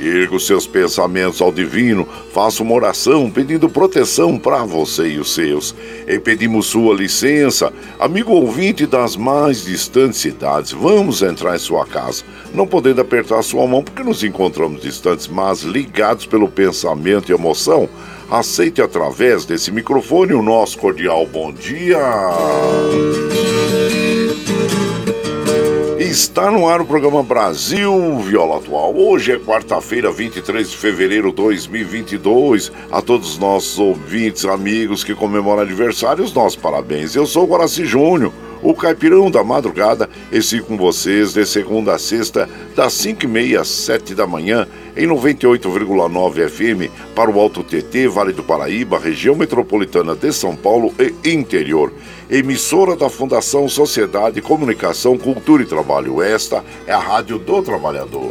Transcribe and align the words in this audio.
Erga 0.00 0.36
os 0.36 0.46
seus 0.46 0.66
pensamentos 0.66 1.42
ao 1.42 1.52
divino, 1.52 2.08
faça 2.32 2.62
uma 2.62 2.74
oração 2.74 3.30
pedindo 3.30 3.68
proteção 3.68 4.38
para 4.38 4.64
você 4.64 5.08
e 5.08 5.18
os 5.18 5.34
seus. 5.34 5.74
E 6.06 6.18
pedimos 6.18 6.66
sua 6.66 6.94
licença, 6.94 7.72
amigo 7.98 8.32
ouvinte 8.32 8.86
das 8.86 9.16
mais 9.16 9.64
distantes 9.64 10.20
cidades, 10.20 10.72
vamos 10.72 11.22
entrar 11.22 11.54
em 11.54 11.58
sua 11.58 11.84
casa, 11.86 12.24
não 12.54 12.66
podendo 12.66 13.00
apertar 13.00 13.42
sua 13.42 13.66
mão 13.66 13.82
porque 13.82 14.02
nos 14.02 14.24
encontramos 14.24 14.82
distantes, 14.82 15.28
mas 15.28 15.62
ligados 15.62 16.26
pelo 16.26 16.48
pensamento 16.48 17.30
e 17.30 17.34
emoção. 17.34 17.88
Aceite 18.30 18.80
através 18.80 19.44
desse 19.44 19.72
microfone 19.72 20.32
o 20.32 20.42
nosso 20.42 20.78
cordial 20.78 21.26
bom 21.26 21.52
dia. 21.52 21.98
Está 26.10 26.50
no 26.50 26.68
ar 26.68 26.80
o 26.80 26.84
programa 26.84 27.22
Brasil 27.22 28.18
Viola 28.18 28.56
Atual. 28.56 28.96
Hoje 28.96 29.30
é 29.30 29.38
quarta-feira, 29.38 30.10
23 30.10 30.68
de 30.68 30.76
fevereiro 30.76 31.28
de 31.28 31.36
2022. 31.36 32.72
A 32.90 33.00
todos 33.00 33.34
os 33.34 33.38
nossos 33.38 33.78
ouvintes, 33.78 34.44
amigos 34.44 35.04
que 35.04 35.14
comemoram 35.14 35.62
aniversários, 35.62 36.34
nossos 36.34 36.56
parabéns. 36.56 37.14
Eu 37.14 37.26
sou 37.26 37.44
o 37.44 37.46
Guaraci 37.46 37.84
Júnior 37.84 38.32
o 38.62 38.74
Caipirão 38.74 39.30
da 39.30 39.42
Madrugada, 39.42 40.08
esse 40.30 40.60
com 40.60 40.76
vocês 40.76 41.32
de 41.32 41.44
segunda 41.46 41.94
a 41.94 41.98
sexta, 41.98 42.48
das 42.74 42.92
5h30 42.94 43.60
às 43.60 43.68
7 43.68 44.14
da 44.14 44.26
manhã, 44.26 44.66
em 44.96 45.06
98,9 45.06 46.48
FM, 46.48 46.92
para 47.14 47.30
o 47.30 47.40
Alto 47.40 47.62
TT, 47.62 48.08
Vale 48.08 48.32
do 48.32 48.42
Paraíba, 48.42 48.98
região 48.98 49.34
metropolitana 49.34 50.14
de 50.14 50.32
São 50.32 50.54
Paulo 50.54 50.92
e 50.98 51.30
interior. 51.30 51.92
Emissora 52.28 52.96
da 52.96 53.08
Fundação 53.08 53.68
Sociedade, 53.68 54.40
Comunicação, 54.40 55.18
Cultura 55.18 55.62
e 55.62 55.66
Trabalho. 55.66 56.22
Esta 56.22 56.64
é 56.86 56.92
a 56.92 56.98
Rádio 56.98 57.38
do 57.38 57.62
Trabalhador. 57.62 58.30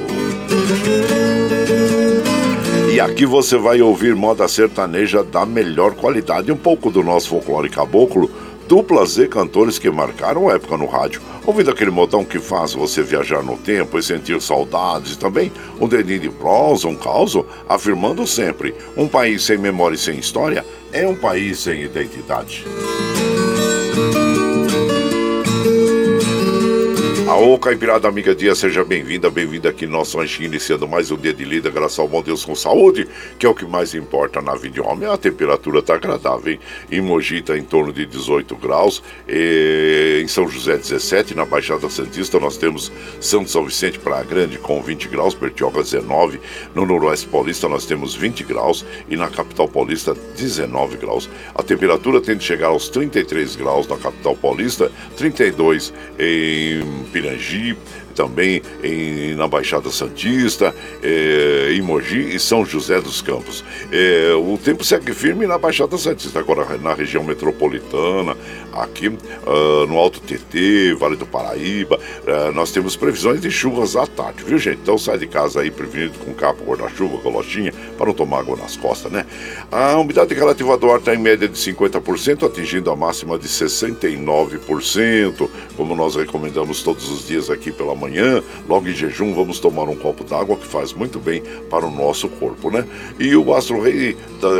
E 2.93 2.99
aqui 2.99 3.25
você 3.25 3.57
vai 3.57 3.81
ouvir 3.81 4.13
moda 4.13 4.45
sertaneja 4.49 5.23
da 5.23 5.45
melhor 5.45 5.95
qualidade, 5.95 6.51
um 6.51 6.57
pouco 6.57 6.91
do 6.91 7.01
nosso 7.01 7.29
folclore 7.29 7.69
caboclo, 7.69 8.29
duplas 8.73 9.19
e 9.19 9.27
cantores 9.27 9.77
que 9.77 9.87
marcaram 9.87 10.49
época 10.49 10.75
no 10.75 10.87
rádio. 10.87 11.21
Ouvindo 11.45 11.69
aquele 11.69 11.91
modão 11.91 12.25
que 12.25 12.39
faz 12.39 12.73
você 12.73 13.03
viajar 13.03 13.43
no 13.43 13.55
tempo 13.55 13.99
e 13.99 14.01
sentir 14.01 14.41
saudades 14.41 15.15
também 15.15 15.51
um 15.79 15.87
dedinho 15.87 16.21
de 16.21 16.29
prosa, 16.31 16.87
um 16.87 16.95
caos, 16.95 17.37
afirmando 17.69 18.25
sempre: 18.25 18.73
um 18.97 19.07
país 19.07 19.43
sem 19.43 19.59
memória 19.59 19.93
e 19.93 19.99
sem 19.99 20.17
história 20.17 20.65
é 20.91 21.07
um 21.07 21.15
país 21.15 21.59
sem 21.59 21.83
identidade. 21.83 22.65
Aô, 27.33 27.57
Caipirada 27.57 28.07
Amiga 28.07 28.35
Dia, 28.35 28.53
seja 28.53 28.85
bem-vinda, 28.85 29.27
bem-vinda 29.27 29.67
aqui 29.67 29.87
no 29.87 29.93
nosso 29.93 30.19
ranchinho, 30.19 30.45
iniciando 30.45 30.87
mais 30.87 31.09
um 31.09 31.17
dia 31.17 31.33
de 31.33 31.43
lida, 31.43 31.71
graças 31.71 31.97
ao 31.97 32.07
bom 32.07 32.21
Deus 32.21 32.45
com 32.45 32.53
saúde, 32.53 33.07
que 33.39 33.45
é 33.47 33.49
o 33.49 33.55
que 33.55 33.65
mais 33.65 33.95
importa 33.95 34.39
na 34.39 34.53
vida 34.53 34.75
de 34.75 34.81
homem. 34.81 35.09
A 35.09 35.17
temperatura 35.17 35.81
tá 35.81 35.95
agradável, 35.95 36.53
hein? 36.53 36.59
Em 36.91 37.01
Mogi 37.01 37.41
tá 37.41 37.57
em 37.57 37.63
torno 37.63 37.91
de 37.91 38.05
18 38.05 38.55
graus, 38.57 39.01
e 39.27 40.21
em 40.23 40.27
São 40.27 40.47
José 40.47 40.77
17, 40.77 41.33
na 41.33 41.43
Baixada 41.43 41.89
Santista 41.89 42.39
nós 42.39 42.55
temos 42.55 42.91
São 43.19 43.47
São 43.47 43.65
Vicente 43.65 43.97
Praia 43.97 44.23
Grande 44.23 44.59
com 44.59 44.79
20 44.79 45.07
graus, 45.07 45.33
Bertioga 45.33 45.81
19, 45.81 46.39
no 46.75 46.85
Noroeste 46.85 47.25
Paulista 47.25 47.67
nós 47.67 47.83
temos 47.87 48.13
20 48.13 48.43
graus 48.43 48.85
e 49.09 49.15
na 49.15 49.27
Capital 49.27 49.67
Paulista 49.67 50.15
19 50.37 50.97
graus. 50.97 51.27
A 51.55 51.63
temperatura 51.63 52.21
tende 52.21 52.45
a 52.45 52.47
chegar 52.47 52.67
aos 52.67 52.89
33 52.89 53.55
graus 53.55 53.87
na 53.87 53.97
Capital 53.97 54.35
Paulista, 54.35 54.91
32 55.17 55.91
em 56.19 56.83
Pirangi, 57.23 57.73
também 58.13 58.61
em, 58.83 59.35
na 59.35 59.47
Baixada 59.47 59.89
Santista, 59.89 60.73
é, 61.01 61.73
em 61.73 61.81
Mogi 61.81 62.35
e 62.35 62.39
São 62.39 62.65
José 62.65 63.01
dos 63.01 63.21
Campos. 63.21 63.63
É, 63.91 64.33
o 64.35 64.57
tempo 64.57 64.83
segue 64.83 65.13
firme 65.13 65.45
na 65.45 65.57
Baixada 65.57 65.97
Santista, 65.97 66.39
agora 66.39 66.77
na 66.77 66.93
região 66.93 67.23
metropolitana, 67.23 68.35
aqui 68.73 69.07
uh, 69.07 69.87
no 69.87 69.97
Alto 69.97 70.19
TT, 70.19 70.95
Vale 70.95 71.15
do 71.15 71.25
Paraíba, 71.25 71.97
uh, 71.97 72.51
nós 72.53 72.71
temos 72.71 72.95
previsões 72.95 73.41
de 73.41 73.51
chuvas 73.51 73.95
à 73.95 74.07
tarde, 74.07 74.43
viu 74.43 74.57
gente? 74.57 74.79
Então 74.81 74.97
sai 74.97 75.17
de 75.17 75.27
casa 75.27 75.61
aí 75.61 75.69
prevenido 75.69 76.17
com 76.19 76.33
capa, 76.33 76.63
guarda-chuva, 76.63 77.17
golochinha, 77.17 77.73
para 77.97 78.07
não 78.07 78.13
tomar 78.13 78.39
água 78.39 78.57
nas 78.57 78.75
costas, 78.75 79.11
né? 79.11 79.25
A 79.71 79.97
umidade 79.97 80.33
relativa 80.33 80.77
do 80.77 80.91
ar 80.91 80.99
está 80.99 81.13
em 81.13 81.19
média 81.19 81.47
de 81.47 81.57
50%, 81.57 82.45
atingindo 82.45 82.91
a 82.91 82.95
máxima 82.95 83.37
de 83.37 83.47
69%. 83.47 85.49
Como 85.75 85.95
nós 85.95 86.15
recomendamos 86.15 86.83
todos 86.83 87.09
os 87.09 87.27
dias 87.27 87.49
aqui 87.49 87.71
pela 87.71 87.95
manhã, 88.03 88.43
logo 88.67 88.87
em 88.87 88.93
jejum, 88.93 89.33
vamos 89.33 89.59
tomar 89.59 89.83
um 89.83 89.95
copo 89.95 90.23
d'água 90.23 90.57
que 90.57 90.67
faz 90.67 90.93
muito 90.93 91.19
bem 91.19 91.41
para 91.69 91.85
o 91.85 91.91
nosso 91.91 92.27
corpo, 92.27 92.69
né? 92.69 92.85
E 93.19 93.35
o 93.35 93.53
Astro 93.53 93.81
Rei, 93.81 94.15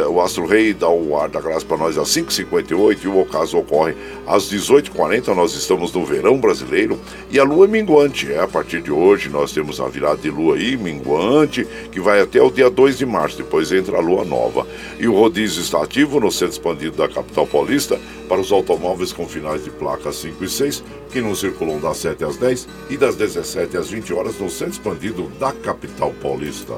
o 0.10 0.22
Astro 0.22 0.46
Rei 0.46 0.74
dá 0.74 0.90
o 0.90 1.18
ar 1.18 1.30
da 1.30 1.42
graça 1.42 1.66
para 1.66 1.78
nós 1.78 1.98
às 1.98 2.10
5h58 2.10 3.04
e 3.04 3.08
o 3.08 3.20
ocaso 3.20 3.58
ocorre 3.58 3.96
às 4.26 4.52
18h40. 4.52 5.34
Nós 5.36 5.56
estamos 5.56 5.92
no 5.92 6.06
verão 6.06 6.38
brasileiro 6.38 7.00
e 7.30 7.40
a 7.40 7.44
lua 7.44 7.66
é 7.66 7.68
minguante. 7.68 8.32
É, 8.32 8.40
a 8.40 8.48
partir 8.48 8.82
de 8.82 8.92
hoje 8.92 9.30
nós 9.30 9.52
temos 9.52 9.80
a 9.80 9.88
virada 9.88 10.18
de 10.18 10.30
lua 10.30 10.56
aí, 10.56 10.78
minguante, 10.78 11.68
que 11.92 12.00
vai 12.00 12.22
até 12.22 12.42
o 12.42 12.50
dia 12.50 12.70
2 12.70 12.98
de 12.98 13.06
março, 13.06 13.38
depois 13.38 13.72
entra 13.72 13.98
a 13.98 14.02
lua 14.02 14.24
nova. 14.24 14.66
E 15.00 15.08
o 15.08 15.14
rodízio 15.14 15.62
está 15.62 15.84
ativo 15.84 16.20
no 16.20 16.32
centro 16.32 16.54
expandido 16.54 16.98
da 16.98 17.10
capital 17.10 17.46
paulista 17.48 18.00
para 18.28 18.40
os 18.40 18.52
automóveis 18.52 19.12
com 19.12 19.28
finais 19.28 19.64
de 19.64 19.70
placa 19.70 20.12
5 20.12 20.44
e 20.44 20.50
6, 20.50 20.84
que 21.12 21.22
não 21.22 21.36
circulam 21.36 21.80
das 21.80 21.98
7 21.98 22.24
às 22.24 22.38
10 22.38 22.68
e 22.90 22.98
das 22.98 23.16
17 23.34 23.78
às 23.78 23.90
20 23.90 24.14
horas 24.14 24.40
no 24.40 24.50
centro 24.50 24.74
expandido 24.74 25.28
da 25.40 25.52
capital 25.52 26.14
paulista. 26.22 26.74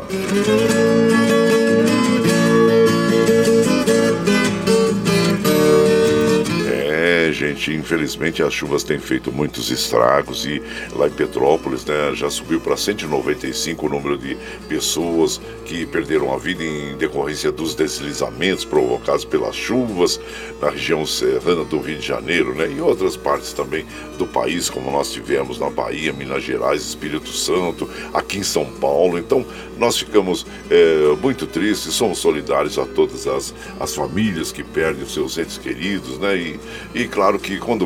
Gente, 7.66 7.74
infelizmente 7.74 8.44
as 8.44 8.54
chuvas 8.54 8.84
têm 8.84 9.00
feito 9.00 9.32
muitos 9.32 9.72
estragos 9.72 10.46
e 10.46 10.62
lá 10.94 11.08
em 11.08 11.12
Petrópolis, 11.12 11.84
né, 11.86 12.14
já 12.14 12.30
subiu 12.30 12.60
para 12.62 12.78
195 12.78 13.86
o 13.86 13.90
número 13.90 14.18
de 14.18 14.38
pessoas 14.68 15.42
que 15.66 15.86
perderam 15.86 16.34
a 16.34 16.38
vida 16.38 16.64
em 16.64 16.96
decorrência 16.98 17.52
dos 17.52 17.74
deslizamentos 17.74 18.64
provocados 18.64 19.26
pelas 19.26 19.56
chuvas 19.56 20.20
na 20.62 20.70
região 20.70 21.06
serrana 21.06 21.64
do 21.64 21.80
Rio 21.80 21.98
de 21.98 22.06
Janeiro, 22.06 22.54
né, 22.54 22.72
e 22.72 22.82
outras 22.82 23.18
partes 23.18 23.54
também 23.54 23.86
do 24.18 24.28
país, 24.28 24.70
como 24.70 24.92
nós 24.92 25.12
tivemos 25.12 25.60
na 25.60 25.70
Bahia, 25.70 26.14
Minas 26.14 26.44
Gerais, 26.44 26.82
Espírito 26.82 27.30
Santo, 27.30 27.90
aqui 28.14 28.38
em 28.40 28.44
São 28.44 28.66
Paulo. 28.66 29.18
Então, 29.18 29.46
nós 29.78 29.98
ficamos 29.98 30.46
é, 30.70 31.16
muito 31.22 31.46
tristes, 31.46 31.94
somos 31.94 32.20
solidários 32.20 32.78
a 32.78 32.86
todas 32.86 33.28
as, 33.28 33.54
as 33.80 33.94
famílias 33.94 34.52
que 34.52 34.64
perdem 34.64 35.04
os 35.04 35.14
seus 35.14 35.38
entes 35.38 35.58
queridos, 35.58 36.18
né? 36.20 36.38
E, 36.38 36.60
e 36.94 37.08
claro 37.08 37.40
que 37.40 37.55
quando, 37.58 37.86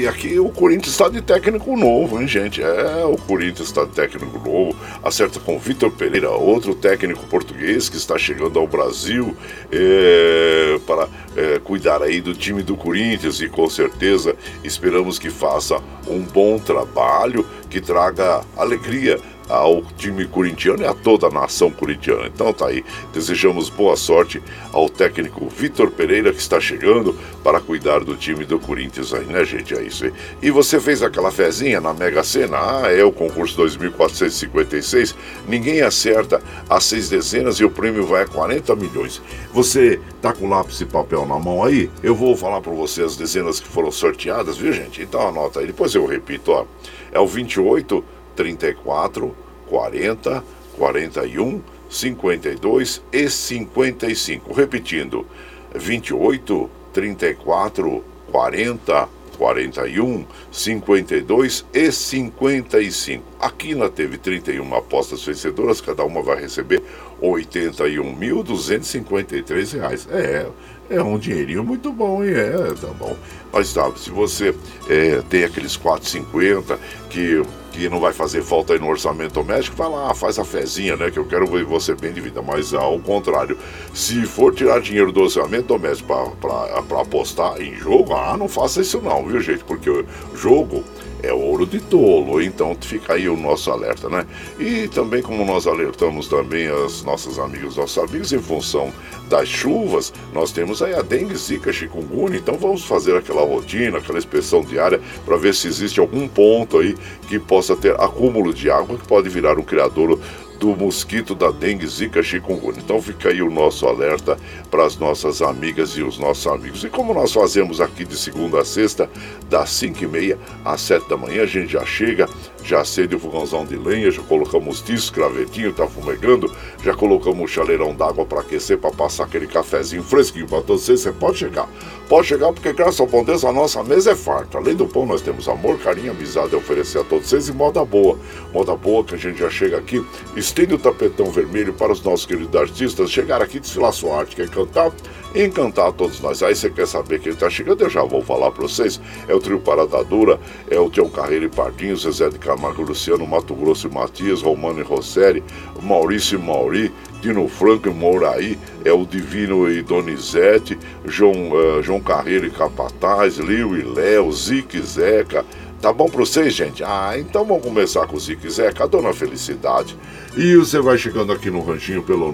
E 0.00 0.08
aqui 0.08 0.40
o 0.40 0.48
Corinthians 0.48 0.92
está 0.92 1.10
de 1.10 1.20
técnico 1.20 1.76
novo, 1.76 2.18
hein, 2.18 2.26
gente? 2.26 2.62
É, 2.62 3.04
o 3.04 3.18
Corinthians 3.18 3.68
está 3.68 3.84
de 3.84 3.90
técnico 3.90 4.38
novo. 4.38 4.74
Acerta 5.02 5.38
com 5.38 5.58
Vitor 5.58 5.90
Pereira, 5.90 6.30
outro 6.30 6.74
técnico 6.74 7.26
português 7.26 7.90
que 7.90 7.98
está 7.98 8.16
chegando 8.16 8.58
ao 8.58 8.66
Brasil 8.66 9.36
é, 9.70 10.80
para 10.86 11.06
é, 11.36 11.58
cuidar 11.58 12.02
aí 12.02 12.18
do 12.18 12.32
time 12.32 12.62
do 12.62 12.78
Corinthians 12.78 13.42
e 13.42 13.48
com 13.50 13.68
certeza 13.68 14.34
esperamos 14.64 15.18
que 15.18 15.28
faça 15.28 15.76
um 16.08 16.20
bom 16.20 16.58
trabalho, 16.58 17.44
que 17.68 17.78
traga 17.78 18.40
alegria 18.56 19.20
ao 19.50 19.82
time 19.96 20.26
corintiano 20.26 20.82
e 20.82 20.86
a 20.86 20.94
toda 20.94 21.26
a 21.26 21.30
nação 21.30 21.70
corintiana. 21.70 22.26
Então 22.26 22.52
tá 22.52 22.68
aí, 22.68 22.84
desejamos 23.12 23.68
boa 23.68 23.96
sorte 23.96 24.40
ao 24.72 24.88
técnico 24.88 25.48
Vitor 25.48 25.90
Pereira 25.90 26.32
que 26.32 26.38
está 26.38 26.60
chegando 26.60 27.18
para 27.42 27.60
cuidar 27.60 28.00
do 28.00 28.16
time 28.16 28.44
do 28.44 28.58
Corinthians 28.58 29.12
aí, 29.12 29.26
né, 29.26 29.44
gente? 29.44 29.74
É 29.74 29.82
isso 29.82 30.04
aí. 30.04 30.12
E 30.40 30.50
você 30.50 30.78
fez 30.78 31.02
aquela 31.02 31.30
fezinha 31.30 31.80
na 31.80 31.92
Mega 31.92 32.22
Sena? 32.22 32.58
Ah, 32.58 32.92
é 32.92 33.02
o 33.02 33.12
concurso 33.12 33.56
2456. 33.56 35.14
Ninguém 35.48 35.82
acerta 35.82 36.40
as 36.68 36.84
seis 36.84 37.08
dezenas 37.08 37.56
e 37.56 37.64
o 37.64 37.70
prêmio 37.70 38.06
vai 38.06 38.22
a 38.22 38.26
40 38.26 38.74
milhões. 38.76 39.20
Você 39.52 40.00
tá 40.22 40.32
com 40.32 40.48
lápis 40.48 40.80
e 40.80 40.86
papel 40.86 41.26
na 41.26 41.38
mão 41.38 41.64
aí? 41.64 41.90
Eu 42.02 42.14
vou 42.14 42.36
falar 42.36 42.60
para 42.60 42.72
você 42.72 43.02
as 43.02 43.16
dezenas 43.16 43.58
que 43.58 43.68
foram 43.68 43.90
sorteadas, 43.90 44.56
viu, 44.56 44.72
gente? 44.72 45.02
Então 45.02 45.26
anota 45.26 45.60
aí, 45.60 45.66
depois 45.66 45.94
eu 45.94 46.06
repito, 46.06 46.52
ó. 46.52 46.64
É 47.12 47.18
o 47.18 47.26
28 47.26 48.04
34, 48.40 49.36
40, 49.68 50.42
41, 50.78 51.60
52 51.90 53.02
e 53.12 53.28
55. 53.28 54.54
Repetindo, 54.54 55.26
28, 55.74 56.70
34, 56.90 58.02
40, 58.32 59.08
41, 59.36 60.24
52 60.50 61.66
e 61.74 61.92
55. 61.92 63.22
A 63.38 63.50
Quina 63.50 63.90
teve 63.90 64.16
31 64.16 64.74
apostas 64.74 65.22
vencedoras, 65.22 65.82
cada 65.82 66.02
uma 66.02 66.22
vai 66.22 66.40
receber 66.40 66.82
R$ 67.20 67.28
81.253. 67.28 70.08
É, 70.10 70.46
é 70.88 71.02
um 71.02 71.18
dinheirinho 71.18 71.62
muito 71.62 71.92
bom, 71.92 72.24
hein? 72.24 72.32
É, 72.32 72.72
tá 72.80 72.88
bom. 72.98 73.14
Mas 73.52 73.68
sabe, 73.68 74.00
se 74.00 74.10
você 74.10 74.54
é, 74.88 75.20
tem 75.28 75.44
aqueles 75.44 75.76
4,50 75.76 76.78
que 77.10 77.42
que 77.70 77.88
não 77.88 78.00
vai 78.00 78.12
fazer 78.12 78.42
falta 78.42 78.72
aí 78.72 78.78
no 78.78 78.88
orçamento 78.88 79.34
doméstico, 79.34 79.76
vai 79.76 79.88
lá, 79.88 80.14
faz 80.14 80.38
a 80.38 80.44
fezinha, 80.44 80.96
né? 80.96 81.10
Que 81.10 81.18
eu 81.18 81.24
quero 81.24 81.46
ver 81.46 81.64
você 81.64 81.94
bem 81.94 82.12
de 82.12 82.20
vida. 82.20 82.42
Mas 82.42 82.74
ao 82.74 82.98
contrário, 82.98 83.56
se 83.94 84.26
for 84.26 84.54
tirar 84.54 84.80
dinheiro 84.80 85.12
do 85.12 85.20
orçamento 85.20 85.66
doméstico 85.66 86.36
para 86.40 87.00
apostar 87.00 87.60
em 87.60 87.74
jogo, 87.76 88.14
ah, 88.14 88.36
não 88.36 88.48
faça 88.48 88.80
isso 88.80 89.00
não, 89.00 89.24
viu, 89.26 89.40
gente? 89.40 89.64
Porque 89.64 90.04
jogo 90.34 90.84
é 91.22 91.32
ouro 91.32 91.66
de 91.66 91.80
tolo, 91.80 92.40
então 92.42 92.76
fica 92.80 93.14
aí 93.14 93.28
o 93.28 93.36
nosso 93.36 93.70
alerta, 93.70 94.08
né? 94.08 94.26
E 94.58 94.88
também 94.88 95.22
como 95.22 95.44
nós 95.44 95.66
alertamos 95.66 96.28
também 96.28 96.66
as 96.66 97.02
nossas 97.02 97.38
amigas, 97.38 97.76
nossos 97.76 97.98
amigos 97.98 98.32
em 98.32 98.40
função 98.40 98.92
das 99.28 99.48
chuvas, 99.48 100.12
nós 100.32 100.50
temos 100.52 100.82
aí 100.82 100.94
a 100.94 101.02
dengue, 101.02 101.36
zika, 101.36 101.72
chikungunya, 101.72 102.36
então 102.36 102.56
vamos 102.56 102.84
fazer 102.84 103.16
aquela 103.16 103.42
rotina, 103.42 103.98
aquela 103.98 104.18
inspeção 104.18 104.62
diária 104.62 105.00
para 105.24 105.36
ver 105.36 105.54
se 105.54 105.68
existe 105.68 106.00
algum 106.00 106.26
ponto 106.26 106.78
aí 106.78 106.96
que 107.28 107.38
possa 107.38 107.76
ter 107.76 107.94
acúmulo 108.00 108.52
de 108.52 108.70
água 108.70 108.98
que 108.98 109.06
pode 109.06 109.28
virar 109.28 109.58
um 109.58 109.62
criador 109.62 110.18
do 110.60 110.76
mosquito 110.76 111.34
da 111.34 111.50
dengue, 111.50 111.86
zika, 111.86 112.22
chikungunya. 112.22 112.80
Então 112.84 113.00
fica 113.00 113.30
aí 113.30 113.40
o 113.40 113.50
nosso 113.50 113.86
alerta 113.86 114.36
para 114.70 114.84
as 114.84 114.98
nossas 114.98 115.40
amigas 115.40 115.96
e 115.96 116.02
os 116.02 116.18
nossos 116.18 116.46
amigos. 116.46 116.84
E 116.84 116.90
como 116.90 117.14
nós 117.14 117.32
fazemos 117.32 117.80
aqui 117.80 118.04
de 118.04 118.14
segunda 118.14 118.60
a 118.60 118.64
sexta, 118.64 119.10
das 119.48 119.70
5 119.70 120.04
e 120.04 120.06
meia 120.06 120.38
às 120.62 120.82
7 120.82 121.08
da 121.08 121.16
manhã, 121.16 121.44
a 121.44 121.46
gente 121.46 121.72
já 121.72 121.84
chega 121.86 122.28
já 122.62 122.80
acende 122.80 123.16
o 123.16 123.18
fogãozão 123.18 123.64
de 123.64 123.76
lenha, 123.76 124.10
já 124.10 124.22
colocamos 124.22 124.80
tiço, 124.80 125.12
gravetinho, 125.12 125.72
tá 125.72 125.86
fumegando, 125.86 126.54
já 126.82 126.94
colocamos 126.94 127.44
o 127.44 127.52
chaleirão 127.52 127.94
d'água 127.94 128.24
para 128.24 128.40
aquecer, 128.40 128.78
para 128.78 128.90
passar 128.90 129.24
aquele 129.24 129.46
cafezinho 129.46 130.02
fresquinho 130.02 130.46
para 130.46 130.62
todos 130.62 130.82
vocês. 130.82 131.00
Você 131.00 131.12
pode 131.12 131.38
chegar, 131.38 131.68
pode 132.08 132.26
chegar, 132.28 132.52
porque 132.52 132.72
graças 132.72 133.00
ao 133.00 133.06
bom 133.06 133.24
Deus 133.24 133.44
a 133.44 133.52
nossa 133.52 133.82
mesa 133.82 134.12
é 134.12 134.16
farta. 134.16 134.58
Além 134.58 134.74
do 134.74 134.86
pão, 134.86 135.06
nós 135.06 135.22
temos 135.22 135.48
amor, 135.48 135.78
carinho, 135.78 136.12
amizade 136.12 136.54
a 136.54 136.58
oferecer 136.58 136.98
a 136.98 137.04
todos 137.04 137.28
vocês 137.28 137.48
e 137.48 137.52
moda 137.52 137.84
boa. 137.84 138.18
Moda 138.52 138.74
boa 138.76 139.04
que 139.04 139.14
a 139.14 139.18
gente 139.18 139.38
já 139.38 139.50
chega 139.50 139.78
aqui, 139.78 140.04
estende 140.36 140.74
o 140.74 140.78
tapetão 140.78 141.30
vermelho 141.30 141.72
para 141.72 141.92
os 141.92 142.02
nossos 142.02 142.26
queridos 142.26 142.54
artistas 142.60 143.10
chegar 143.10 143.42
aqui, 143.42 143.60
desfilar 143.60 143.92
sua 143.92 144.18
arte, 144.18 144.36
quer 144.36 144.48
cantar, 144.48 144.92
encantar 145.34 145.88
a 145.88 145.92
todos 145.92 146.20
nós. 146.20 146.42
Aí 146.42 146.54
você 146.54 146.70
quer 146.70 146.86
saber 146.86 147.20
que 147.20 147.28
ele 147.28 147.36
está 147.36 147.50
chegando, 147.50 147.82
eu 147.82 147.90
já 147.90 148.02
vou 148.02 148.22
falar 148.22 148.50
para 148.50 148.62
vocês. 148.62 149.00
É 149.28 149.34
o 149.34 149.40
trio 149.40 149.60
Parada 149.60 150.02
Dura, 150.04 150.40
é 150.68 150.78
o 150.78 150.90
Tião 150.90 151.08
Carreira 151.08 151.44
e 151.44 151.48
Pardinho, 151.48 151.96
Zezé 151.96 152.28
de 152.28 152.38
Camargo 152.50 152.82
Luciano, 152.82 153.24
Mato 153.28 153.54
Grosso 153.54 153.86
e 153.86 153.94
Matias, 153.94 154.42
Romano 154.42 154.80
e 154.80 154.82
Rosseri, 154.82 155.44
Maurício 155.80 156.36
e 156.36 156.42
Mauri, 156.42 156.92
Dino 157.20 157.46
Franco 157.46 157.88
e 157.88 157.92
Mouraí, 157.92 158.58
é 158.84 158.92
o 158.92 159.06
Divino 159.06 159.70
e 159.70 159.80
Donizete, 159.82 160.76
João, 161.04 161.52
uh, 161.52 161.80
João 161.80 162.00
Carreiro 162.00 162.46
e 162.46 162.50
Capataz, 162.50 163.36
Liu 163.36 163.78
e 163.78 163.84
Léo, 163.84 164.32
Zique 164.32 164.82
Zeca. 164.82 165.46
Tá 165.80 165.92
bom 165.92 166.08
pra 166.08 166.18
vocês, 166.18 166.52
gente? 166.52 166.82
Ah, 166.82 167.12
então 167.16 167.44
vamos 167.44 167.62
começar 167.62 168.04
com 168.08 168.16
o 168.16 168.20
Zique 168.20 168.50
Zeca, 168.50 168.82
a 168.82 168.88
Dona 168.88 169.12
Felicidade. 169.12 169.96
E 170.36 170.56
você 170.56 170.80
vai 170.80 170.98
chegando 170.98 171.32
aqui 171.32 171.52
no 171.52 171.62
ranchinho 171.62 172.02
pelo 172.02 172.32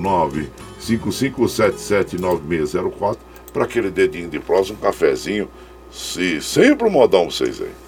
955779604 0.80 3.18
para 3.52 3.64
aquele 3.64 3.90
dedinho 3.90 4.30
de 4.30 4.38
prosa, 4.38 4.72
um 4.72 4.76
cafezinho. 4.76 5.46
Se 5.90 6.40
sempre 6.40 6.88
um 6.88 6.90
modão 6.90 7.26
pra 7.26 7.32
vocês 7.32 7.60
aí. 7.60 7.85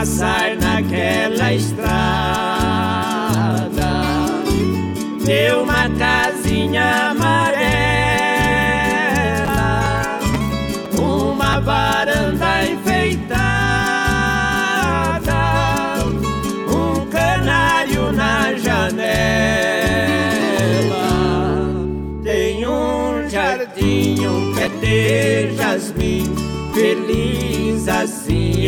Passar 0.00 0.56
naquela 0.56 1.52
estrada 1.52 1.99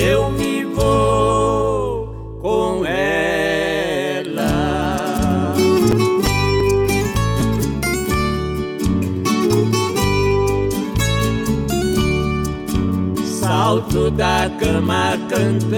eu 0.03 0.31
me 0.33 0.65
vou 0.65 2.39
com 2.43 2.85
ela. 2.85 4.33
Salto 13.25 14.11
da 14.11 14.51
cama 14.59 15.17
cantando, 15.29 15.73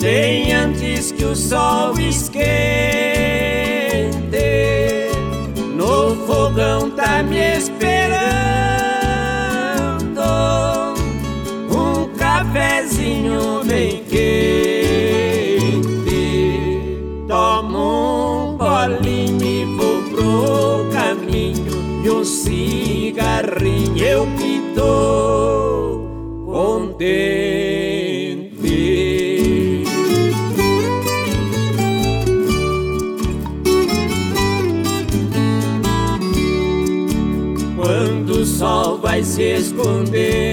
tem 0.00 0.52
antes 0.52 1.12
que 1.12 1.24
o 1.24 1.36
sol 1.36 1.96
esquente. 1.98 2.42
No 5.76 6.16
fogão 6.26 6.90
tá 6.90 7.22
me 7.22 7.38
esperando 7.38 7.71
quente. 14.12 15.72
Tomo 17.26 18.52
um 18.52 18.56
bolinho 18.58 19.42
e 19.42 19.64
vou 19.76 20.02
pro 20.10 20.86
caminho 20.92 21.72
e 22.04 22.10
um 22.10 22.22
cigarrinho 22.22 24.04
eu 24.04 24.26
me 24.26 24.60
dou 24.74 26.44
contente. 26.46 27.12
Quando 37.74 38.30
o 38.30 38.44
sol 38.44 38.98
vai 38.98 39.24
se 39.24 39.42
escondendo 39.42 40.51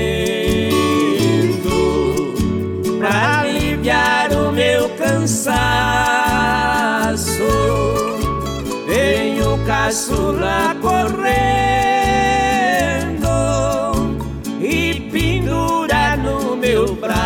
Caçula 9.90 10.76
correndo 10.84 11.26
E 14.62 15.10
pendura 15.12 16.16
no 16.16 16.56
meu 16.56 16.94
braço. 16.94 17.18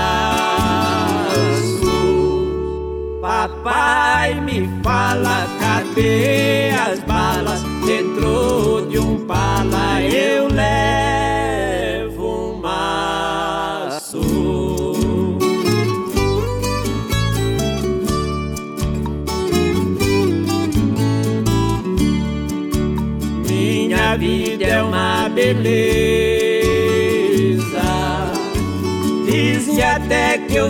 Papai 3.21 4.39
me 4.39 4.69
fala, 4.81 5.45
cadê 5.59 6.42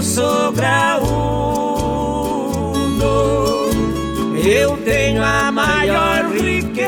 até 0.03 0.99
que 4.41 4.49
eu 4.49 4.75
tenho 4.77 5.23
a 5.23 5.49
maior 5.51 6.29
riqueza, 6.29 6.83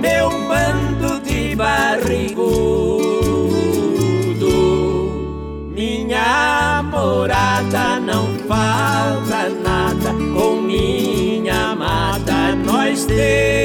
meu 0.00 0.30
bando 0.48 1.20
de 1.20 1.54
barrigudo. 1.54 2.66
Minha 5.72 6.82
morada 6.90 8.00
não 8.00 8.26
falta 8.48 9.48
nada, 9.62 10.12
com 10.34 10.62
minha 10.62 11.70
amada 11.70 12.56
nós 12.56 13.04
tem 13.04 13.55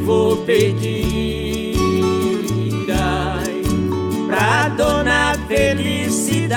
vou 0.00 0.36
pedir 0.38 1.76
ai, 2.90 3.62
pra 4.26 4.68
dona 4.68 5.34
felicidade, 5.48 6.56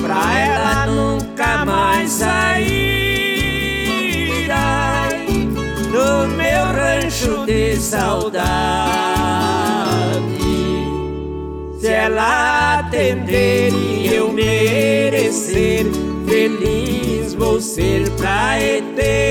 pra 0.00 0.38
ela 0.38 0.86
nunca 0.86 1.64
mais 1.64 2.10
sair 2.10 2.90
ai, 4.50 5.26
do 5.92 6.26
meu 6.36 6.64
rancho 6.64 7.44
de 7.46 7.76
saudade. 7.76 8.48
Se 11.80 11.88
ela 11.88 12.80
atender 12.80 13.72
e 13.72 14.14
eu 14.14 14.32
merecer, 14.32 15.86
feliz 16.26 17.17
vou 17.38 17.60
ser 17.60 18.10
pra 18.16 18.60
eternidade. 18.60 19.28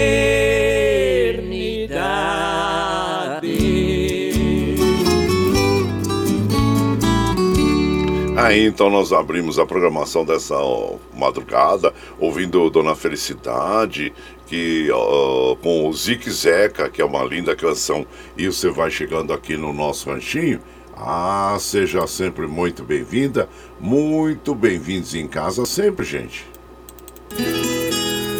Aí 8.37 8.65
então 8.65 8.89
nós 8.89 9.11
abrimos 9.11 9.59
a 9.59 9.65
programação 9.65 10.23
dessa 10.23 10.55
ó, 10.55 10.95
madrugada, 11.13 11.93
ouvindo 12.17 12.69
Dona 12.69 12.95
Felicidade, 12.95 14.13
que 14.45 14.87
com 15.61 15.89
o 15.89 15.93
Zique 15.93 16.31
Zeca, 16.31 16.89
que 16.89 17.01
é 17.01 17.05
uma 17.05 17.23
linda 17.25 17.55
canção, 17.55 18.05
e 18.37 18.47
você 18.47 18.69
vai 18.69 18.89
chegando 18.89 19.33
aqui 19.33 19.57
no 19.57 19.73
nosso 19.73 20.09
ranchinho. 20.09 20.61
Ah, 20.95 21.57
seja 21.59 22.07
sempre 22.07 22.47
muito 22.47 22.83
bem-vinda, 22.83 23.49
muito 23.79 24.55
bem-vindos 24.55 25.13
em 25.13 25.27
casa 25.27 25.65
sempre, 25.65 26.05
gente. 26.05 26.45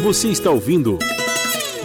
Você 0.08 0.28
está 0.28 0.50
ouvindo 0.50 0.98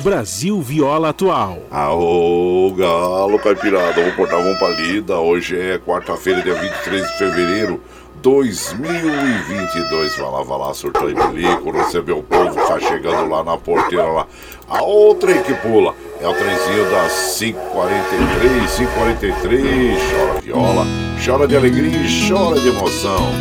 Brasil 0.01 0.61
Viola 0.61 1.09
Atual. 1.09 1.59
Aô, 1.69 2.73
galo 2.73 3.37
caipirada, 3.37 3.99
vamos 3.99 4.15
cortar 4.15 4.37
uma 4.37 4.57
palida. 4.57 5.19
Hoje 5.19 5.59
é 5.59 5.77
quarta-feira, 5.77 6.41
dia 6.41 6.55
23 6.55 7.05
de 7.05 7.17
fevereiro 7.17 7.81
2022. 8.21 10.15
Vai 10.15 10.31
lá, 10.31 10.41
vai 10.41 10.57
lá, 10.57 10.73
surtou 10.73 11.09
e 11.09 11.13
bilico, 11.13 11.69
receber 11.71 12.13
o 12.13 12.23
povo 12.23 12.55
tá 12.65 12.79
chegando 12.79 13.29
lá 13.29 13.43
na 13.43 13.57
porteira 13.57 14.05
lá. 14.05 14.25
A 14.69 14.81
outra 14.81 15.33
que 15.39 15.53
pula 15.55 15.93
é 16.21 16.25
o 16.25 16.33
trenzinho 16.33 16.89
das 16.91 17.11
5h43, 17.41 17.57
5h43. 18.69 19.97
Chora 19.99 20.39
viola, 20.39 20.85
chora 21.25 21.45
de 21.45 21.57
alegria 21.57 21.97
e 21.97 22.29
chora 22.29 22.57
de 22.57 22.69
emoção. 22.69 23.33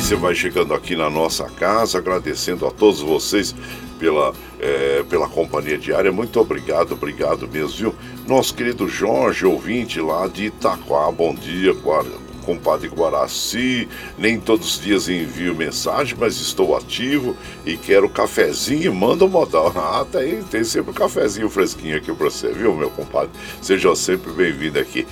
Você 0.00 0.14
vai 0.14 0.34
chegando 0.34 0.74
aqui 0.74 0.94
na 0.94 1.08
nossa 1.08 1.44
casa, 1.44 1.98
agradecendo 1.98 2.66
a 2.66 2.70
todos 2.70 3.00
vocês 3.00 3.54
pela, 3.98 4.32
é, 4.60 5.02
pela 5.08 5.26
companhia 5.26 5.78
diária. 5.78 6.12
Muito 6.12 6.38
obrigado, 6.38 6.92
obrigado 6.92 7.48
mesmo, 7.48 7.70
viu? 7.70 7.94
Nosso 8.28 8.54
querido 8.54 8.86
Jorge, 8.88 9.46
ouvinte 9.46 9.98
lá 10.00 10.28
de 10.28 10.46
Itaquá, 10.46 11.10
bom 11.10 11.34
dia, 11.34 11.74
compadre 12.46 12.88
Guaraci. 12.88 13.88
Nem 14.16 14.38
todos 14.38 14.76
os 14.76 14.80
dias 14.80 15.08
envio 15.08 15.54
mensagem, 15.54 16.16
mas 16.18 16.40
estou 16.40 16.76
ativo 16.76 17.36
e 17.66 17.76
quero 17.76 18.08
cafezinho. 18.08 18.94
Manda 18.94 19.24
um 19.24 19.28
modal. 19.28 19.74
Ah, 19.96 20.04
tem, 20.04 20.42
tem 20.42 20.64
sempre 20.64 20.90
um 20.90 20.94
cafezinho 20.94 21.48
fresquinho 21.48 21.96
aqui 21.96 22.12
para 22.12 22.28
você, 22.28 22.52
viu, 22.52 22.74
meu 22.74 22.90
compadre? 22.90 23.30
Seja 23.62 23.94
sempre 23.94 24.30
bem-vindo 24.32 24.78
aqui. 24.78 25.06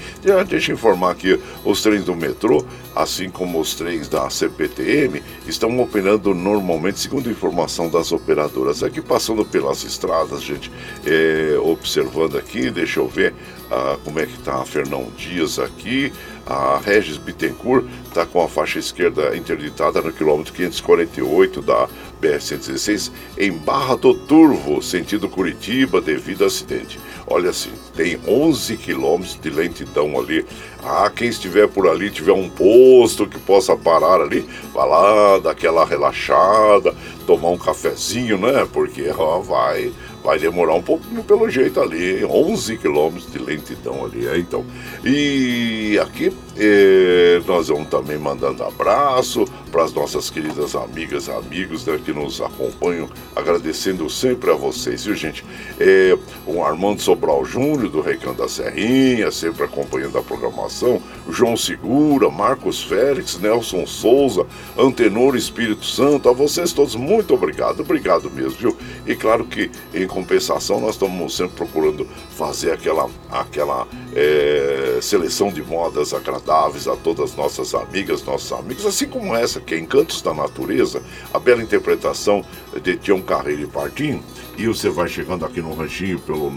Deixa 0.48 0.72
eu 0.72 0.74
informar 0.74 1.12
aqui: 1.12 1.40
os 1.64 1.80
trens 1.80 2.04
do 2.04 2.14
metrô, 2.14 2.64
assim 2.94 3.30
como 3.30 3.58
os 3.60 3.74
trens 3.74 4.08
da 4.08 4.28
CPTM, 4.28 5.22
estão 5.46 5.78
operando 5.80 6.34
normalmente, 6.34 6.98
segundo 6.98 7.30
informação 7.30 7.88
das 7.88 8.12
operadoras. 8.12 8.82
Aqui 8.82 9.00
passando 9.00 9.44
pelas 9.44 9.84
estradas, 9.84 10.42
gente, 10.42 10.70
é, 11.06 11.56
observando 11.62 12.36
aqui, 12.36 12.70
deixa 12.70 13.00
eu 13.00 13.08
ver 13.08 13.34
ah, 13.70 13.96
como 14.04 14.20
é 14.20 14.26
que 14.26 14.38
tá 14.38 14.64
Fernão 14.64 15.08
Dias 15.16 15.58
aqui. 15.58 16.12
A 16.46 16.78
Regis 16.78 17.16
Bittencourt 17.16 17.86
está 18.06 18.26
com 18.26 18.42
a 18.42 18.48
faixa 18.48 18.78
esquerda 18.78 19.36
interditada 19.36 20.02
no 20.02 20.12
quilômetro 20.12 20.52
548 20.52 21.62
da 21.62 21.88
BR-116 22.20 23.10
em 23.38 23.52
Barra 23.52 23.96
do 23.96 24.14
Turvo, 24.14 24.82
sentido 24.82 25.28
Curitiba, 25.28 26.00
devido 26.00 26.42
ao 26.42 26.48
acidente. 26.48 27.00
Olha 27.26 27.50
assim, 27.50 27.72
tem 27.96 28.18
11 28.26 28.76
quilômetros 28.76 29.38
de 29.40 29.48
lentidão 29.48 30.18
ali. 30.18 30.44
Ah, 30.82 31.10
quem 31.14 31.28
estiver 31.28 31.66
por 31.66 31.88
ali, 31.88 32.10
tiver 32.10 32.32
um 32.32 32.50
posto 32.50 33.26
que 33.26 33.38
possa 33.38 33.74
parar 33.74 34.20
ali, 34.20 34.46
vai 34.74 34.86
lá, 34.86 35.38
dar 35.38 35.52
aquela 35.52 35.86
relaxada, 35.86 36.94
tomar 37.26 37.48
um 37.48 37.58
cafezinho, 37.58 38.36
né? 38.36 38.68
Porque 38.70 39.10
ó, 39.16 39.38
vai 39.38 39.92
vai 40.24 40.38
demorar 40.38 40.74
um 40.74 40.82
pouquinho 40.82 41.22
pelo 41.22 41.50
jeito 41.50 41.78
ali, 41.80 42.24
11 42.24 42.78
quilômetros 42.78 43.30
de 43.30 43.38
lentidão 43.38 44.06
ali, 44.06 44.26
é, 44.26 44.38
então. 44.38 44.64
E 45.04 45.98
aqui 46.02 46.32
eh, 46.56 47.42
nós 47.46 47.68
vamos 47.68 47.88
também 47.88 48.16
mandando 48.16 48.64
abraço 48.64 49.44
para 49.70 49.84
as 49.84 49.92
nossas 49.92 50.30
queridas 50.30 50.74
amigas 50.74 51.28
amigos 51.28 51.84
né, 51.84 52.00
que 52.02 52.12
nos 52.12 52.40
acompanham, 52.40 53.08
agradecendo 53.34 54.08
sempre 54.08 54.50
a 54.50 54.54
vocês, 54.54 55.04
viu 55.04 55.14
gente? 55.14 55.44
É, 55.78 56.16
o 56.46 56.62
Armando 56.62 57.02
Sobral 57.02 57.44
Júnior, 57.44 57.90
do 57.90 58.00
Recanto 58.00 58.40
da 58.40 58.48
Serrinha, 58.48 59.30
sempre 59.30 59.64
acompanhando 59.64 60.16
a 60.16 60.22
programação, 60.22 61.02
João 61.28 61.56
Segura, 61.56 62.30
Marcos 62.30 62.82
Félix, 62.82 63.38
Nelson 63.38 63.84
Souza, 63.86 64.46
Antenor 64.78 65.36
Espírito 65.36 65.84
Santo, 65.84 66.28
a 66.28 66.32
vocês 66.32 66.72
todos, 66.72 66.94
muito 66.94 67.34
obrigado, 67.34 67.80
obrigado 67.80 68.30
mesmo, 68.30 68.58
viu? 68.58 68.76
E 69.06 69.14
claro 69.14 69.44
que 69.44 69.70
em 69.92 70.06
compensação 70.14 70.80
nós 70.80 70.94
estamos 70.94 71.36
sempre 71.36 71.56
procurando 71.56 72.06
fazer 72.30 72.70
aquela, 72.70 73.10
aquela 73.28 73.88
é, 74.14 75.00
seleção 75.02 75.50
de 75.50 75.60
modas 75.62 76.14
agradáveis 76.14 76.86
a 76.86 76.94
todas 76.94 77.32
as 77.32 77.36
nossas 77.36 77.74
amigas, 77.74 78.22
nossos 78.22 78.52
amigos, 78.52 78.86
assim 78.86 79.08
como 79.08 79.34
essa 79.34 79.60
que 79.60 79.74
é 79.74 79.78
Encantos 79.78 80.22
da 80.22 80.32
Natureza, 80.32 81.02
a 81.32 81.40
bela 81.40 81.62
interpretação 81.62 82.44
de 82.80 82.96
Tião 82.96 83.20
Carreiro 83.20 83.62
e 83.62 83.66
Partim. 83.66 84.22
E 84.56 84.68
você 84.68 84.88
vai 84.88 85.08
chegando 85.08 85.44
aqui 85.44 85.60
no 85.60 85.74
ranchinho 85.74 86.20
pelo 86.20 86.48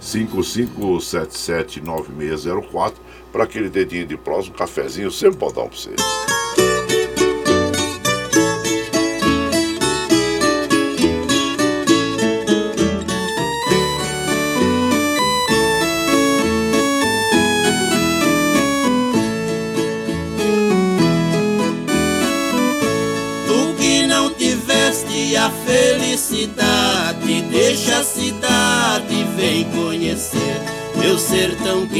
955779604 0.00 2.94
para 3.30 3.44
aquele 3.44 3.68
dedinho 3.68 4.06
de 4.06 4.16
prós, 4.16 4.48
um 4.48 4.52
cafezinho, 4.52 5.10
sempre 5.10 5.36
pode 5.36 5.52
dar 5.54 5.64
um 5.64 5.68
para 5.68 5.76
você. 5.76 5.90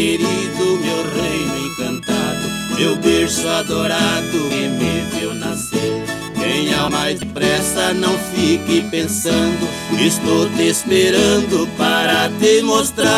Querido, 0.01 0.79
meu 0.79 1.03
reino 1.13 1.67
encantado, 1.67 2.49
meu 2.79 2.97
berço 2.97 3.47
adorado 3.47 4.49
que 4.49 4.67
me 4.67 5.05
viu 5.13 5.35
nascer. 5.35 6.03
Venha 6.37 6.89
mais 6.89 7.21
depressa, 7.21 7.93
não 7.93 8.17
fique 8.35 8.81
pensando, 8.91 9.69
estou 10.01 10.49
te 10.57 10.69
esperando 10.69 11.69
para 11.77 12.31
te 12.41 12.63
mostrar. 12.63 13.11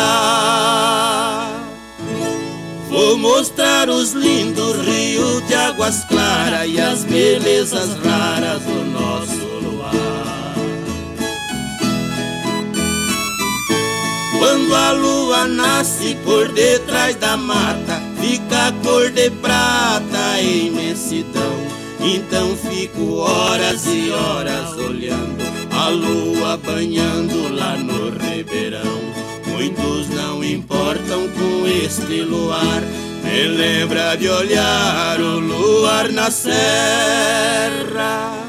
Vou 2.89 3.17
mostrar 3.17 3.89
os 3.89 4.11
lindos 4.11 4.75
rios 4.85 5.47
de 5.47 5.55
águas 5.55 6.03
claras 6.03 6.67
e 6.69 6.81
as 6.81 7.05
belezas 7.05 7.97
raras 8.03 8.61
do 8.61 8.82
Quando 14.73 14.85
a 14.85 14.91
lua 14.93 15.47
nasce 15.47 16.17
por 16.25 16.51
detrás 16.51 17.15
da 17.17 17.37
mata, 17.37 18.01
fica 18.19 18.69
a 18.69 18.71
cor 18.71 19.11
de 19.11 19.29
prata 19.29 20.17
a 20.17 20.41
imensidão. 20.41 21.53
Então 21.99 22.57
fico 22.57 23.17
horas 23.17 23.85
e 23.85 24.09
horas 24.09 24.75
olhando 24.75 25.43
a 25.69 25.89
lua 25.89 26.57
banhando 26.57 27.53
lá 27.53 27.77
no 27.77 28.17
ribeirão. 28.17 28.99
Muitos 29.45 30.09
não 30.09 30.43
importam 30.43 31.29
com 31.29 31.67
este 31.67 32.23
luar, 32.23 32.81
me 33.23 33.47
lembra 33.49 34.15
de 34.15 34.27
olhar 34.27 35.21
o 35.21 35.37
luar 35.37 36.11
na 36.11 36.31
serra. 36.31 38.42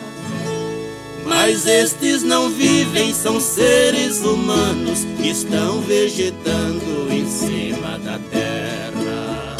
Mas 1.36 1.66
estes 1.66 2.22
não 2.22 2.48
vivem, 2.48 3.12
são 3.12 3.40
seres 3.40 4.20
humanos 4.20 5.00
que 5.16 5.28
estão 5.28 5.80
vegetando 5.80 7.12
em 7.12 7.28
cima 7.28 7.98
da 7.98 8.18
terra. 8.30 9.56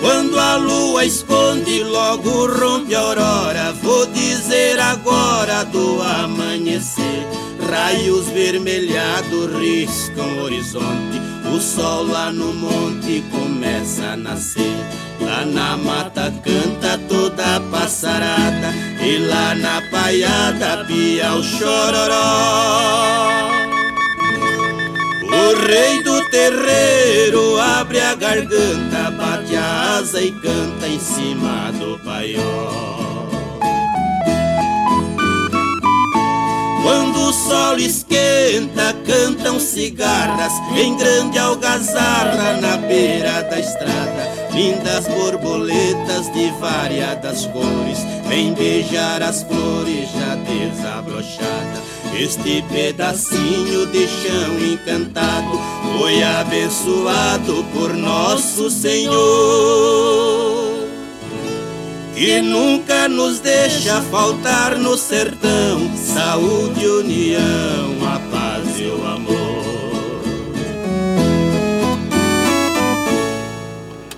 Quando 0.00 0.38
a 0.38 0.56
lua 0.56 1.04
esconde, 1.04 1.82
logo 1.82 2.46
rompe 2.46 2.94
a 2.94 3.00
aurora 3.00 3.67
Vou 3.98 4.06
dizer 4.06 4.78
agora 4.78 5.64
do 5.64 6.00
amanhecer. 6.00 7.26
Raios 7.68 8.28
vermelhados 8.28 9.52
riscam 9.58 10.24
o 10.24 10.42
horizonte. 10.44 11.20
O 11.52 11.60
sol 11.60 12.06
lá 12.06 12.30
no 12.30 12.54
monte 12.54 13.24
começa 13.32 14.12
a 14.12 14.16
nascer. 14.16 14.76
Lá 15.20 15.44
na 15.44 15.76
mata 15.76 16.32
canta 16.44 16.96
toda 17.08 17.56
a 17.56 17.60
passarada. 17.60 18.72
E 19.04 19.18
lá 19.18 19.56
na 19.56 19.82
paiada 19.90 20.84
pia 20.84 21.34
o 21.34 21.42
chororó. 21.42 23.50
O 25.26 25.66
rei 25.66 26.04
do 26.04 26.22
terreiro 26.30 27.58
abre 27.58 27.98
a 27.98 28.14
garganta, 28.14 29.10
bate 29.10 29.56
a 29.56 29.98
asa 29.98 30.22
e 30.22 30.30
canta 30.30 30.86
em 30.86 31.00
cima 31.00 31.72
do 31.72 31.98
paiol. 32.04 32.97
Quando 36.82 37.20
o 37.20 37.32
sol 37.32 37.78
esquenta, 37.78 38.94
cantam 39.04 39.58
cigarras 39.58 40.52
em 40.76 40.96
grande 40.96 41.38
algazarra 41.38 42.60
na 42.60 42.76
beira 42.76 43.42
da 43.42 43.58
estrada. 43.58 44.48
Lindas 44.52 45.06
borboletas 45.08 46.32
de 46.32 46.50
variadas 46.58 47.46
cores, 47.46 47.98
vem 48.28 48.54
beijar 48.54 49.22
as 49.22 49.42
flores 49.42 50.08
já 50.12 50.34
desabrochadas. 50.36 51.82
Este 52.18 52.62
pedacinho 52.62 53.86
de 53.86 54.08
chão 54.08 54.58
encantado 54.72 55.60
foi 55.98 56.22
abençoado 56.22 57.64
por 57.72 57.94
nosso 57.94 58.70
Senhor 58.70 60.67
que 62.18 62.42
nunca 62.42 63.08
nos 63.08 63.38
deixa 63.38 64.02
faltar 64.02 64.76
no 64.76 64.96
sertão 64.96 65.96
saúde, 65.96 66.84
união, 66.84 67.96
a 68.04 68.18
paz 68.28 68.76
e 68.76 68.86
o 68.86 69.06
amor. 69.06 69.47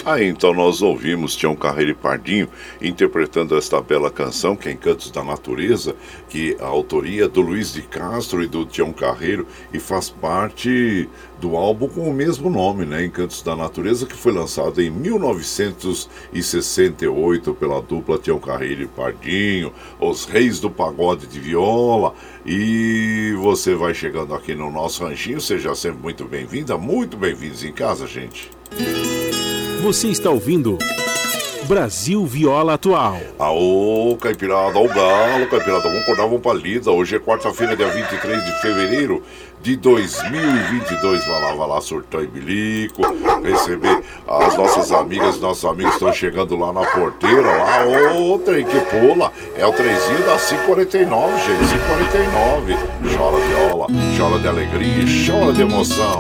Ah, 0.02 0.22
então 0.22 0.54
nós 0.54 0.80
ouvimos 0.80 1.36
Tião 1.36 1.54
Carreiro 1.54 1.90
e 1.90 1.94
Pardinho 1.94 2.48
interpretando 2.80 3.54
esta 3.54 3.82
bela 3.82 4.10
canção, 4.10 4.56
que 4.56 4.70
é 4.70 4.72
Encantos 4.72 5.10
da 5.10 5.22
Natureza, 5.22 5.94
que 6.26 6.56
a 6.58 6.64
autoria 6.64 7.26
é 7.26 7.28
do 7.28 7.42
Luiz 7.42 7.74
de 7.74 7.82
Castro 7.82 8.42
e 8.42 8.46
do 8.46 8.64
Tião 8.64 8.94
Carreiro 8.94 9.46
e 9.74 9.78
faz 9.78 10.08
parte 10.08 11.06
do 11.38 11.54
álbum 11.54 11.86
com 11.86 12.08
o 12.08 12.14
mesmo 12.14 12.48
nome, 12.48 12.86
né? 12.86 13.04
Encantos 13.04 13.42
da 13.42 13.54
Natureza, 13.54 14.06
que 14.06 14.16
foi 14.16 14.32
lançado 14.32 14.80
em 14.80 14.88
1968 14.88 17.52
pela 17.54 17.82
dupla 17.82 18.16
Tião 18.16 18.38
Carreiro 18.38 18.84
e 18.84 18.86
Pardinho, 18.86 19.70
os 20.00 20.24
Reis 20.24 20.60
do 20.60 20.70
Pagode 20.70 21.26
de 21.26 21.38
Viola. 21.38 22.14
E 22.46 23.34
você 23.38 23.74
vai 23.74 23.92
chegando 23.92 24.34
aqui 24.34 24.54
no 24.54 24.70
nosso 24.70 25.04
ranchinho, 25.04 25.42
seja 25.42 25.74
sempre 25.74 26.00
muito 26.00 26.24
bem-vinda, 26.24 26.78
muito 26.78 27.18
bem-vindos 27.18 27.62
em 27.62 27.72
casa, 27.72 28.06
gente. 28.06 28.50
Você 29.82 30.08
está 30.08 30.28
ouvindo 30.28 30.76
Brasil 31.66 32.26
Viola 32.26 32.74
Atual. 32.74 33.18
Aô, 33.38 34.14
Caipirada, 34.20 34.78
ao 34.78 34.86
galo, 34.86 35.46
Caipirada, 35.46 35.84
vamos 35.84 36.02
acordar, 36.02 36.24
vamos 36.24 36.42
pra 36.42 36.52
lida. 36.52 36.90
Hoje 36.90 37.16
é 37.16 37.18
quarta-feira, 37.18 37.74
dia 37.74 37.88
23 37.88 38.44
de 38.44 38.60
fevereiro 38.60 39.22
de 39.62 39.76
2022. 39.76 41.24
Vai 41.24 41.40
lá, 41.40 41.54
vai 41.54 41.68
lá, 41.68 41.80
surtão 41.80 42.22
e 42.22 42.26
bilico, 42.26 43.00
receber 43.42 44.02
as 44.28 44.54
nossas 44.54 44.92
amigas, 44.92 45.40
nossos 45.40 45.64
amigos 45.64 45.94
estão 45.94 46.12
chegando 46.12 46.56
lá 46.56 46.72
na 46.74 46.84
porteira, 46.84 47.40
lá, 47.40 47.86
ô, 48.18 48.38
trem 48.38 48.66
que 48.66 48.80
pula. 48.80 49.32
É 49.56 49.64
o 49.64 49.72
trenzinho 49.72 50.26
da 50.26 50.36
549, 50.36 51.38
gente, 51.38 51.68
549. 51.70 52.76
Chora 53.16 53.36
viola, 53.46 53.86
chora 54.18 54.38
de 54.38 54.48
alegria, 54.48 55.04
chora 55.26 55.52
de 55.54 55.62
emoção. 55.62 56.18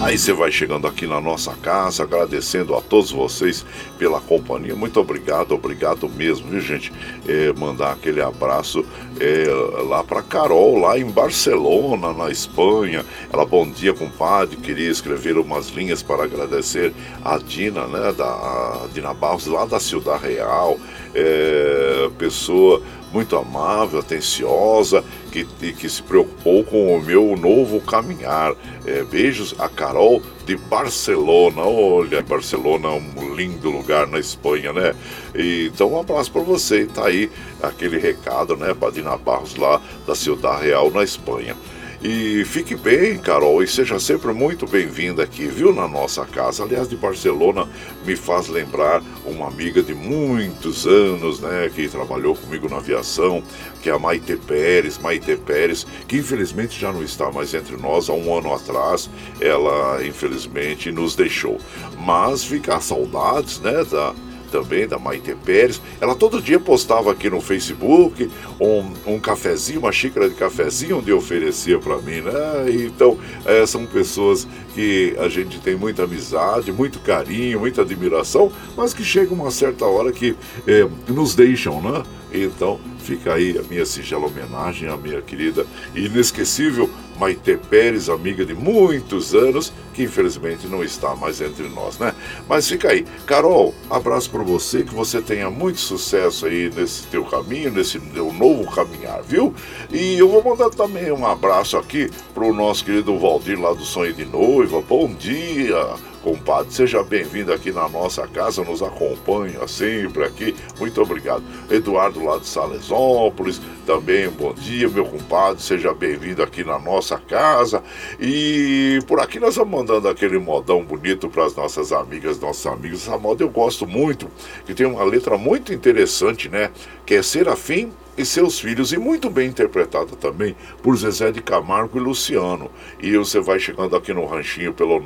Aí 0.00 0.16
você 0.16 0.32
vai 0.32 0.52
chegando 0.52 0.86
aqui 0.86 1.08
na 1.08 1.20
nossa 1.20 1.54
casa, 1.56 2.04
agradecendo 2.04 2.76
a 2.76 2.80
todos 2.80 3.10
vocês 3.10 3.66
pela 3.98 4.20
companhia. 4.20 4.74
Muito 4.76 5.00
obrigado, 5.00 5.52
obrigado 5.52 6.08
mesmo, 6.08 6.48
viu 6.48 6.60
gente? 6.60 6.92
É, 7.26 7.52
mandar 7.52 7.92
aquele 7.92 8.22
abraço 8.22 8.84
é, 9.20 9.46
lá 9.82 10.04
para 10.04 10.22
Carol, 10.22 10.78
lá 10.78 10.98
em 10.98 11.10
Barcelona, 11.10 12.12
na 12.12 12.30
Espanha. 12.30 13.04
Ela, 13.32 13.44
bom 13.44 13.68
dia, 13.68 13.92
compadre. 13.92 14.56
Queria 14.56 14.90
escrever 14.90 15.36
umas 15.36 15.68
linhas 15.68 16.02
para 16.02 16.24
agradecer 16.24 16.94
a 17.24 17.38
Dina, 17.38 17.86
né? 17.86 18.12
Da 18.12 18.28
a 18.28 18.88
Dina 18.92 19.12
Barros, 19.12 19.46
lá 19.46 19.64
da 19.64 19.80
Ciudad 19.80 20.20
Real. 20.20 20.78
É, 21.14 22.08
pessoa 22.18 22.80
muito 23.12 23.36
amável, 23.36 24.00
atenciosa, 24.00 25.02
que, 25.32 25.44
que 25.44 25.88
se 25.88 26.02
preocupou 26.02 26.62
com 26.62 26.94
o 26.94 27.02
meu 27.02 27.36
novo 27.36 27.80
caminhar. 27.80 28.54
É, 28.86 29.02
beijos 29.02 29.54
a 29.58 29.68
Carol 29.68 30.22
de 30.48 30.56
Barcelona. 30.56 31.60
Olha, 31.60 32.22
Barcelona 32.22 32.88
é 32.88 32.92
um 32.92 33.34
lindo 33.34 33.70
lugar 33.70 34.06
na 34.06 34.18
Espanha, 34.18 34.72
né? 34.72 34.94
E, 35.34 35.70
então, 35.72 35.92
um 35.92 36.00
abraço 36.00 36.32
para 36.32 36.40
você. 36.40 36.86
Tá 36.86 37.06
aí 37.06 37.30
aquele 37.62 37.98
recado, 37.98 38.56
né, 38.56 38.72
para 38.72 38.90
Dina 38.90 39.14
Barros 39.18 39.56
lá 39.56 39.78
da 40.06 40.14
Ciudad 40.14 40.58
Real, 40.58 40.90
na 40.90 41.04
Espanha. 41.04 41.54
E 42.00 42.44
fique 42.44 42.76
bem, 42.76 43.18
Carol, 43.18 43.60
e 43.60 43.66
seja 43.66 43.98
sempre 43.98 44.32
muito 44.32 44.68
bem-vinda 44.68 45.24
aqui, 45.24 45.48
viu, 45.48 45.74
na 45.74 45.88
nossa 45.88 46.24
casa. 46.24 46.62
Aliás, 46.62 46.88
de 46.88 46.94
Barcelona 46.94 47.68
me 48.06 48.14
faz 48.14 48.46
lembrar 48.46 49.02
uma 49.26 49.48
amiga 49.48 49.82
de 49.82 49.94
muitos 49.94 50.86
anos, 50.86 51.40
né, 51.40 51.68
que 51.74 51.88
trabalhou 51.88 52.36
comigo 52.36 52.68
na 52.68 52.76
aviação, 52.76 53.42
que 53.82 53.90
é 53.90 53.92
a 53.92 53.98
Maite 53.98 54.36
Pérez. 54.36 54.96
Maite 54.96 55.36
Pérez, 55.38 55.84
que 56.06 56.18
infelizmente 56.18 56.78
já 56.78 56.92
não 56.92 57.02
está 57.02 57.32
mais 57.32 57.52
entre 57.52 57.76
nós, 57.76 58.08
há 58.08 58.12
um 58.12 58.38
ano 58.38 58.54
atrás, 58.54 59.10
ela 59.40 59.98
infelizmente 60.06 60.92
nos 60.92 61.16
deixou. 61.16 61.58
Mas 61.98 62.44
fica 62.44 62.80
saudades, 62.80 63.58
né, 63.58 63.84
da 63.84 64.14
também, 64.50 64.86
da 64.86 64.98
Maite 64.98 65.34
Pérez. 65.44 65.80
Ela 66.00 66.14
todo 66.14 66.42
dia 66.42 66.58
postava 66.58 67.12
aqui 67.12 67.30
no 67.30 67.40
Facebook 67.40 68.30
um, 68.60 69.14
um 69.14 69.20
cafezinho, 69.20 69.80
uma 69.80 69.92
xícara 69.92 70.28
de 70.28 70.34
cafezinho 70.34 70.98
onde 70.98 71.12
oferecia 71.12 71.78
para 71.78 71.98
mim, 71.98 72.20
né? 72.20 72.66
Então, 72.68 73.18
é, 73.44 73.64
são 73.66 73.86
pessoas 73.86 74.46
que 74.74 75.14
a 75.18 75.28
gente 75.28 75.58
tem 75.60 75.76
muita 75.76 76.04
amizade, 76.04 76.72
muito 76.72 76.98
carinho, 77.00 77.60
muita 77.60 77.82
admiração, 77.82 78.50
mas 78.76 78.92
que 78.94 79.04
chega 79.04 79.32
uma 79.32 79.50
certa 79.50 79.84
hora 79.84 80.12
que 80.12 80.36
é, 80.66 80.86
nos 81.08 81.34
deixam, 81.34 81.80
né? 81.80 82.02
Então, 82.32 82.78
fica 83.08 83.32
aí 83.32 83.56
a 83.58 83.62
minha 83.62 83.86
singela 83.86 84.26
homenagem 84.26 84.86
à 84.86 84.94
minha 84.94 85.22
querida 85.22 85.64
e 85.94 86.04
inesquecível 86.04 86.90
Maite 87.18 87.56
Pérez, 87.56 88.08
amiga 88.08 88.44
de 88.44 88.54
muitos 88.54 89.34
anos, 89.34 89.72
que 89.92 90.04
infelizmente 90.04 90.68
não 90.68 90.84
está 90.84 91.16
mais 91.16 91.40
entre 91.40 91.68
nós, 91.68 91.98
né? 91.98 92.14
Mas 92.48 92.68
fica 92.68 92.92
aí. 92.92 93.04
Carol, 93.26 93.74
abraço 93.90 94.30
para 94.30 94.42
você, 94.44 94.84
que 94.84 94.94
você 94.94 95.20
tenha 95.20 95.50
muito 95.50 95.80
sucesso 95.80 96.46
aí 96.46 96.70
nesse 96.70 97.06
teu 97.06 97.24
caminho, 97.24 97.72
nesse 97.72 97.98
teu 97.98 98.32
novo 98.32 98.70
caminhar, 98.70 99.20
viu? 99.22 99.52
E 99.90 100.16
eu 100.16 100.28
vou 100.28 100.44
mandar 100.44 100.70
também 100.70 101.10
um 101.10 101.26
abraço 101.26 101.76
aqui 101.76 102.08
pro 102.32 102.52
nosso 102.52 102.84
querido 102.84 103.18
Valdir 103.18 103.58
lá 103.58 103.72
do 103.72 103.84
Sonho 103.84 104.12
de 104.12 104.24
Noiva. 104.24 104.80
Bom 104.80 105.12
dia! 105.12 105.96
Compadre. 106.18 106.72
Seja 106.72 107.02
bem-vindo 107.02 107.52
aqui 107.52 107.72
na 107.72 107.88
nossa 107.88 108.26
casa, 108.26 108.62
nos 108.64 108.82
acompanha 108.82 109.66
sempre 109.66 110.24
aqui. 110.24 110.54
Muito 110.78 111.00
obrigado. 111.00 111.42
Eduardo 111.70 112.24
lá 112.24 112.38
de 112.38 112.46
Salesópolis, 112.46 113.60
também 113.86 114.28
bom 114.28 114.52
dia, 114.52 114.88
meu 114.88 115.04
compadre. 115.04 115.62
Seja 115.62 115.94
bem-vindo 115.94 116.42
aqui 116.42 116.64
na 116.64 116.78
nossa 116.78 117.18
casa. 117.18 117.82
E 118.20 118.98
por 119.06 119.20
aqui 119.20 119.38
nós 119.38 119.56
vamos 119.56 119.78
mandando 119.78 120.08
aquele 120.08 120.38
modão 120.38 120.84
bonito 120.84 121.28
para 121.28 121.44
as 121.44 121.54
nossas 121.54 121.92
amigas, 121.92 122.38
nossos 122.38 122.66
amigos. 122.66 123.06
Essa 123.06 123.18
moda 123.18 123.42
eu 123.42 123.48
gosto 123.48 123.86
muito, 123.86 124.28
que 124.66 124.74
tem 124.74 124.86
uma 124.86 125.04
letra 125.04 125.38
muito 125.38 125.72
interessante, 125.72 126.48
né? 126.48 126.70
Que 127.06 127.14
é 127.14 127.22
Serafim 127.22 127.92
e 128.18 128.26
seus 128.26 128.58
filhos, 128.58 128.92
e 128.92 128.98
muito 128.98 129.30
bem 129.30 129.48
interpretada 129.48 130.16
também 130.16 130.56
por 130.82 130.96
Zezé 130.96 131.30
de 131.30 131.40
Camargo 131.40 131.96
e 131.96 132.00
Luciano. 132.00 132.68
E 133.00 133.16
você 133.16 133.38
vai 133.40 133.60
chegando 133.60 133.94
aqui 133.94 134.12
no 134.12 134.26
ranchinho 134.26 134.74
pelo 134.74 135.00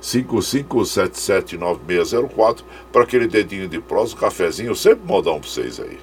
955779604 0.00 2.64
para 2.90 3.02
aquele 3.02 3.28
dedinho 3.28 3.68
de 3.68 3.78
prosa, 3.80 4.14
um 4.14 4.18
cafezinho, 4.18 4.74
sempre 4.74 5.06
modão 5.06 5.38
para 5.38 5.50
vocês 5.50 5.78
aí. 5.78 5.98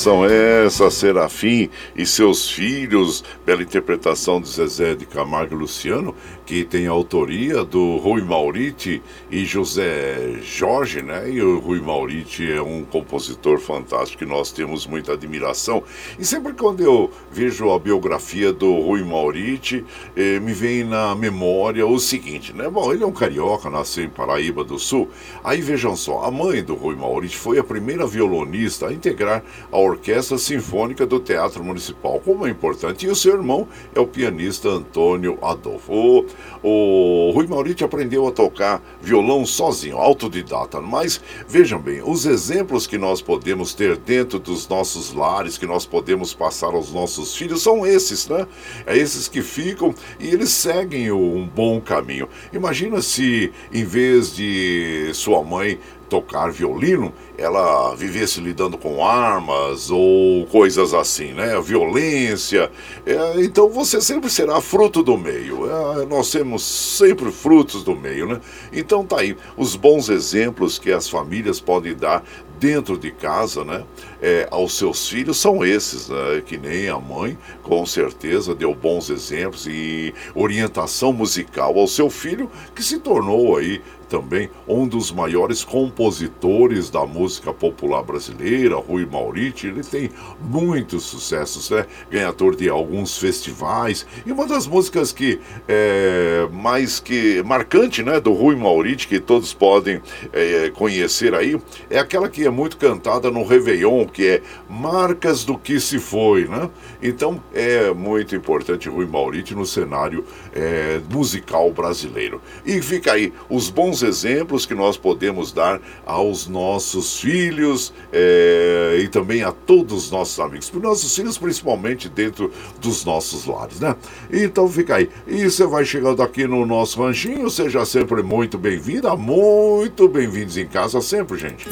Canção 0.00 0.24
essa, 0.24 0.90
Serafim 0.90 1.68
e 1.94 2.06
seus 2.06 2.48
filhos. 2.48 3.22
Bela 3.44 3.62
interpretação 3.62 4.40
de 4.40 4.48
Zezé 4.48 4.94
de 4.94 5.04
Camargo 5.04 5.54
e 5.54 5.58
Luciano, 5.58 6.14
que 6.50 6.64
tem 6.64 6.88
a 6.88 6.90
autoria 6.90 7.62
do 7.62 7.98
Rui 7.98 8.22
Mauriti 8.22 9.00
e 9.30 9.44
José 9.44 10.40
Jorge, 10.42 11.00
né? 11.00 11.30
E 11.30 11.40
o 11.40 11.60
Rui 11.60 11.80
Mauriti 11.80 12.50
é 12.50 12.60
um 12.60 12.82
compositor 12.82 13.60
fantástico 13.60 14.24
que 14.24 14.28
nós 14.28 14.50
temos 14.50 14.84
muita 14.84 15.12
admiração. 15.12 15.80
E 16.18 16.24
sempre 16.24 16.52
quando 16.52 16.80
eu 16.80 17.08
vejo 17.30 17.70
a 17.70 17.78
biografia 17.78 18.52
do 18.52 18.80
Rui 18.80 19.04
Mauriti, 19.04 19.84
eh, 20.16 20.40
me 20.40 20.52
vem 20.52 20.82
na 20.82 21.14
memória 21.14 21.86
o 21.86 22.00
seguinte, 22.00 22.52
né? 22.52 22.68
Bom, 22.68 22.92
ele 22.92 23.04
é 23.04 23.06
um 23.06 23.12
carioca, 23.12 23.70
nasceu 23.70 24.02
em 24.02 24.08
Paraíba 24.08 24.64
do 24.64 24.76
Sul. 24.76 25.08
Aí 25.44 25.60
vejam 25.60 25.94
só, 25.94 26.24
a 26.24 26.32
mãe 26.32 26.64
do 26.64 26.74
Rui 26.74 26.96
Mauriti 26.96 27.36
foi 27.36 27.60
a 27.60 27.64
primeira 27.64 28.08
violonista 28.08 28.88
a 28.88 28.92
integrar 28.92 29.44
a 29.70 29.78
Orquestra 29.78 30.36
Sinfônica 30.36 31.06
do 31.06 31.20
Teatro 31.20 31.62
Municipal. 31.62 32.20
Como 32.24 32.44
é 32.44 32.50
importante. 32.50 33.06
E 33.06 33.08
o 33.08 33.14
seu 33.14 33.34
irmão 33.34 33.68
é 33.94 34.00
o 34.00 34.06
pianista 34.08 34.68
Antônio 34.68 35.38
Adolfo. 35.40 36.26
O, 36.62 37.30
Rui 37.34 37.46
Maurício 37.46 37.86
aprendeu 37.86 38.26
a 38.26 38.30
tocar 38.30 38.82
violão 39.00 39.46
sozinho, 39.46 39.96
autodidata. 39.96 40.80
Mas 40.80 41.20
vejam 41.48 41.80
bem, 41.80 42.02
os 42.04 42.26
exemplos 42.26 42.86
que 42.86 42.98
nós 42.98 43.22
podemos 43.22 43.74
ter 43.74 43.96
dentro 43.96 44.38
dos 44.38 44.68
nossos 44.68 45.12
lares, 45.12 45.58
que 45.58 45.66
nós 45.66 45.86
podemos 45.86 46.34
passar 46.34 46.74
aos 46.74 46.92
nossos 46.92 47.34
filhos, 47.34 47.62
são 47.62 47.86
esses, 47.86 48.28
né? 48.28 48.46
É 48.86 48.96
esses 48.96 49.28
que 49.28 49.42
ficam 49.42 49.94
e 50.18 50.28
eles 50.28 50.50
seguem 50.50 51.10
um 51.12 51.46
bom 51.46 51.80
caminho. 51.80 52.28
Imagina 52.52 53.00
se, 53.00 53.52
em 53.72 53.84
vez 53.84 54.34
de 54.34 55.10
sua 55.14 55.42
mãe 55.42 55.78
tocar 56.10 56.50
violino, 56.50 57.14
ela 57.40 57.94
vivesse 57.94 58.38
lidando 58.38 58.76
com 58.76 59.04
armas 59.04 59.90
ou 59.90 60.44
coisas 60.46 60.92
assim, 60.92 61.32
né? 61.32 61.58
Violência. 61.62 62.70
É, 63.06 63.42
então 63.42 63.70
você 63.70 63.98
sempre 64.00 64.28
será 64.28 64.60
fruto 64.60 65.02
do 65.02 65.16
meio. 65.16 65.64
É, 65.66 66.04
nós 66.04 66.30
temos 66.30 66.62
sempre 66.62 67.32
frutos 67.32 67.82
do 67.82 67.96
meio, 67.96 68.26
né? 68.26 68.40
Então 68.70 69.06
tá 69.06 69.20
aí 69.20 69.34
os 69.56 69.74
bons 69.74 70.10
exemplos 70.10 70.78
que 70.78 70.92
as 70.92 71.08
famílias 71.08 71.58
podem 71.58 71.94
dar 71.94 72.22
dentro 72.60 72.98
de 72.98 73.10
casa, 73.10 73.64
né, 73.64 73.84
é, 74.20 74.46
aos 74.50 74.76
seus 74.76 75.08
filhos 75.08 75.38
são 75.38 75.64
esses, 75.64 76.10
né, 76.10 76.42
que 76.44 76.58
nem 76.58 76.90
a 76.90 76.98
mãe, 76.98 77.38
com 77.62 77.86
certeza 77.86 78.54
deu 78.54 78.74
bons 78.74 79.08
exemplos 79.08 79.66
e 79.66 80.12
orientação 80.34 81.10
musical 81.10 81.78
ao 81.78 81.88
seu 81.88 82.10
filho, 82.10 82.50
que 82.74 82.82
se 82.82 82.98
tornou 82.98 83.56
aí 83.56 83.80
também 84.10 84.50
um 84.68 84.86
dos 84.86 85.10
maiores 85.10 85.64
compositores 85.64 86.90
da 86.90 87.06
música 87.06 87.29
popular 87.38 88.02
brasileira, 88.02 88.76
Rui 88.76 89.06
Mauriti. 89.06 89.66
Ele 89.66 89.82
tem 89.82 90.10
muitos 90.40 91.04
sucessos, 91.04 91.70
né? 91.70 91.86
Ganhador 92.10 92.56
de 92.56 92.68
alguns 92.68 93.18
festivais. 93.18 94.06
E 94.24 94.32
uma 94.32 94.46
das 94.46 94.66
músicas 94.66 95.12
que 95.12 95.38
é 95.68 96.48
mais 96.52 96.98
que 97.00 97.42
marcante, 97.42 98.02
né, 98.02 98.20
do 98.20 98.32
Rui 98.32 98.56
Mauriti, 98.56 99.06
que 99.06 99.20
todos 99.20 99.52
podem 99.52 100.00
é, 100.32 100.70
conhecer 100.70 101.34
aí, 101.34 101.60
é 101.88 101.98
aquela 101.98 102.28
que 102.28 102.44
é 102.44 102.50
muito 102.50 102.76
cantada 102.76 103.30
no 103.30 103.44
Réveillon, 103.44 104.06
que 104.06 104.26
é 104.26 104.42
Marcas 104.68 105.44
do 105.44 105.58
que 105.58 105.78
se 105.80 105.98
foi, 105.98 106.46
né? 106.46 106.70
Então 107.02 107.42
é 107.52 107.92
muito 107.92 108.34
importante 108.34 108.88
Rui 108.88 109.06
Mauriti 109.06 109.54
no 109.54 109.66
cenário 109.66 110.24
é, 110.54 111.00
musical 111.10 111.70
brasileiro. 111.72 112.40
E 112.64 112.80
fica 112.80 113.12
aí 113.12 113.32
os 113.48 113.68
bons 113.68 114.02
exemplos 114.02 114.66
que 114.66 114.74
nós 114.74 114.96
podemos 114.96 115.52
dar 115.52 115.80
aos 116.06 116.46
nossos 116.46 117.19
filhos 117.20 117.92
é, 118.12 118.98
e 119.02 119.08
também 119.08 119.42
a 119.42 119.52
todos 119.52 120.04
os 120.04 120.10
nossos 120.10 120.38
amigos, 120.40 120.70
para 120.70 120.78
os 120.78 120.84
nossos 120.84 121.14
filhos, 121.14 121.38
principalmente 121.38 122.08
dentro 122.08 122.52
dos 122.80 123.04
nossos 123.04 123.46
lares, 123.46 123.80
né? 123.80 123.94
Então 124.32 124.68
fica 124.68 124.96
aí. 124.96 125.08
E 125.26 125.48
você 125.48 125.66
vai 125.66 125.84
chegando 125.84 126.22
aqui 126.22 126.46
no 126.46 126.64
nosso 126.66 127.02
ranchinho, 127.02 127.48
seja 127.50 127.84
sempre 127.84 128.22
muito 128.22 128.58
bem-vinda, 128.58 129.14
muito 129.16 130.08
bem-vindos 130.08 130.56
em 130.56 130.66
casa 130.66 131.00
sempre, 131.00 131.38
gente. 131.38 131.66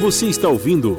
Você 0.00 0.26
está 0.26 0.48
ouvindo. 0.48 0.96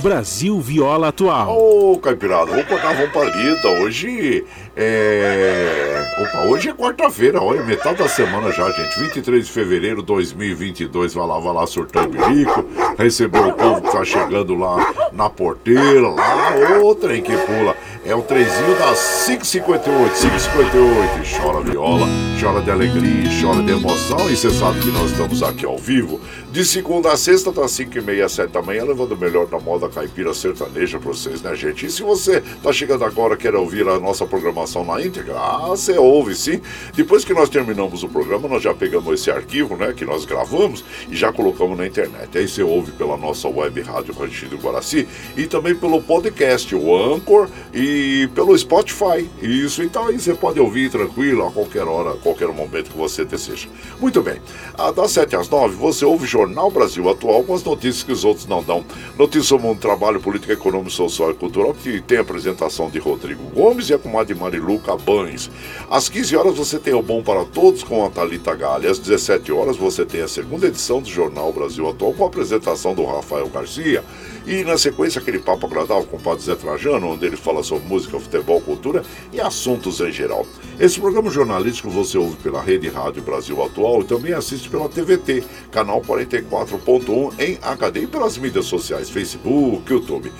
Brasil 0.00 0.58
Viola 0.60 1.08
Atual. 1.08 1.54
Ô, 1.54 1.92
oh, 1.92 1.98
Caipirada, 1.98 2.52
vou 2.52 2.64
cortar 2.64 2.98
a 2.98 3.08
palida. 3.08 3.68
Hoje 3.82 4.44
é. 4.82 6.00
Opa, 6.20 6.42
hoje 6.46 6.68
é 6.68 6.72
quarta-feira, 6.72 7.40
olha, 7.42 7.62
metade 7.62 7.98
da 7.98 8.08
semana 8.08 8.50
já, 8.52 8.70
gente. 8.70 8.98
23 8.98 9.46
de 9.46 9.52
fevereiro 9.52 10.00
de 10.00 10.06
2022. 10.06 11.14
Vai 11.14 11.26
lá, 11.26 11.38
vai 11.38 11.54
lá, 11.54 11.66
surtando 11.66 12.10
bico. 12.28 12.64
Recebeu 12.98 13.48
o 13.48 13.52
povo 13.52 13.80
que 13.82 13.92
tá 13.92 14.04
chegando 14.04 14.54
lá 14.54 15.10
na 15.12 15.30
porteira, 15.30 16.08
lá. 16.08 16.54
Ô, 16.82 16.94
trem 16.94 17.22
que 17.22 17.36
pula. 17.36 17.76
É 18.02 18.14
o 18.14 18.22
trenzinho 18.22 18.78
das 18.78 19.26
558, 19.26 20.14
558. 20.20 21.36
Chora 21.38 21.60
viola, 21.60 22.06
chora 22.40 22.62
de 22.62 22.70
alegria, 22.70 23.28
chora 23.42 23.62
de 23.62 23.72
emoção. 23.72 24.30
E 24.30 24.36
você 24.36 24.50
sabe 24.50 24.80
que 24.80 24.88
nós 24.88 25.10
estamos 25.10 25.42
aqui 25.42 25.66
ao 25.66 25.76
vivo, 25.76 26.18
de 26.50 26.64
segunda 26.64 27.12
a 27.12 27.16
sexta, 27.16 27.52
das 27.52 27.72
5 27.72 27.98
e 27.98 28.00
meia, 28.00 28.26
7 28.26 28.50
da 28.50 28.62
manhã, 28.62 28.84
levando 28.84 29.12
o 29.12 29.18
melhor 29.18 29.46
da 29.46 29.60
moda 29.60 29.86
caipira 29.86 30.32
sertaneja 30.32 30.98
pra 30.98 31.10
vocês, 31.12 31.42
né, 31.42 31.54
gente? 31.54 31.84
E 31.84 31.90
se 31.90 32.02
você 32.02 32.42
tá 32.62 32.72
chegando 32.72 33.04
agora 33.04 33.36
quer 33.36 33.54
ouvir 33.54 33.86
a 33.86 34.00
nossa 34.00 34.24
programação 34.24 34.82
na 34.82 35.00
íntegra, 35.02 35.34
ah, 35.34 35.68
você 35.68 35.98
ouve 35.98 36.34
sim. 36.34 36.58
Depois 36.94 37.22
que 37.22 37.34
nós 37.34 37.50
terminamos 37.50 38.02
o 38.02 38.08
programa, 38.08 38.48
nós 38.48 38.62
já 38.62 38.72
pegamos 38.72 39.12
esse 39.12 39.30
arquivo, 39.30 39.76
né, 39.76 39.92
que 39.94 40.06
nós 40.06 40.24
gravamos 40.24 40.82
e 41.10 41.14
já 41.14 41.30
colocamos 41.30 41.76
na 41.76 41.86
internet. 41.86 42.36
Aí 42.36 42.48
você 42.48 42.62
ouve 42.62 42.92
pela 42.92 43.18
nossa 43.18 43.46
web 43.46 43.78
rádio 43.82 44.14
Ranchido 44.14 44.56
Guaraci 44.56 45.06
e 45.36 45.46
também 45.46 45.74
pelo 45.74 46.00
podcast, 46.00 46.74
o 46.74 46.96
Anchor 46.96 47.46
e 47.74 47.89
pelo 48.34 48.56
Spotify. 48.58 49.28
Isso, 49.40 49.82
então 49.82 50.06
aí 50.06 50.18
você 50.18 50.34
pode 50.34 50.60
ouvir 50.60 50.90
tranquilo 50.90 51.46
a 51.46 51.50
qualquer 51.50 51.84
hora, 51.84 52.10
a 52.10 52.16
qualquer 52.16 52.48
momento 52.48 52.90
que 52.90 52.98
você 52.98 53.24
deseja. 53.24 53.68
Muito 54.00 54.22
bem, 54.22 54.40
ah, 54.76 54.90
das 54.90 55.12
7 55.12 55.36
às 55.36 55.48
9 55.48 55.76
você 55.76 56.04
ouve 56.04 56.26
Jornal 56.26 56.70
Brasil 56.70 57.08
Atual 57.08 57.44
com 57.44 57.54
as 57.54 57.62
notícias 57.62 58.02
que 58.02 58.12
os 58.12 58.24
outros 58.24 58.46
não 58.46 58.62
dão. 58.62 58.84
Notícias 59.16 59.46
sobre 59.46 59.66
mundo, 59.66 59.80
trabalho, 59.80 60.20
política, 60.20 60.52
econômica, 60.52 60.90
social 60.90 61.30
e 61.30 61.34
cultural, 61.34 61.74
que 61.74 62.00
tem 62.00 62.18
a 62.18 62.22
apresentação 62.22 62.90
de 62.90 62.98
Rodrigo 62.98 63.42
Gomes 63.54 63.88
e 63.88 63.94
a 63.94 63.98
comadre 63.98 64.34
Marilu 64.34 64.78
Cabanes. 64.80 65.50
Às 65.90 66.08
15 66.08 66.36
horas 66.36 66.56
você 66.56 66.78
tem 66.78 66.94
o 66.94 67.02
Bom 67.02 67.22
para 67.22 67.44
Todos 67.44 67.82
com 67.82 68.04
a 68.04 68.10
Thalita 68.10 68.54
Galha. 68.54 68.90
Às 68.90 68.98
17 68.98 69.52
horas 69.52 69.76
você 69.76 70.04
tem 70.04 70.22
a 70.22 70.28
segunda 70.28 70.66
edição 70.66 71.00
do 71.00 71.08
Jornal 71.08 71.52
Brasil 71.52 71.88
Atual 71.88 72.12
com 72.14 72.24
a 72.24 72.26
apresentação 72.26 72.94
do 72.94 73.04
Rafael 73.04 73.48
Garcia. 73.48 74.02
E 74.50 74.64
na 74.64 74.76
sequência, 74.76 75.20
aquele 75.20 75.38
papo 75.38 75.66
agradável 75.66 76.02
com 76.06 76.16
o 76.16 76.20
Padre 76.20 76.42
Zé 76.42 76.56
Trajano, 76.56 77.12
onde 77.12 77.24
ele 77.24 77.36
fala 77.36 77.62
sobre 77.62 77.86
música, 77.86 78.18
futebol, 78.18 78.60
cultura 78.60 79.04
e 79.32 79.40
assuntos 79.40 80.00
em 80.00 80.10
geral. 80.10 80.44
Esse 80.80 80.98
programa 80.98 81.30
jornalístico 81.30 81.88
você 81.88 82.18
ouve 82.18 82.34
pela 82.38 82.60
Rede 82.60 82.88
Rádio 82.88 83.22
Brasil 83.22 83.62
Atual 83.62 84.00
e 84.00 84.04
também 84.06 84.32
assiste 84.32 84.68
pela 84.68 84.88
TVT, 84.88 85.44
canal 85.70 86.02
44.1 86.02 87.32
em 87.38 87.58
HD 87.62 88.00
e 88.00 88.06
pelas 88.08 88.36
mídias 88.38 88.64
sociais, 88.64 89.08
Facebook, 89.08 89.88
YouTube. 89.88 90.32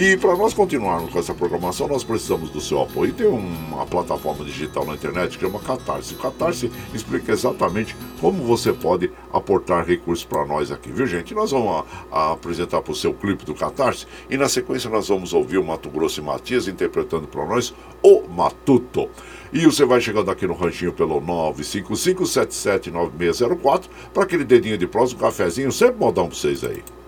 E 0.00 0.16
para 0.16 0.36
nós 0.36 0.54
continuarmos 0.54 1.10
com 1.10 1.18
essa 1.18 1.34
programação, 1.34 1.88
nós 1.88 2.04
precisamos 2.04 2.50
do 2.50 2.60
seu 2.60 2.80
apoio. 2.80 3.12
Tem 3.12 3.26
uma 3.26 3.84
plataforma 3.84 4.44
digital 4.44 4.86
na 4.86 4.94
internet 4.94 5.36
que 5.36 5.44
chama 5.44 5.58
Catarse. 5.58 6.14
O 6.14 6.18
Catarse 6.18 6.70
explica 6.94 7.32
exatamente 7.32 7.96
como 8.20 8.44
você 8.44 8.72
pode 8.72 9.10
aportar 9.32 9.84
recursos 9.84 10.24
para 10.24 10.46
nós 10.46 10.70
aqui, 10.70 10.92
viu 10.92 11.04
gente? 11.04 11.34
Nós 11.34 11.50
vamos 11.50 11.84
a, 12.12 12.16
a 12.16 12.32
apresentar 12.34 12.80
para 12.80 12.92
o 12.92 12.94
seu 12.94 13.12
clipe 13.12 13.44
do 13.44 13.56
Catarse 13.56 14.06
e 14.30 14.36
na 14.36 14.48
sequência 14.48 14.88
nós 14.88 15.08
vamos 15.08 15.32
ouvir 15.32 15.58
o 15.58 15.64
Mato 15.64 15.90
Grosso 15.90 16.20
e 16.20 16.22
Matias 16.22 16.68
interpretando 16.68 17.26
para 17.26 17.44
nós 17.44 17.74
o 18.00 18.22
Matuto. 18.28 19.08
E 19.52 19.66
você 19.66 19.84
vai 19.84 20.00
chegando 20.00 20.30
aqui 20.30 20.46
no 20.46 20.54
ranchinho 20.54 20.92
pelo 20.92 21.20
955779604 21.20 23.86
para 24.14 24.22
aquele 24.22 24.44
dedinho 24.44 24.78
de 24.78 24.86
prosa, 24.86 25.16
um 25.16 25.18
cafezinho, 25.18 25.72
sempre 25.72 25.98
modão 25.98 26.28
para 26.28 26.36
vocês 26.36 26.62
aí. 26.62 26.84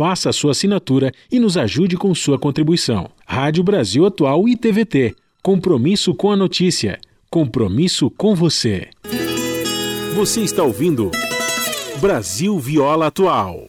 faça 0.00 0.30
a 0.30 0.32
sua 0.32 0.52
assinatura 0.52 1.12
e 1.30 1.38
nos 1.38 1.58
ajude 1.58 1.94
com 1.94 2.14
sua 2.14 2.38
contribuição. 2.38 3.10
Rádio 3.26 3.62
Brasil 3.62 4.06
Atual 4.06 4.48
e 4.48 4.56
TVT. 4.56 5.14
Compromisso 5.42 6.14
com 6.14 6.32
a 6.32 6.36
notícia. 6.38 6.98
Compromisso 7.28 8.08
com 8.08 8.34
você. 8.34 8.88
Você 10.14 10.40
está 10.40 10.62
ouvindo 10.62 11.10
Brasil 12.00 12.58
Viola 12.58 13.08
Atual. 13.08 13.60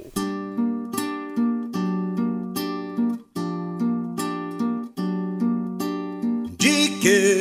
De 6.57 6.87
que? 7.01 7.39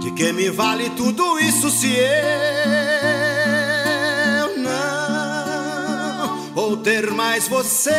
De 0.00 0.10
que 0.10 0.32
me 0.32 0.50
vale 0.50 0.90
tudo 0.90 1.38
isso 1.38 1.70
se 1.70 1.86
eu 1.86 2.85
vou 6.56 6.78
ter 6.78 7.10
mais 7.10 7.46
você? 7.48 7.92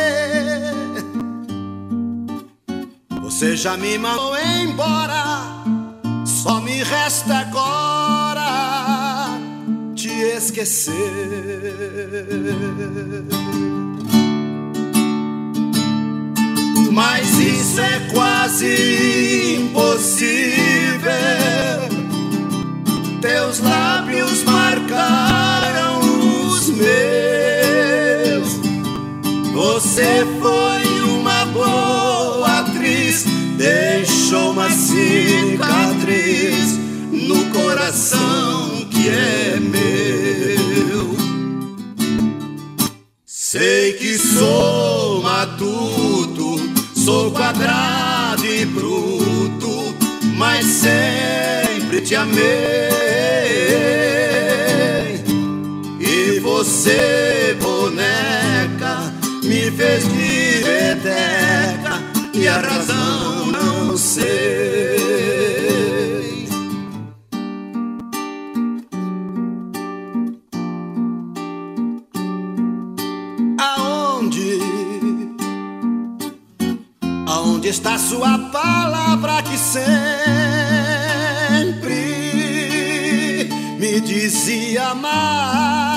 Você 3.22 3.56
já 3.56 3.76
me 3.76 3.96
mandou 3.96 4.36
embora, 4.36 5.62
só 6.26 6.60
me 6.60 6.82
resta 6.82 7.38
agora 7.38 9.38
te 9.94 10.08
esquecer. 10.08 10.92
Mas 16.90 17.38
isso 17.38 17.80
é 17.80 18.10
quase 18.12 19.56
impossível 19.60 21.12
teus 23.20 23.60
lábios 23.60 24.42
marcaram 24.42 26.00
os 26.50 26.70
meus. 26.70 27.27
Você 29.98 30.24
foi 30.40 31.00
uma 31.10 31.44
boa 31.46 32.60
atriz, 32.60 33.24
deixou 33.56 34.52
uma 34.52 34.70
cicatriz 34.70 35.58
no 37.10 37.46
coração 37.46 38.86
que 38.92 39.08
é 39.08 39.58
meu. 39.58 41.16
Sei 43.26 43.94
que 43.94 44.16
sou 44.16 45.20
matuto, 45.20 46.60
sou 46.94 47.32
quadrado 47.32 48.46
e 48.46 48.64
bruto, 48.66 49.96
mas 50.36 50.64
sempre 50.64 52.02
te 52.02 52.14
amei. 52.14 52.88
você, 56.40 57.56
boneca, 57.60 59.17
me 59.42 59.70
fez 59.70 60.04
peteca 60.64 62.00
e 62.34 62.46
a 62.48 62.58
razão 62.60 63.46
não 63.46 63.96
sei. 63.96 64.48
Aonde? 73.58 74.60
Aonde 77.26 77.68
está 77.68 77.98
sua 77.98 78.38
palavra 78.50 79.42
que 79.42 79.56
sempre 79.56 80.48
me 83.78 84.00
dizia 84.00 84.88
amar? 84.88 85.87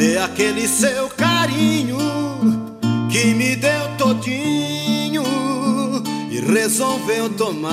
Cadê 0.00 0.16
aquele 0.16 0.66
seu 0.66 1.10
carinho 1.10 1.98
que 3.12 3.34
me 3.34 3.54
deu 3.54 3.96
todinho 3.98 5.22
e 6.30 6.40
resolveu 6.40 7.28
tomar? 7.28 7.70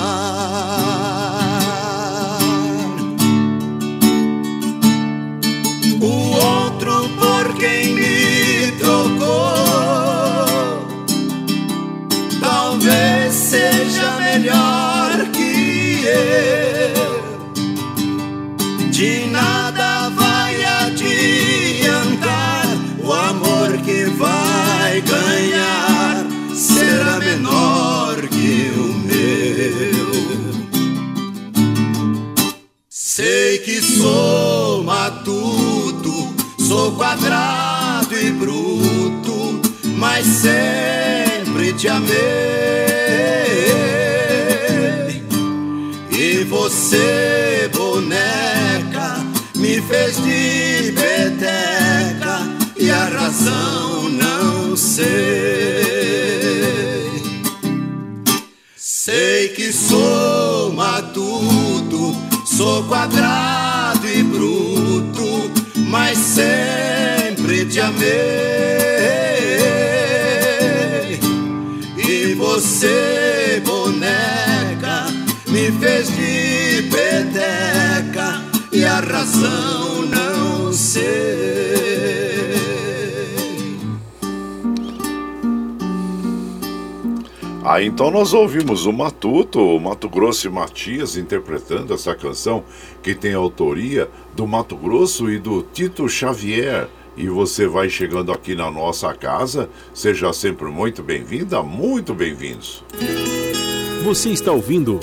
O 6.02 6.32
outro 6.36 7.08
por 7.16 7.56
quem 7.56 7.94
me 7.94 8.47
quadrado 36.98 38.18
e 38.18 38.32
bruto, 38.32 39.60
mas 39.96 40.26
sempre 40.26 41.72
te 41.72 41.86
amei. 41.86 42.08
E 46.10 46.44
você, 46.44 47.70
boneca, 47.72 49.24
me 49.54 49.80
fez 49.80 50.16
de 50.16 50.92
peteca 50.92 52.48
e 52.76 52.90
a 52.90 53.04
razão 53.04 54.08
não 54.08 54.76
sei. 54.76 55.06
Sei 58.76 59.48
que 59.50 59.72
sou 59.72 60.72
matuto, 60.72 62.16
sou 62.44 62.82
quadrado 62.84 64.08
e 64.08 64.24
bruto, 64.24 65.48
mas 65.76 66.18
sempre 66.18 66.87
te 67.68 67.80
amei. 67.80 68.08
E 71.96 72.34
você, 72.34 73.62
boneca, 73.64 75.06
me 75.48 75.70
fez 75.72 76.08
de 76.08 76.82
peteca 76.90 78.42
e 78.72 78.84
a 78.84 79.00
razão 79.00 80.02
não 80.06 80.72
sei. 80.72 81.28
Ah, 87.70 87.82
então 87.82 88.10
nós 88.10 88.32
ouvimos 88.32 88.86
o 88.86 88.92
Matuto, 88.94 89.60
o 89.60 89.78
Mato 89.78 90.08
Grosso 90.08 90.46
e 90.46 90.50
Matias 90.50 91.18
interpretando 91.18 91.92
essa 91.92 92.14
canção 92.14 92.64
que 93.02 93.14
tem 93.14 93.34
autoria 93.34 94.08
do 94.34 94.46
Mato 94.46 94.74
Grosso 94.74 95.30
e 95.30 95.38
do 95.38 95.62
Tito 95.62 96.08
Xavier. 96.08 96.88
E 97.18 97.28
você 97.28 97.66
vai 97.66 97.90
chegando 97.90 98.30
aqui 98.30 98.54
na 98.54 98.70
nossa 98.70 99.12
casa, 99.12 99.68
seja 99.92 100.32
sempre 100.32 100.66
muito 100.66 101.02
bem-vinda, 101.02 101.60
muito 101.64 102.14
bem-vindos. 102.14 102.84
Você 104.04 104.28
está 104.28 104.52
ouvindo 104.52 105.00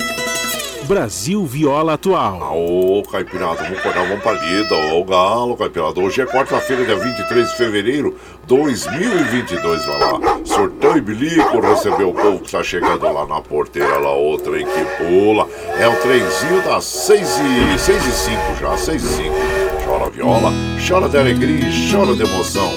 Brasil 0.84 1.44
Viola 1.44 1.92
Atual. 1.92 2.56
Ô, 2.56 3.02
Caipirada, 3.02 3.64
vamos 3.64 3.78
acordar, 3.80 4.08
vamos 4.08 4.22
pra 4.22 4.32
lida, 4.32 4.94
ô 4.94 5.04
Galo, 5.04 5.58
Caipirada. 5.58 6.00
Hoje 6.00 6.22
é 6.22 6.24
quarta-feira, 6.24 6.86
dia 6.86 6.96
23 6.96 7.50
de 7.50 7.56
fevereiro 7.58 8.16
de 8.40 8.46
2022, 8.46 9.84
vai 9.84 10.00
lá. 10.00 10.40
Sortão 10.42 10.96
e 10.96 11.02
bilico, 11.02 11.60
recebeu 11.60 12.08
o 12.08 12.14
povo 12.14 12.38
que 12.38 12.46
está 12.46 12.62
chegando 12.62 13.02
lá 13.12 13.26
na 13.26 13.42
porteira, 13.42 13.98
lá 13.98 14.16
o 14.16 14.38
trem 14.38 14.64
que 14.64 15.04
pula. 15.04 15.46
É 15.78 15.86
o 15.86 15.96
trenzinho 15.96 16.62
das 16.62 16.82
6 16.82 17.40
e, 17.74 17.78
6 17.78 18.06
e 18.06 18.10
5 18.10 18.40
já, 18.58 18.74
6 18.74 19.04
e 19.04 19.06
5. 19.06 19.75
Viola, 20.16 20.50
chora 20.88 21.10
de 21.10 21.18
alegria 21.18 21.68
e 21.68 21.92
chora 21.92 22.16
de 22.16 22.22
emoção. 22.22 22.72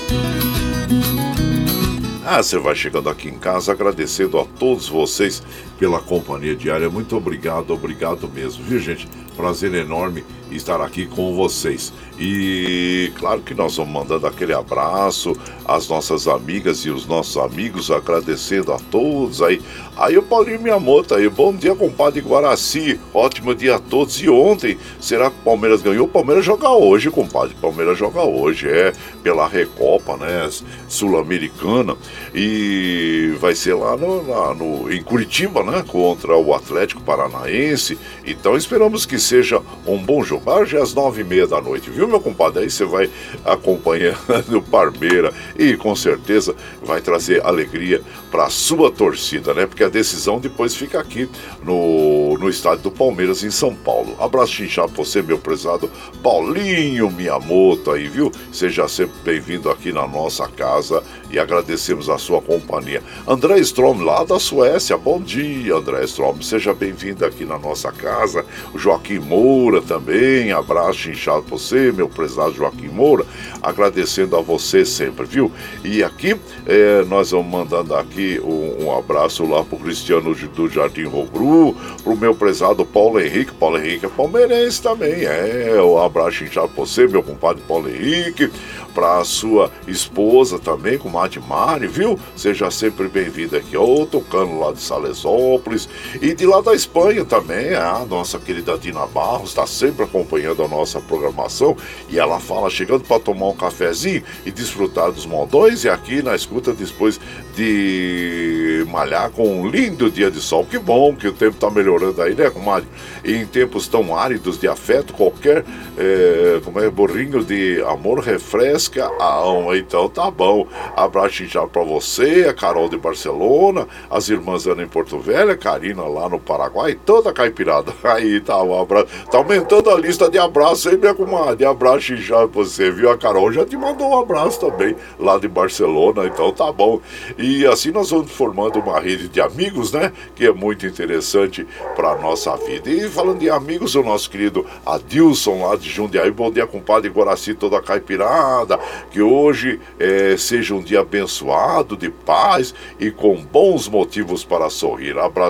Ah, 2.26 2.44
você 2.44 2.58
vai 2.58 2.76
chegando 2.76 3.08
aqui 3.08 3.30
em 3.30 3.40
casa 3.40 3.72
agradecendo 3.72 4.38
a 4.38 4.44
todos 4.44 4.90
vocês 4.90 5.42
pela 5.80 6.00
companhia 6.00 6.56
diária. 6.56 6.90
Muito 6.90 7.16
obrigado, 7.16 7.72
obrigado 7.72 8.28
mesmo, 8.28 8.64
viu 8.66 8.80
gente? 8.80 9.08
Prazer 9.36 9.74
enorme 9.74 10.26
estar 10.52 10.82
aqui 10.82 11.06
com 11.06 11.34
vocês. 11.34 11.94
E 12.20 13.12
claro 13.18 13.40
que 13.40 13.54
nós 13.54 13.78
vamos 13.78 13.94
mandando 13.94 14.28
aquele 14.28 14.54
abraço 14.54 15.34
às 15.64 15.88
nossas 15.88 16.28
amigas 16.28 16.80
e 16.80 16.90
os 16.90 17.06
nossos 17.06 17.38
amigos, 17.38 17.90
agradecendo 17.90 18.74
a 18.74 18.78
todos 18.78 19.42
aí. 19.42 19.62
Aí 19.96 20.18
o 20.18 20.24
Paulinho 20.24 20.62
Miyamoto 20.62 21.16
aí, 21.16 21.30
bom 21.30 21.54
dia, 21.54 21.76
compadre 21.76 22.22
Guaraci. 22.22 23.00
Ótimo 23.14 23.56
dia 23.56 23.76
a 23.76 23.80
todos. 23.80 24.22
E 24.22 24.30
ontem, 24.30 24.78
será 25.00 25.30
que 25.30 25.38
o 25.38 25.44
Palmeiras 25.44 25.82
ganhou? 25.82 26.06
O 26.06 26.10
Palmeiras 26.10 26.44
joga 26.44 26.70
hoje, 26.70 27.10
compadre. 27.10 27.56
O 27.56 27.62
Palmeiras 27.62 27.98
joga 27.98 28.22
hoje, 28.24 28.68
é 28.68 28.92
pela 29.24 29.48
Recopa, 29.48 30.18
né? 30.18 30.50
Sul-Americana. 30.88 31.96
E 32.34 33.34
vai 33.40 33.56
ser 33.56 33.76
lá, 33.76 33.96
no, 33.96 34.28
lá 34.28 34.54
no, 34.54 34.92
em 34.92 35.02
Curitiba, 35.02 35.64
né? 35.64 35.69
Contra 35.88 36.36
o 36.38 36.54
Atlético 36.54 37.02
Paranaense. 37.02 37.98
Então 38.26 38.56
esperamos 38.56 39.06
que 39.06 39.20
seja 39.20 39.62
um 39.86 39.98
bom 39.98 40.24
jogo. 40.24 40.66
Já 40.66 40.80
é 40.80 40.82
às 40.82 40.94
nove 40.94 41.22
e 41.22 41.24
meia 41.24 41.48
da 41.48 41.62
noite, 41.62 41.90
viu, 41.90 42.08
meu 42.08 42.20
compadre? 42.20 42.64
Aí 42.64 42.70
você 42.70 42.86
vai 42.86 43.10
acompanhando 43.46 44.18
o 44.58 44.62
Parmeira 44.62 45.34
e 45.58 45.76
com 45.78 45.96
certeza 45.96 46.56
vai 46.84 47.02
trazer 47.02 47.46
alegria 47.46 48.02
para 48.32 48.46
a 48.46 48.50
sua 48.50 48.92
torcida, 48.92 49.54
né? 49.54 49.66
Porque 49.66 49.84
a 49.84 49.90
decisão 49.90 50.40
depois 50.40 50.76
fica 50.76 51.00
aqui 51.00 51.30
no, 51.64 52.38
no 52.38 52.50
estádio 52.50 52.84
do 52.84 52.92
Palmeiras 52.92 53.44
em 53.44 53.52
São 53.52 53.74
Paulo. 53.74 54.16
Abraço 54.20 54.64
inchado 54.64 54.92
pra 54.92 55.04
você, 55.04 55.22
meu 55.22 55.38
prezado 55.38 55.90
Paulinho 56.22 57.12
Miyamoto 57.12 57.92
aí, 57.92 58.08
viu? 58.08 58.32
Seja 58.52 58.88
sempre 58.88 59.16
bem-vindo 59.24 59.70
aqui 59.70 59.92
na 59.92 60.08
nossa 60.08 60.48
casa 60.48 61.04
e 61.30 61.40
agradecemos 61.40 62.10
a 62.10 62.18
sua 62.18 62.42
companhia. 62.42 63.02
André 63.28 63.60
Strom, 63.60 64.02
lá 64.02 64.24
da 64.24 64.40
Suécia, 64.40 64.98
bom 64.98 65.22
dia, 65.22 65.76
André 65.76 66.04
Strom, 66.06 66.42
seja 66.42 66.74
bem-vindo 66.74 67.26
aqui 67.26 67.46
na 67.46 67.58
nossa 67.58 67.92
casa. 67.92 68.46
O 68.74 68.78
Joaquim 68.78 69.20
Moura 69.20 69.82
também, 69.82 70.52
abraço 70.52 71.10
inchado 71.10 71.44
para 71.44 71.58
você, 71.58 71.92
meu 71.92 72.10
prezado 72.10 72.54
Joaquim 72.54 72.88
Moura, 72.88 73.26
agradecendo 73.62 74.36
a 74.36 74.42
você 74.42 74.86
sempre, 74.86 75.26
viu? 75.26 75.52
E 75.84 76.04
aqui 76.04 76.36
é, 76.66 77.04
nós 77.06 77.32
vamos 77.32 77.52
mandando 77.52 77.96
aqui 77.96 78.40
um, 78.44 78.86
um 78.86 78.98
abraço 78.98 79.46
lá 79.46 79.64
pro 79.64 79.78
Cristiano 79.78 80.34
do 80.34 80.70
Jardim 80.70 81.04
Rogru, 81.04 81.76
pro 82.04 82.16
meu 82.16 82.34
prezado 82.34 82.86
Paulo 82.86 83.20
Henrique, 83.20 83.54
Paulo 83.54 83.78
Henrique 83.78 84.06
é 84.06 84.10
palmeirense 84.10 84.82
também, 84.82 85.26
é, 85.26 85.82
um 85.82 85.98
abraço 85.98 86.44
inchado 86.44 86.70
para 86.70 86.86
você, 86.86 87.08
meu 87.08 87.22
compadre 87.22 87.62
Paulo 87.68 87.90
Henrique, 87.90 88.52
para 88.94 89.20
a 89.20 89.24
sua 89.24 89.72
esposa 89.88 90.60
também, 90.60 90.98
com 90.98 91.10
Mari, 91.48 91.88
viu? 91.88 92.18
Seja 92.36 92.72
sempre 92.72 93.10
bem-vinda 93.10 93.58
aqui, 93.58 93.76
ô, 93.76 94.06
tocando 94.06 94.58
lá 94.58 94.72
de 94.72 94.82
Salesópolis 94.82 95.90
e 96.22 96.34
de 96.34 96.46
lá 96.46 96.62
da 96.62 96.74
Espanha 96.74 97.26
também, 97.26 97.76
a 97.76 98.06
nossa 98.06 98.40
querida 98.40 98.78
Dina 98.78 99.06
Barros 99.06 99.50
está 99.50 99.68
sempre 99.68 100.06
acompanhando 100.06 100.64
a 100.64 100.68
nossa 100.68 101.02
programação 101.02 101.76
e 102.10 102.18
ela 102.18 102.40
fala 102.40 102.70
chegando 102.70 103.04
para 103.04 103.20
tomar 103.20 103.50
um 103.50 103.56
cafezinho 103.56 104.24
e 104.46 104.52
desfrutar 104.52 105.12
dos 105.12 105.26
modões 105.26 105.84
e 105.84 105.90
aqui 105.90 106.22
na 106.22 106.36
escuta 106.36 106.74
depois 106.74 107.20
de 107.56 108.86
malhar 108.90 109.30
com 109.32 109.62
um 109.62 109.68
lindo 109.68 110.10
dia 110.10 110.32
de 110.32 110.40
sol. 110.40 110.66
Que 110.66 110.78
bom 110.78 111.16
que 111.16 111.28
o 111.28 111.34
tempo 111.34 111.56
está 111.56 111.70
melhorando 111.70 112.22
aí, 112.22 112.34
né, 112.34 112.50
comadre? 112.50 112.88
E 113.24 113.34
em 113.34 113.46
tempos 113.46 113.88
tão 113.88 114.16
áridos 114.16 114.58
de 114.58 114.68
afeto, 114.68 115.14
qualquer 115.14 115.66
é, 115.98 116.62
como 116.64 116.80
é, 116.80 116.90
borrinho 116.90 117.44
de 117.44 117.82
amor 117.88 118.20
refresca 118.20 119.06
a 119.20 119.26
alma. 119.26 119.78
Então 119.78 120.08
tá 120.08 120.30
bom. 120.32 120.68
Abraço 121.10 121.44
já 121.46 121.66
para 121.66 121.84
você, 121.84 122.46
a 122.48 122.54
Carol 122.54 122.88
de 122.88 122.96
Barcelona, 122.96 123.88
as 124.12 124.30
irmãs 124.30 124.68
Ana 124.68 124.84
em 124.84 124.88
Porto 124.88 125.18
Velho, 125.18 125.52
a 125.52 125.58
Karina 125.58 126.04
lá 126.04 126.30
no 126.30 126.40
Paraguai, 126.40 126.94
toda 127.04 127.32
a 127.32 127.34
caipirada. 127.34 127.92
Aí 128.06 128.40
tá 128.40 128.62
um 128.62 128.80
abraço. 128.80 129.08
Tá 129.32 129.40
aumentando 129.40 129.90
a 129.90 129.96
lista 129.96 130.30
de 130.30 130.38
abraços, 130.38 130.86
hein, 130.86 131.00
minha 131.00 131.16
comadre? 131.16 131.66
Abraço 131.66 132.16
já 132.16 132.48
pra 132.48 132.64
você, 132.64 132.92
viu? 132.92 133.10
A 133.10 133.18
Carol 133.18 133.52
já 133.52 133.66
te 133.66 133.76
mandou 133.76 134.12
um 134.12 134.20
abraço 134.20 134.60
também 134.60 134.96
lá 135.20 135.40
de 135.40 135.48
Barcelona, 135.48 136.28
então 136.28 136.52
tá 136.52 136.72
bom. 136.72 137.02
E 137.40 137.66
assim 137.66 137.90
nós 137.90 138.12
vamos 138.12 138.32
formando 138.32 138.80
uma 138.80 139.00
rede 139.00 139.28
de 139.28 139.42
amigos, 139.42 139.92
né? 139.92 140.14
Que 140.36 140.46
é 140.46 140.52
muito 140.52 140.86
interessante 140.86 141.66
para 141.96 142.18
nossa 142.18 142.56
vida. 142.56 142.88
E 142.88 143.10
falando 143.10 143.40
de 143.40 143.50
amigos, 143.50 143.96
o 143.96 144.04
nosso 144.04 144.30
querido 144.30 144.64
Adilson 144.86 145.66
lá 145.66 145.76
de 145.76 145.90
Jundiaí, 145.90 146.30
bom 146.30 146.52
dia, 146.52 146.68
compadre 146.68 147.10
Guaraci, 147.10 147.56
toda 147.56 147.80
a 147.80 147.82
caipirada. 147.82 148.80
Que 149.10 149.24
hoje 149.24 149.80
é, 150.00 150.38
seja 150.38 150.76
um 150.76 150.82
dia 150.82 150.99
abençoado, 151.00 151.98
de 151.98 152.10
paz 152.10 152.74
e 153.00 153.10
com 153.10 153.44
bons 153.44 153.88
motivos 153.88 154.44
para 154.44 154.70
sorrir. 154.70 155.16
Pra 155.34 155.50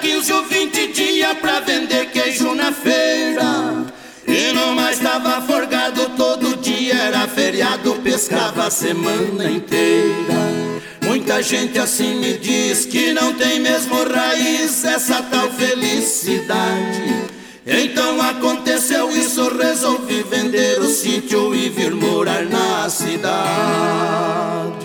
15 0.00 0.32
ou 0.32 0.44
20 0.44 0.92
dias 0.92 1.38
pra 1.38 1.60
vender 1.60 2.10
queijo 2.10 2.54
na 2.54 2.72
feira. 2.72 3.84
E 4.26 4.52
não 4.52 4.74
mais 4.74 4.98
tava 4.98 5.40
forgado, 5.42 6.10
todo 6.16 6.56
dia 6.56 6.94
era 6.94 7.28
feriado, 7.28 7.94
pescava 8.02 8.66
a 8.66 8.70
semana 8.70 9.50
inteira. 9.50 10.54
Muita 11.02 11.42
gente 11.42 11.78
assim 11.78 12.14
me 12.16 12.38
diz 12.38 12.86
que 12.86 13.12
não 13.12 13.34
tem 13.34 13.60
mesmo 13.60 13.94
raiz 14.04 14.84
essa 14.84 15.22
tal 15.22 15.50
felicidade. 15.50 17.34
Então 17.66 18.20
aconteceu 18.20 19.10
isso, 19.10 19.48
resolvi 19.56 20.22
vender 20.22 20.80
o 20.80 20.86
sítio 20.86 21.54
e 21.54 21.68
vir 21.68 21.94
morar 21.94 22.44
na 22.44 22.88
cidade. 22.90 24.83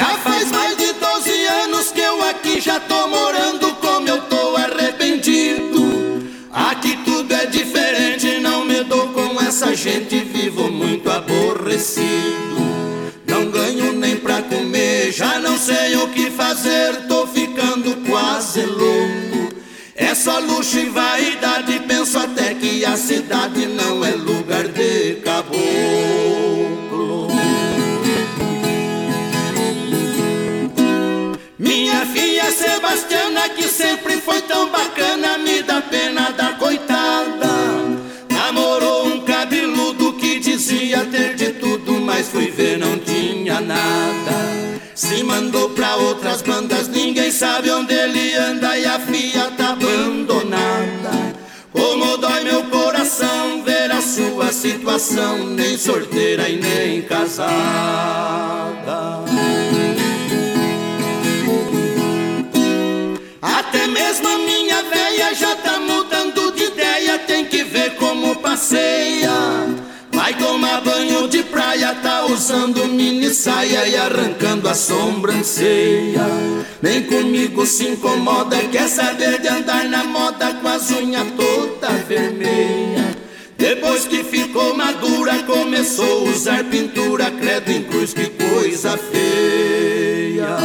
Já 0.00 0.16
faz 0.16 0.50
mais 0.50 0.78
de 0.78 0.94
12 0.94 1.30
anos 1.62 1.92
que 1.92 2.00
eu 2.00 2.24
aqui 2.30 2.58
já 2.58 2.80
tô 2.80 3.06
morando, 3.06 3.74
como 3.82 4.08
eu 4.08 4.22
tô 4.22 4.56
arrependido. 4.56 6.26
Aqui 6.50 6.96
tudo 7.04 7.30
é 7.34 7.44
diferente, 7.44 8.40
não 8.40 8.64
me 8.64 8.82
dou 8.82 9.08
com 9.08 9.38
essa 9.42 9.76
gente, 9.76 10.20
vivo 10.20 10.72
muito 10.72 11.10
aborrecido. 11.10 12.00
Não 13.26 13.50
ganho 13.50 13.92
nem 13.92 14.16
pra 14.16 14.40
comer, 14.40 15.12
já 15.12 15.38
não 15.38 15.58
sei 15.58 15.94
o 15.96 16.08
que 16.08 16.30
fazer, 16.30 17.06
tô 17.06 17.26
ficando 17.26 17.94
quase 18.08 18.62
louco. 18.62 19.54
É 19.94 20.14
só 20.14 20.38
luxo 20.38 20.78
e 20.78 20.88
vaidade, 20.88 21.78
penso 21.86 22.18
até 22.18 22.54
que 22.54 22.86
a 22.86 22.96
cidade 22.96 23.66
não 23.66 24.02
é 24.02 24.12
lugar 24.12 24.66
de 24.66 25.16
caboclo. 25.16 26.19
Sebastiana, 33.40 33.48
que 33.50 33.68
sempre 33.68 34.16
foi 34.18 34.42
tão 34.42 34.68
bacana, 34.68 35.38
me 35.38 35.62
dá 35.62 35.80
pena 35.80 36.30
da 36.30 36.52
coitada. 36.54 37.48
Namorou 38.28 39.06
um 39.06 39.20
cabeludo 39.22 40.12
que 40.14 40.38
dizia 40.38 41.06
ter 41.06 41.34
de 41.34 41.52
tudo, 41.54 41.92
mas 42.00 42.28
fui 42.28 42.50
ver, 42.50 42.78
não 42.78 42.98
tinha 42.98 43.60
nada. 43.60 44.80
Se 44.94 45.22
mandou 45.22 45.70
pra 45.70 45.96
outras 45.96 46.42
bandas, 46.42 46.88
ninguém 46.88 47.30
sabe 47.30 47.70
onde 47.70 47.94
ele 47.94 48.34
anda 48.34 48.78
e 48.78 48.84
a 48.84 48.98
filha 48.98 49.50
tá 49.56 49.70
abandonada. 49.70 51.30
Como 51.72 52.18
dói 52.18 52.44
meu 52.44 52.64
coração 52.64 53.62
ver 53.62 53.90
a 53.90 54.02
sua 54.02 54.52
situação, 54.52 55.46
nem 55.46 55.78
sorteira 55.78 56.48
e 56.48 56.56
nem 56.60 57.02
casada. 57.02 57.50
Até 63.42 63.86
mesmo 63.86 64.28
a 64.28 64.38
minha 64.38 64.82
véia 64.82 65.34
já 65.34 65.56
tá 65.56 65.78
mudando 65.80 66.52
de 66.52 66.64
ideia, 66.64 67.18
tem 67.20 67.46
que 67.46 67.64
ver 67.64 67.96
como 67.96 68.36
passeia. 68.36 69.30
Vai 70.12 70.34
tomar 70.34 70.82
banho 70.82 71.26
de 71.28 71.42
praia, 71.44 71.94
tá 72.02 72.26
usando 72.26 72.86
mini 72.86 73.30
saia 73.30 73.86
e 73.88 73.96
arrancando 73.96 74.68
a 74.68 74.74
sobrancelha. 74.74 76.26
Nem 76.82 77.04
comigo 77.04 77.64
se 77.64 77.88
incomoda, 77.88 78.58
quer 78.70 78.88
saber 78.88 79.40
de 79.40 79.48
andar 79.48 79.84
na 79.84 80.04
moda 80.04 80.52
com 80.54 80.68
as 80.68 80.90
unhas 80.90 81.26
toda 81.36 81.88
vermelha. 82.06 83.16
Depois 83.56 84.06
que 84.06 84.22
ficou 84.22 84.76
madura, 84.76 85.42
começou 85.44 86.26
a 86.26 86.30
usar 86.30 86.64
pintura, 86.64 87.30
credo 87.30 87.70
em 87.70 87.84
cruz, 87.84 88.12
que 88.12 88.28
coisa 88.30 88.98
feia. 88.98 90.56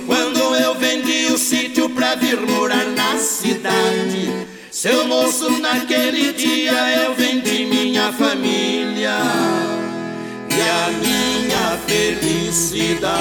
quando 0.00 0.38
eu 0.56 0.74
vendi 0.74 1.26
o 1.32 1.38
sítio 1.38 1.88
pra 1.90 2.14
vir 2.14 2.40
morar 2.40 2.86
na 2.86 3.16
cidade. 3.18 4.46
Seu 4.70 5.06
moço, 5.06 5.50
naquele 5.60 6.32
dia 6.32 7.04
eu 7.04 7.14
vendi 7.14 7.64
minha 7.64 8.12
família 8.12 9.18
e 10.50 10.60
a 10.60 10.90
minha 11.00 11.78
felicidade. 11.86 13.16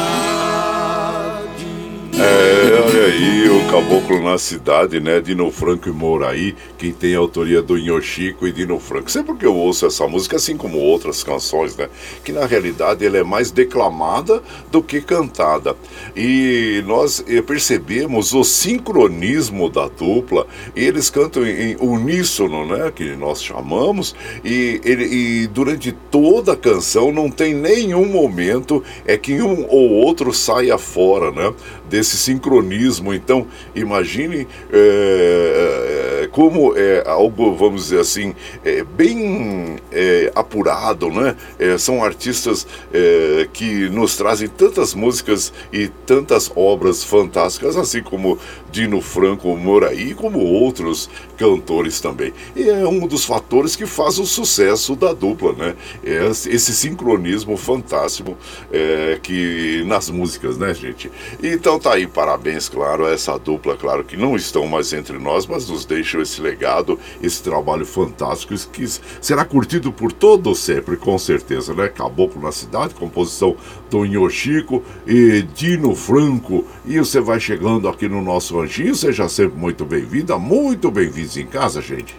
É, 2.17 2.81
olha 2.81 3.05
aí, 3.07 3.49
o 3.49 3.69
Caboclo 3.69 4.23
na 4.23 4.37
Cidade, 4.37 5.01
né? 5.01 5.19
Dino 5.19 5.51
Franco 5.51 5.89
e 5.89 5.91
Mouraí, 5.91 6.55
quem 6.77 6.93
tem 6.93 7.13
a 7.13 7.17
autoria 7.17 7.61
do 7.61 7.77
Inhochico 7.77 8.47
e 8.47 8.53
Dino 8.53 8.79
Franco. 8.79 9.11
Sempre 9.11 9.35
que 9.35 9.45
eu 9.45 9.53
ouço 9.53 9.85
essa 9.85 10.07
música, 10.07 10.37
assim 10.37 10.55
como 10.55 10.77
outras 10.77 11.23
canções, 11.23 11.75
né? 11.75 11.89
Que 12.23 12.31
na 12.31 12.45
realidade 12.45 13.05
ela 13.05 13.17
é 13.17 13.23
mais 13.23 13.51
declamada 13.51 14.41
do 14.71 14.81
que 14.81 15.01
cantada. 15.01 15.75
E 16.15 16.81
nós 16.87 17.21
eh, 17.27 17.41
percebemos 17.41 18.33
o 18.33 18.45
sincronismo 18.45 19.69
da 19.69 19.89
dupla, 19.89 20.47
e 20.73 20.85
eles 20.85 21.09
cantam 21.09 21.45
em 21.45 21.75
uníssono, 21.81 22.65
né? 22.65 22.93
Que 22.95 23.13
nós 23.17 23.43
chamamos, 23.43 24.15
e, 24.41 24.79
ele, 24.85 25.03
e 25.03 25.47
durante 25.47 25.91
toda 25.91 26.53
a 26.53 26.57
canção 26.57 27.11
não 27.11 27.29
tem 27.29 27.53
nenhum 27.53 28.05
momento 28.05 28.81
é 29.05 29.17
que 29.17 29.41
um 29.41 29.65
ou 29.67 29.91
outro 29.91 30.33
saia 30.33 30.77
fora, 30.77 31.29
né? 31.29 31.53
Desse 31.95 32.17
sincronismo. 32.17 33.13
Então, 33.13 33.47
imagine 33.73 34.45
é, 34.69 36.23
é, 36.23 36.27
como 36.27 36.75
é 36.75 37.01
algo, 37.07 37.55
vamos 37.55 37.83
dizer 37.83 38.01
assim, 38.01 38.35
é, 38.65 38.83
bem 38.83 39.77
é, 39.93 40.29
apurado, 40.35 41.09
né? 41.09 41.37
É, 41.57 41.77
são 41.77 42.03
artistas 42.03 42.67
é, 42.93 43.47
que 43.53 43.87
nos 43.87 44.17
trazem 44.17 44.49
tantas 44.49 44.93
músicas 44.93 45.53
e 45.71 45.87
tantas 45.87 46.51
obras 46.53 47.01
fantásticas, 47.01 47.77
assim 47.77 48.03
como 48.03 48.37
Dino 48.69 48.99
Franco 48.99 49.55
Moraí, 49.55 50.13
como 50.13 50.39
outros 50.39 51.09
cantores 51.37 52.01
também. 52.01 52.33
E 52.57 52.69
é 52.69 52.85
um 52.85 53.07
dos 53.07 53.23
fatores 53.23 53.73
que 53.73 53.85
faz 53.85 54.19
o 54.19 54.25
sucesso 54.25 54.97
da 54.97 55.13
dupla, 55.13 55.53
né? 55.53 55.75
É 56.03 56.25
esse 56.27 56.75
sincronismo 56.75 57.55
fantástico 57.55 58.37
é, 58.69 59.17
que 59.23 59.81
nas 59.85 60.09
músicas, 60.09 60.57
né, 60.57 60.73
gente? 60.73 61.09
Então 61.41 61.79
tá 61.85 61.93
aí, 61.93 62.07
parabéns, 62.07 62.67
claro, 62.67 63.05
a 63.05 63.11
essa 63.11 63.37
dupla, 63.37 63.77
claro 63.77 64.03
que 64.03 64.17
não 64.17 64.35
estão 64.35 64.65
mais 64.65 64.91
entre 64.91 65.19
nós, 65.19 65.45
mas 65.45 65.69
nos 65.69 65.85
deixam 65.85 66.19
esse 66.19 66.41
legado, 66.41 66.99
esse 67.21 67.43
trabalho 67.43 67.85
fantástico 67.85 68.55
que 68.71 68.87
será 69.21 69.45
curtido 69.45 69.91
por 69.91 70.11
todos 70.11 70.57
sempre, 70.57 70.97
com 70.97 71.15
certeza, 71.19 71.75
né? 71.75 71.87
Caboclo 71.87 72.41
na 72.41 72.51
Cidade, 72.51 72.95
composição 72.95 73.55
do 73.91 74.03
Inhochico 74.03 74.83
e 75.05 75.43
Dino 75.53 75.93
Franco. 75.93 76.65
E 76.87 76.97
você 76.97 77.21
vai 77.21 77.39
chegando 77.39 77.87
aqui 77.87 78.09
no 78.09 78.19
nosso 78.19 78.59
anjinho, 78.59 78.95
seja 78.95 79.29
sempre 79.29 79.55
muito 79.55 79.85
bem-vinda, 79.85 80.39
muito 80.39 80.89
bem-vindos 80.89 81.37
em 81.37 81.45
casa, 81.45 81.83
gente. 81.83 82.15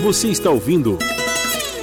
Você 0.00 0.28
está 0.28 0.48
ouvindo 0.48 0.96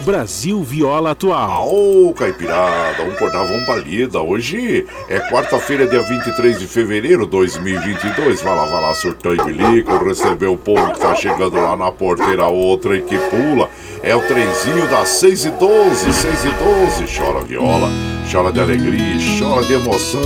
Brasil 0.06 0.62
Viola 0.62 1.12
Atual. 1.12 1.68
Ô, 1.68 2.14
Caipirada, 2.14 3.02
um 3.02 3.16
cortava 3.16 3.52
um 3.52 3.66
palida. 3.66 4.22
Hoje 4.22 4.86
é 5.10 5.20
quarta-feira, 5.32 5.88
dia 5.88 6.04
23 6.04 6.60
de 6.60 6.68
fevereiro 6.68 7.26
de 7.26 7.32
2022. 7.32 8.40
Vai 8.44 8.56
lá, 8.56 8.66
vai 8.66 8.82
lá, 8.84 8.94
surtão 8.94 9.34
e 9.34 9.44
bilico, 9.44 9.98
recebeu 10.06 10.54
o 10.54 10.58
povo 10.58 10.94
que 10.94 11.00
tá 11.00 11.16
chegando 11.16 11.56
lá 11.56 11.76
na 11.76 11.92
porteira, 11.92 12.46
outra 12.46 12.96
e 12.96 13.02
que 13.02 13.18
pula. 13.18 13.68
É 14.04 14.16
o 14.16 14.22
trenzinho 14.22 14.88
das 14.90 15.10
6 15.10 15.46
e 15.46 15.50
12, 15.50 16.14
6 16.14 16.46
e 16.46 16.50
12. 16.52 17.18
Chora 17.18 17.44
viola, 17.44 17.90
chora 18.32 18.52
de 18.52 18.60
alegria, 18.60 19.18
chora 19.40 19.64
de 19.66 19.74
emoção. 19.74 20.22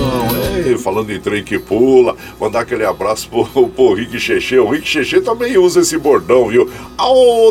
Ei, 0.65 0.77
falando 0.77 1.11
em 1.11 1.19
trem 1.19 1.43
que 1.43 1.59
pula, 1.59 2.15
mandar 2.39 2.61
aquele 2.61 2.85
abraço 2.85 3.29
pro, 3.29 3.67
pro 3.69 3.93
Rick 3.93 4.19
Cheche. 4.19 4.57
O 4.57 4.69
Rick 4.69 4.87
Cheche 4.87 5.21
também 5.21 5.57
usa 5.57 5.81
esse 5.81 5.97
bordão, 5.97 6.47
viu? 6.47 6.69
A 6.97 7.09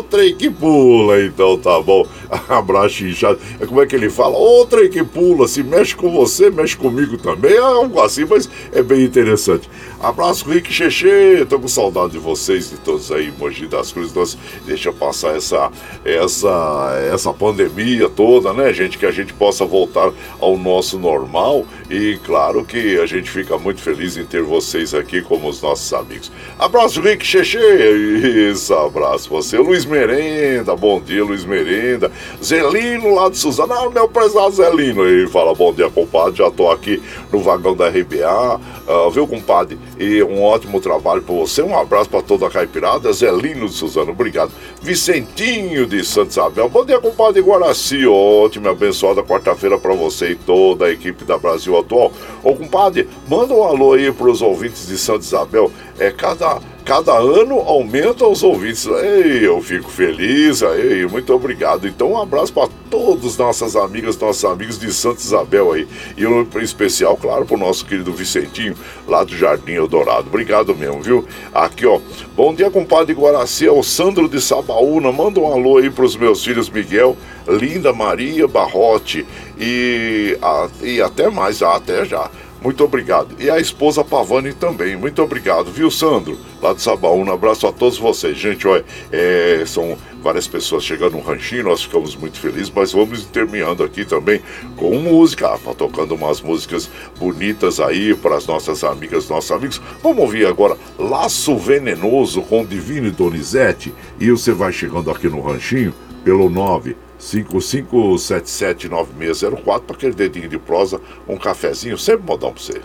trem 0.09 0.35
que 0.35 0.49
pula, 0.49 1.21
então 1.21 1.57
tá 1.57 1.79
bom. 1.81 2.05
Abraço 2.47 3.05
inchado. 3.05 3.39
Como 3.67 3.81
é 3.81 3.85
que 3.85 3.95
ele 3.95 4.09
fala? 4.09 4.37
Outra 4.37 4.87
que 4.87 5.03
pula, 5.03 5.47
se 5.47 5.63
mexe 5.63 5.95
com 5.95 6.11
você, 6.11 6.49
mexe 6.49 6.75
comigo 6.75 7.17
também. 7.17 7.53
É 7.53 7.57
algo 7.57 7.99
assim, 8.01 8.25
mas 8.25 8.49
é 8.71 8.81
bem 8.81 9.03
interessante. 9.03 9.69
Abraço, 9.99 10.49
Rick 10.49 10.71
Cheche. 10.71 11.45
Tô 11.49 11.59
com 11.59 11.67
saudade 11.67 12.11
de 12.11 12.19
vocês, 12.19 12.69
de 12.69 12.77
todos 12.77 13.11
aí, 13.11 13.33
Mogi 13.37 13.67
das 13.67 13.91
Cruzes. 13.91 14.13
Nós, 14.13 14.37
deixa 14.65 14.91
passar 14.91 15.35
essa, 15.35 15.71
essa, 16.05 17.09
essa 17.11 17.33
pandemia 17.33 18.09
toda, 18.09 18.53
né, 18.53 18.73
gente? 18.73 18.97
Que 18.97 19.05
a 19.05 19.11
gente 19.11 19.33
possa 19.33 19.65
voltar 19.65 20.11
ao 20.39 20.57
nosso 20.57 20.97
normal. 20.97 21.65
E 21.89 22.19
claro 22.23 22.63
que 22.63 22.99
a 22.99 23.05
gente 23.05 23.29
fica 23.29 23.57
muito 23.57 23.81
feliz 23.81 24.15
em 24.17 24.25
ter 24.25 24.43
vocês 24.43 24.93
aqui 24.93 25.21
como 25.21 25.47
os 25.47 25.61
nossos 25.61 25.91
amigos. 25.93 26.31
Abraço, 26.57 27.01
Rick 27.01 27.25
Cheche. 27.25 27.57
Isso, 27.57 28.73
abraço 28.73 29.29
você. 29.29 29.57
Luiz 29.57 29.85
Merenda, 29.85 30.75
bom 30.75 31.01
dia, 31.01 31.23
Luiz 31.23 31.45
Merenda. 31.45 32.11
Zelino 32.43 33.15
lá 33.15 33.29
de 33.29 33.37
Suzano, 33.37 33.73
ah, 33.73 33.89
meu 33.89 34.07
prezado 34.07 34.51
Zelino. 34.51 35.05
Ele 35.05 35.27
fala, 35.27 35.53
bom 35.53 35.73
dia, 35.73 35.89
compadre, 35.89 36.37
já 36.37 36.51
tô 36.51 36.69
aqui 36.69 37.01
no 37.31 37.39
vagão 37.39 37.75
da 37.75 37.89
RBA, 37.89 38.59
uh, 38.87 39.09
viu, 39.11 39.27
compadre? 39.27 39.79
E 39.99 40.21
um 40.23 40.43
ótimo 40.43 40.79
trabalho 40.79 41.21
para 41.21 41.35
você, 41.35 41.61
um 41.61 41.77
abraço 41.77 42.09
para 42.09 42.21
toda 42.21 42.47
a 42.47 42.49
caipirada, 42.49 43.11
Zelino 43.11 43.67
de 43.67 43.73
Suzano, 43.73 44.11
obrigado. 44.11 44.51
Vicentinho 44.81 45.85
de 45.85 46.03
Santa 46.05 46.31
Isabel, 46.31 46.69
bom 46.69 46.85
dia, 46.85 46.99
compadre 46.99 47.41
Guaraci, 47.41 48.05
ótima, 48.05 48.71
abençoada 48.71 49.23
quarta-feira 49.23 49.77
para 49.77 49.93
você 49.93 50.28
e 50.31 50.35
toda 50.35 50.85
a 50.85 50.91
equipe 50.91 51.23
da 51.23 51.37
Brasil 51.37 51.77
Atual. 51.77 52.11
Ô, 52.43 52.55
compadre, 52.55 53.07
manda 53.27 53.53
um 53.53 53.63
alô 53.63 53.93
aí 53.93 54.11
para 54.11 54.29
os 54.29 54.41
ouvintes 54.41 54.87
de 54.87 54.97
Santa 54.97 55.23
Isabel, 55.23 55.71
é 55.97 56.11
cada 56.11 56.59
cada 56.89 57.13
ano 57.13 57.59
aumenta 57.59 58.25
os 58.25 58.41
ouvintes. 58.41 58.87
Ei, 58.87 59.45
eu 59.45 59.61
fico 59.61 59.91
feliz, 59.91 60.63
ei, 60.63 61.05
muito 61.05 61.31
obrigado. 61.31 61.87
Então, 61.87 62.13
um 62.13 62.17
abraço 62.19 62.51
para 62.51 62.67
todos 62.89 63.37
nossas 63.37 63.75
amigas, 63.75 64.17
nossos 64.17 64.43
amigos 64.43 64.79
de 64.79 64.91
Santa 64.91 65.21
Isabel 65.21 65.71
aí. 65.71 65.87
E 66.17 66.25
um 66.25 66.47
especial, 66.59 67.15
claro, 67.15 67.45
para 67.45 67.55
o 67.55 67.59
nosso 67.59 67.85
querido 67.85 68.11
Vicentinho, 68.11 68.75
lá 69.07 69.23
do 69.23 69.37
Jardim 69.37 69.73
Eldorado. 69.73 70.29
Obrigado 70.29 70.75
mesmo, 70.75 70.99
viu? 70.99 71.25
Aqui, 71.53 71.85
ó. 71.85 71.99
Bom 72.35 72.55
dia, 72.55 72.71
compadre 72.71 73.13
Guaraci, 73.13 73.67
é 73.67 73.71
o 73.71 73.83
Sandro 73.83 74.27
de 74.27 74.41
Sabaúna. 74.41 75.11
Manda 75.11 75.39
um 75.39 75.53
alô 75.53 75.77
aí 75.77 75.91
para 75.91 76.05
os 76.05 76.15
meus 76.15 76.43
filhos 76.43 76.71
Miguel, 76.71 77.15
Linda 77.47 77.93
Maria 77.93 78.47
Barrote 78.47 79.27
e, 79.59 80.37
a, 80.41 80.69
e 80.81 81.01
até 81.01 81.29
mais, 81.29 81.61
até 81.61 82.05
já. 82.05 82.29
Muito 82.61 82.83
obrigado. 82.83 83.35
E 83.39 83.49
a 83.49 83.57
esposa 83.57 84.03
Pavani 84.03 84.53
também. 84.53 84.95
Muito 84.97 85.21
obrigado, 85.21 85.71
viu, 85.71 85.89
Sandro? 85.89 86.37
Lá 86.61 86.73
de 86.73 86.81
Sabaúna. 86.81 87.31
Um 87.31 87.33
abraço 87.33 87.65
a 87.65 87.71
todos 87.71 87.97
vocês. 87.97 88.37
Gente, 88.37 88.67
olha, 88.67 88.83
é, 89.11 89.63
são 89.65 89.97
várias 90.21 90.45
pessoas 90.45 90.83
chegando 90.83 91.13
no 91.13 91.21
ranchinho, 91.21 91.63
nós 91.63 91.83
ficamos 91.83 92.13
muito 92.17 92.37
felizes, 92.37 92.69
mas 92.75 92.91
vamos 92.91 93.23
terminando 93.23 93.81
aqui 93.81 94.03
também 94.03 94.41
com 94.75 94.93
música, 94.95 95.47
ah, 95.47 95.73
tocando 95.73 96.13
umas 96.13 96.41
músicas 96.41 96.89
bonitas 97.17 97.79
aí 97.79 98.13
para 98.13 98.35
as 98.35 98.45
nossas 98.45 98.83
amigas, 98.83 99.29
nossos 99.29 99.51
amigos. 99.51 99.81
Vamos 100.03 100.19
ouvir 100.19 100.45
agora 100.45 100.77
Laço 100.97 101.55
Venenoso 101.55 102.41
com 102.41 102.65
Divino 102.65 103.09
Donizete. 103.09 103.93
E 104.19 104.29
você 104.29 104.51
vai 104.51 104.73
chegando 104.73 105.09
aqui 105.09 105.29
no 105.29 105.39
ranchinho 105.39 105.93
pelo 106.25 106.49
9 106.49 107.08
55779604 107.19 109.81
para 109.81 109.95
aquele 109.95 110.13
dedinho 110.13 110.49
de 110.49 110.57
prosa, 110.57 110.99
um 111.27 111.37
cafezinho, 111.37 111.97
sempre 111.97 112.25
modão 112.25 112.53
para 112.53 112.63
você. 112.63 112.81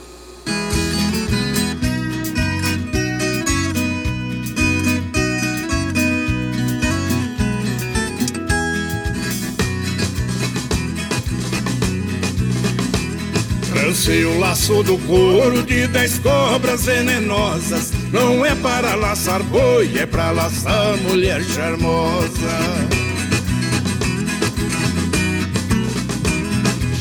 Lancei 13.74 14.24
o 14.24 14.40
laço 14.40 14.82
do 14.82 14.98
couro 15.06 15.62
de 15.62 15.86
dez 15.86 16.18
cobras 16.18 16.86
venenosas. 16.86 17.92
Não 18.12 18.44
é 18.44 18.56
para 18.56 18.96
laçar 18.96 19.40
boi, 19.44 19.96
é 19.96 20.04
para 20.04 20.32
laçar 20.32 20.96
mulher 20.98 21.40
charmosa. 21.44 23.13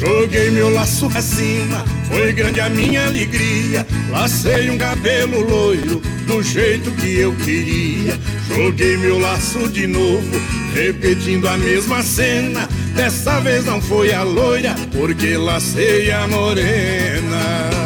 Joguei 0.04 0.52
meu 0.52 0.70
laço 0.70 1.10
acima, 1.16 1.86
foi 2.10 2.34
grande 2.34 2.60
a 2.60 2.70
minha 2.70 3.06
alegria. 3.06 3.88
Lacei 4.10 4.70
um 4.70 4.78
cabelo 4.78 5.40
loiro, 5.40 6.02
do 6.28 6.44
jeito 6.44 6.92
que 6.92 7.20
eu 7.20 7.34
queria. 7.38 8.20
Joguei 8.50 8.98
meu 8.98 9.18
laço 9.18 9.70
de 9.70 9.88
novo, 9.88 10.42
repetindo 10.74 11.48
a 11.48 11.58
mesma 11.58 12.04
cena. 12.04 12.68
Dessa 12.94 13.40
vez 13.40 13.64
não 13.64 13.82
foi 13.82 14.12
a 14.12 14.24
loira, 14.24 14.76
porque 14.92 15.38
lacei 15.38 16.12
a 16.12 16.28
morena. 16.28 17.83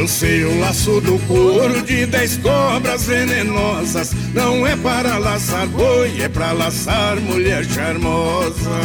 Trancei 0.00 0.44
o 0.46 0.58
laço 0.58 0.98
do 1.02 1.18
couro 1.26 1.82
de 1.82 2.06
dez 2.06 2.38
cobras 2.38 3.04
venenosas. 3.04 4.12
Não 4.32 4.66
é 4.66 4.74
para 4.74 5.18
laçar 5.18 5.66
boi, 5.66 6.22
é 6.22 6.26
para 6.26 6.52
laçar 6.52 7.20
mulher 7.20 7.66
charmosa. 7.66 8.80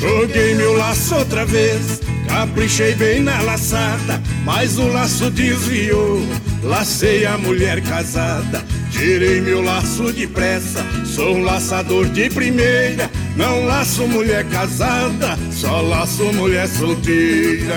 Joguei 0.00 0.54
meu 0.54 0.72
laço 0.72 1.16
outra 1.16 1.44
vez, 1.44 2.00
caprichei 2.26 2.94
bem 2.94 3.20
na 3.20 3.42
laçada, 3.42 4.18
mas 4.46 4.78
o 4.78 4.88
laço 4.88 5.30
desviou. 5.30 6.22
Lacei 6.62 7.26
a 7.26 7.36
mulher 7.36 7.82
casada, 7.82 8.64
tirei 8.90 9.42
meu 9.42 9.60
laço 9.60 10.10
depressa. 10.14 10.82
Sou 11.04 11.36
um 11.36 11.42
laçador 11.42 12.06
de 12.08 12.30
primeira, 12.30 13.10
não 13.40 13.64
laço 13.64 14.06
mulher 14.06 14.44
casada, 14.50 15.38
só 15.50 15.80
laço 15.80 16.24
mulher 16.34 16.68
solteira. 16.68 17.74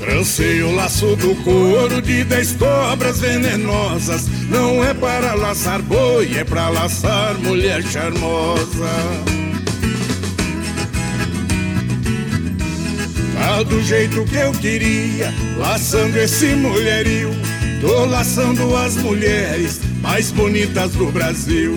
Lancei 0.00 0.62
o 0.62 0.74
laço 0.74 1.14
do 1.16 1.34
couro 1.44 2.00
de 2.00 2.24
dez 2.24 2.52
cobras 2.52 3.20
venenosas. 3.20 4.26
Não 4.48 4.82
é 4.82 4.94
para 4.94 5.34
laçar 5.34 5.82
boi, 5.82 6.34
é 6.36 6.44
para 6.44 6.70
laçar 6.70 7.38
mulher 7.38 7.82
charmosa. 7.82 9.37
Do 13.64 13.82
jeito 13.82 14.24
que 14.24 14.36
eu 14.36 14.52
queria, 14.52 15.34
laçando 15.58 16.16
esse 16.16 16.46
mulherio. 16.54 17.30
Tô 17.80 18.04
laçando 18.06 18.74
as 18.76 18.94
mulheres 18.96 19.80
mais 20.00 20.30
bonitas 20.30 20.92
do 20.92 21.10
Brasil. 21.10 21.74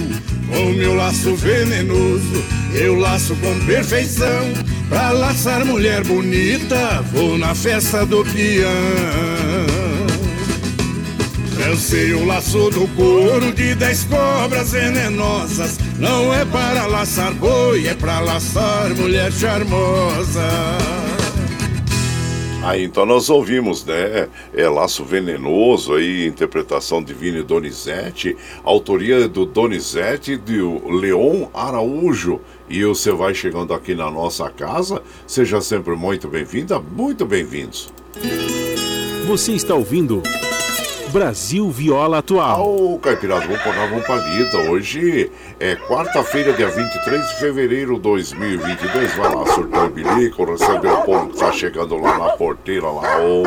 Com 0.48 0.74
meu 0.74 0.94
laço 0.96 1.36
venenoso, 1.36 2.44
eu 2.74 2.96
laço 2.96 3.36
com 3.38 3.66
perfeição. 3.66 4.54
Pra 4.90 5.10
laçar 5.10 5.66
mulher 5.66 6.04
bonita, 6.04 7.02
vou 7.12 7.38
na 7.38 7.56
festa 7.56 8.06
do 8.06 8.24
peão. 8.26 8.72
Lancei 11.60 12.14
o 12.14 12.26
laço 12.26 12.70
do 12.70 12.88
couro 12.90 13.52
de 13.52 13.74
dez 13.74 14.04
cobras 14.04 14.72
venenosas. 14.72 15.80
Não 15.98 16.34
é 16.34 16.46
para 16.46 16.86
laçar 16.86 17.34
boi, 17.34 17.88
é 17.88 17.96
para 17.96 18.20
laçar 18.20 18.90
mulher 18.96 19.32
charmosa. 19.32 21.11
Aí 22.64 22.84
então 22.84 23.08
nós 23.08 23.28
ouvimos, 23.30 23.84
né? 23.84 24.30
É 24.54 24.70
Laço 24.70 25.04
Venenoso 25.04 25.96
aí, 25.96 26.28
interpretação 26.28 27.02
de 27.02 27.12
Vini 27.12 27.42
Donizete, 27.42 28.38
autoria 28.64 29.28
do 29.28 29.48
Donizete 29.48 30.38
do 30.38 30.88
Leon 30.88 31.48
Araújo. 31.54 32.40
E 32.70 32.86
você 32.86 33.12
vai 33.12 33.34
chegando 33.34 33.74
aqui 33.74 33.96
na 33.96 34.12
nossa 34.12 34.48
casa, 34.50 35.02
seja 35.26 35.60
sempre 35.60 35.96
muito 35.96 36.28
bem-vinda, 36.28 36.80
muito 36.80 37.26
bem-vindos. 37.26 37.92
Você 39.28 39.54
está 39.54 39.74
ouvindo 39.74 40.22
Brasil 41.12 41.70
Viola 41.70 42.20
Atual. 42.20 42.66
Ô, 42.66 42.96
oh, 42.96 43.00
Caipirada, 43.00 43.46
vamos 43.46 43.62
pagar 43.62 43.92
uma 43.92 44.02
palhita. 44.02 44.58
Hoje 44.58 45.30
é 45.60 45.76
quarta-feira, 45.76 46.54
dia 46.54 46.70
23 46.70 47.28
de 47.28 47.36
fevereiro 47.36 47.96
de 47.96 48.02
2022. 48.02 49.16
Vai 49.16 49.36
lá, 49.36 49.46
surtou 49.54 49.86
o 49.86 49.90
bilico, 49.90 50.46
recebe 50.46 50.88
o 50.88 51.02
povo 51.02 51.28
que 51.30 51.38
tá 51.38 51.52
chegando 51.52 51.98
lá 51.98 52.18
na 52.18 52.30
porteira, 52.30 52.88
lá. 52.88 53.20
Ô, 53.20 53.44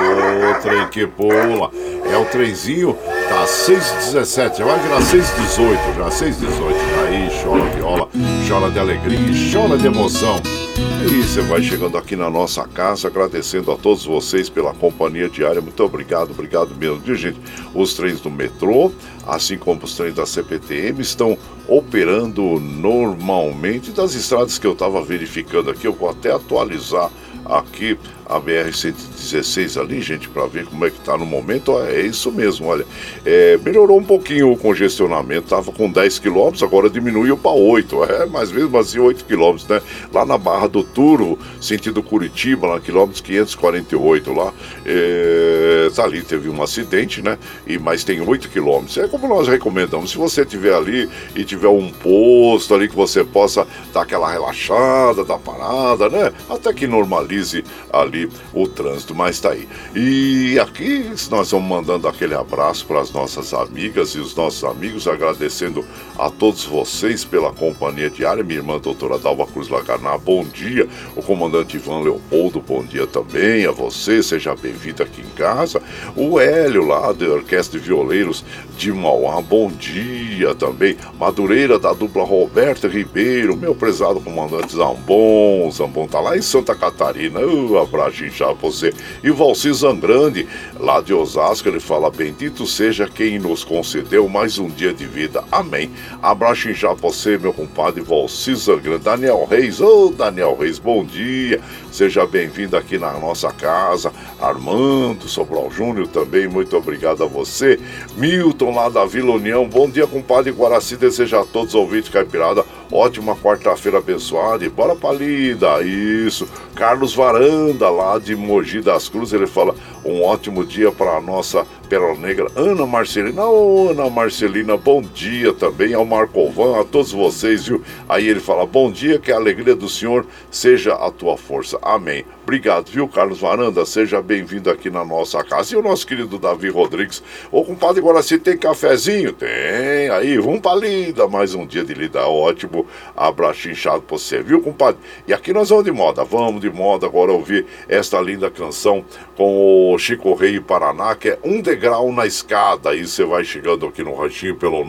trem 0.60 0.86
que 0.88 1.06
pula. 1.06 1.70
É 2.12 2.18
o 2.18 2.26
trenzinho, 2.26 2.96
tá 3.28 3.44
6h17, 3.46 4.58
já 4.58 4.64
vai 4.64 4.78
virar 4.80 5.00
6h18, 5.00 5.96
já 5.96 6.08
6h18. 6.10 6.74
Aí 7.06 7.42
chora 7.42 7.64
viola, 7.70 8.08
chora 8.46 8.70
de 8.70 8.78
alegria, 8.78 9.18
chora 9.50 9.78
de 9.78 9.86
emoção. 9.86 10.63
E 10.76 11.22
você 11.22 11.42
vai 11.42 11.62
chegando 11.62 11.96
aqui 11.96 12.16
na 12.16 12.28
nossa 12.28 12.66
casa, 12.66 13.08
agradecendo 13.08 13.70
a 13.70 13.76
todos 13.76 14.04
vocês 14.04 14.48
pela 14.48 14.74
companhia 14.74 15.28
diária. 15.28 15.60
Muito 15.60 15.82
obrigado, 15.84 16.30
obrigado 16.30 16.74
mesmo, 16.74 16.96
viu, 16.96 17.14
gente? 17.14 17.38
Os 17.74 17.94
trens 17.94 18.20
do 18.20 18.30
metrô, 18.30 18.90
assim 19.26 19.56
como 19.56 19.84
os 19.84 19.96
trens 19.96 20.14
da 20.14 20.26
CPTM, 20.26 21.00
estão 21.00 21.38
operando 21.68 22.58
normalmente. 22.58 23.92
Das 23.92 24.14
estradas 24.14 24.58
que 24.58 24.66
eu 24.66 24.72
estava 24.72 25.02
verificando 25.02 25.70
aqui, 25.70 25.86
eu 25.86 25.92
vou 25.92 26.08
até 26.08 26.32
atualizar 26.32 27.10
aqui 27.44 27.98
a 28.26 28.40
BR-116 28.40 29.80
ali, 29.80 30.00
gente, 30.00 30.28
para 30.28 30.46
ver 30.46 30.64
como 30.66 30.84
é 30.84 30.90
que 30.90 30.98
tá 31.00 31.16
no 31.16 31.26
momento. 31.26 31.78
É 31.80 32.00
isso 32.00 32.32
mesmo, 32.32 32.66
olha. 32.66 32.86
É, 33.24 33.58
melhorou 33.58 33.98
um 33.98 34.04
pouquinho 34.04 34.52
o 34.52 34.56
congestionamento, 34.56 35.48
tava 35.48 35.72
com 35.72 35.90
10 35.90 36.18
km, 36.18 36.52
agora 36.62 36.88
diminuiu 36.88 37.36
para 37.36 37.50
8. 37.50 38.04
É, 38.04 38.26
mas 38.26 38.50
mesmo 38.50 38.76
assim 38.78 38.98
8 38.98 39.24
km, 39.24 39.56
né? 39.68 39.80
Lá 40.12 40.24
na 40.24 40.38
Barra 40.38 40.68
do 40.68 40.82
Turvo, 40.82 41.38
sentido 41.60 42.02
Curitiba, 42.02 42.66
lá 42.66 42.80
quilômetros 42.80 43.20
548 43.20 44.32
lá. 44.32 44.52
É, 44.84 45.90
tá 45.94 46.04
ali 46.04 46.22
teve 46.22 46.48
um 46.48 46.62
acidente, 46.62 47.22
né? 47.22 47.38
E 47.66 47.78
mas 47.78 48.04
tem 48.04 48.20
8 48.20 48.48
km. 48.48 48.84
É 48.96 49.08
como 49.08 49.28
nós 49.28 49.48
recomendamos, 49.48 50.10
se 50.10 50.16
você 50.16 50.44
tiver 50.44 50.74
ali 50.74 51.08
e 51.34 51.44
tiver 51.44 51.68
um 51.68 51.90
posto 51.90 52.74
ali 52.74 52.88
que 52.88 52.96
você 52.96 53.22
possa 53.22 53.66
dar 53.92 54.02
aquela 54.02 54.30
relaxada, 54.30 55.24
dar 55.24 55.38
parada, 55.38 56.08
né? 56.08 56.32
Até 56.48 56.72
que 56.72 56.86
normalize 56.86 57.64
ali 57.92 58.13
ali 58.14 58.30
o 58.52 58.68
trânsito, 58.68 59.14
mas 59.14 59.40
tá 59.40 59.50
aí. 59.50 59.68
E 59.94 60.58
aqui 60.58 61.10
nós 61.30 61.50
vamos 61.50 61.68
mandando 61.68 62.06
aquele 62.06 62.34
abraço 62.34 62.86
para 62.86 63.00
as 63.00 63.10
nossas 63.10 63.52
amigas 63.52 64.10
e 64.10 64.20
os 64.20 64.34
nossos 64.34 64.62
amigos, 64.64 65.08
agradecendo 65.08 65.84
a 66.16 66.30
todos 66.30 66.64
vocês 66.64 67.24
pela 67.24 67.52
companhia 67.52 68.08
diária. 68.08 68.44
Minha 68.44 68.60
irmã 68.60 68.78
doutora 68.78 69.18
Dalva 69.18 69.46
Cruz 69.46 69.68
Laganá, 69.68 70.16
bom 70.16 70.44
dia. 70.44 70.88
O 71.16 71.22
comandante 71.22 71.76
Ivan 71.76 72.00
Leopoldo, 72.00 72.60
bom 72.60 72.84
dia 72.84 73.06
também 73.06 73.66
a 73.66 73.72
você, 73.72 74.22
seja 74.22 74.54
bem-vindo 74.54 75.02
aqui 75.02 75.20
em 75.20 75.36
casa. 75.36 75.82
O 76.16 76.38
Hélio 76.38 76.86
lá 76.86 77.12
da 77.12 77.26
Orquestra 77.26 77.78
de 77.78 77.86
Violeiros 77.86 78.44
de 78.76 78.92
Mauá, 78.92 79.40
bom 79.40 79.68
dia 79.70 80.54
também. 80.54 80.96
Madureira 81.18 81.78
da 81.78 81.92
dupla 81.92 82.24
Roberta 82.24 82.86
Ribeiro, 82.86 83.56
meu 83.56 83.74
prezado 83.74 84.20
comandante 84.20 84.74
Zambon, 84.74 85.70
Zambon 85.70 86.06
tá 86.06 86.20
lá 86.20 86.36
em 86.36 86.42
Santa 86.42 86.74
Catarina. 86.74 87.40
Uh, 87.40 87.78
abraço 87.78 88.03
pra 88.10 88.28
já 88.28 88.52
você. 88.52 88.92
E 89.22 89.30
Valci 89.30 89.72
Zangrande, 89.72 90.46
lá 90.78 91.00
de 91.00 91.14
Osasco, 91.14 91.68
ele 91.68 91.80
fala: 91.80 92.10
Bendito 92.10 92.66
seja 92.66 93.08
quem 93.08 93.38
nos 93.38 93.64
concedeu 93.64 94.28
mais 94.28 94.58
um 94.58 94.68
dia 94.68 94.92
de 94.92 95.06
vida. 95.06 95.44
Amém. 95.50 95.90
Abraço 96.22 96.72
já 96.72 96.92
você, 96.92 97.38
meu 97.38 97.52
compadre 97.52 98.00
Valci 98.02 98.54
Zangrande. 98.54 99.04
Daniel 99.04 99.46
Reis, 99.48 99.80
ô 99.80 100.06
oh, 100.06 100.10
Daniel 100.10 100.56
Reis, 100.58 100.78
bom 100.78 101.04
dia. 101.04 101.60
Seja 101.90 102.26
bem-vindo 102.26 102.76
aqui 102.76 102.98
na 102.98 103.12
nossa 103.12 103.52
casa. 103.52 104.12
Armando 104.40 105.28
Sobral 105.28 105.70
Júnior 105.70 106.08
também, 106.08 106.48
muito 106.48 106.76
obrigado 106.76 107.22
a 107.22 107.26
você. 107.26 107.78
Milton 108.16 108.74
lá 108.74 108.88
da 108.88 109.04
Vila 109.04 109.32
União, 109.32 109.66
bom 109.66 109.88
dia, 109.88 110.06
compadre 110.06 110.52
Guaraci. 110.52 110.96
Deseja 110.96 111.40
a 111.40 111.44
todos 111.44 111.68
os 111.70 111.74
ouvintes 111.74 112.10
caipirada 112.10 112.64
ótima 112.94 113.34
quarta-feira 113.34 113.98
abençoada 113.98 114.64
e 114.64 114.68
bora 114.68 114.94
pra 114.94 115.12
lida. 115.12 115.82
Isso. 115.82 116.48
Carlos 116.74 117.14
Varanda, 117.14 117.88
lá 117.88 118.18
de 118.18 118.34
Mogi 118.34 118.80
das 118.80 119.08
Cruzes, 119.08 119.32
ele 119.32 119.46
fala: 119.46 119.74
um 120.04 120.22
ótimo 120.22 120.64
dia 120.64 120.90
para 120.90 121.16
a 121.16 121.20
nossa 121.20 121.64
Pérola 121.88 122.18
Negra, 122.18 122.48
Ana 122.56 122.84
Marcelina. 122.84 123.44
Ô, 123.44 123.90
Ana 123.90 124.10
Marcelina, 124.10 124.76
bom 124.76 125.00
dia 125.00 125.52
também 125.52 125.94
ao 125.94 126.04
Marcovan, 126.04 126.80
a 126.80 126.84
todos 126.84 127.12
vocês, 127.12 127.68
viu? 127.68 127.82
Aí 128.08 128.28
ele 128.28 128.40
fala: 128.40 128.66
bom 128.66 128.90
dia, 128.90 129.18
que 129.18 129.30
a 129.30 129.36
alegria 129.36 129.76
do 129.76 129.88
Senhor 129.88 130.26
seja 130.50 130.94
a 130.94 131.10
tua 131.10 131.36
força. 131.36 131.78
Amém. 131.80 132.24
Obrigado, 132.42 132.90
viu, 132.90 133.08
Carlos 133.08 133.40
Varanda? 133.40 133.86
Seja 133.86 134.20
bem-vindo 134.20 134.68
aqui 134.68 134.90
na 134.90 135.04
nossa 135.04 135.42
casa. 135.42 135.74
E 135.74 135.76
o 135.78 135.82
nosso 135.82 136.06
querido 136.06 136.38
Davi 136.38 136.68
Rodrigues. 136.68 137.22
Ô, 137.50 137.64
compadre 137.64 138.02
Guaraci, 138.02 138.38
tem 138.38 138.58
cafezinho? 138.58 139.32
Tem. 139.32 140.10
Aí, 140.10 140.36
vamos 140.38 140.60
pra 140.60 140.74
lida. 140.74 141.26
Mais 141.26 141.54
um 141.54 141.66
dia 141.66 141.84
de 141.84 141.94
lida 141.94 142.26
ótimo. 142.26 142.86
Abraço 143.16 143.70
inchado 143.70 144.02
pra 144.02 144.18
você, 144.18 144.42
viu, 144.42 144.60
compadre? 144.60 145.00
E 145.26 145.32
aqui 145.32 145.52
nós 145.52 145.70
vamos 145.70 145.84
de 145.84 145.92
moda. 145.92 146.22
Vamos 146.22 146.60
de 146.64 146.70
moda 146.70 147.06
agora 147.06 147.30
ouvir 147.30 147.66
esta 147.88 148.20
linda 148.20 148.50
canção 148.50 149.04
com 149.36 149.92
o 149.92 149.98
Chico 149.98 150.34
Rei 150.34 150.58
Paraná, 150.60 151.14
que 151.14 151.28
é 151.28 151.38
Um 151.44 151.60
Degrau 151.60 152.10
na 152.10 152.26
Escada. 152.26 152.88
Aí 152.90 153.06
você 153.06 153.24
vai 153.24 153.44
chegando 153.44 153.86
aqui 153.86 154.02
no 154.02 154.14
ranchinho 154.14 154.56
pelo 154.56 154.82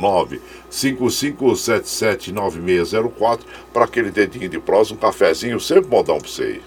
955779604 0.72 3.40
para 3.74 3.84
aquele 3.86 4.10
dedinho 4.10 4.48
de 4.48 4.60
prosa, 4.60 4.94
um 4.94 4.98
cafezinho, 4.98 5.60
sempre 5.60 5.90
modão 5.90 6.18
pra 6.18 6.30
você 6.30 6.44
aí. 6.44 6.62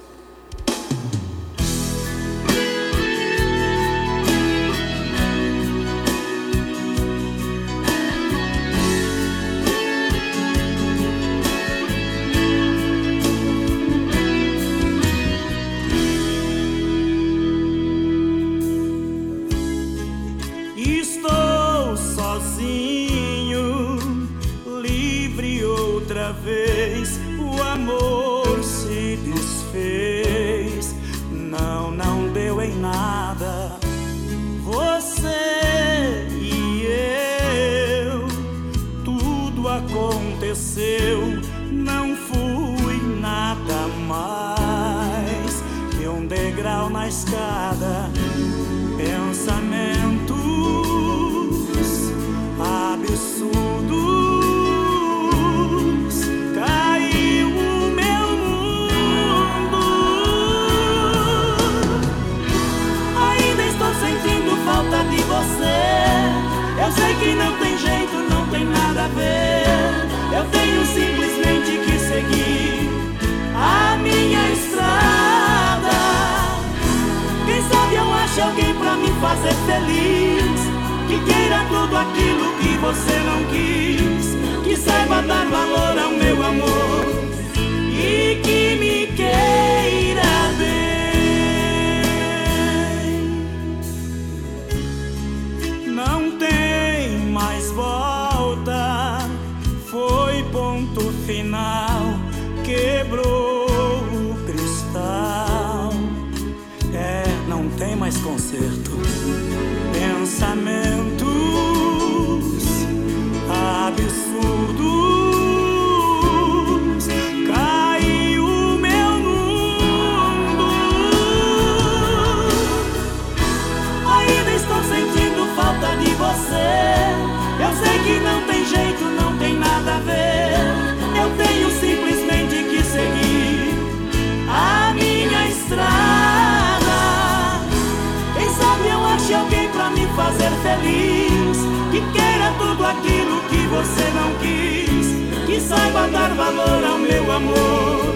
Saiba 145.98 146.06
dar 146.08 146.34
valor 146.34 146.84
ao 146.84 146.98
meu 146.98 147.32
amor 147.32 148.14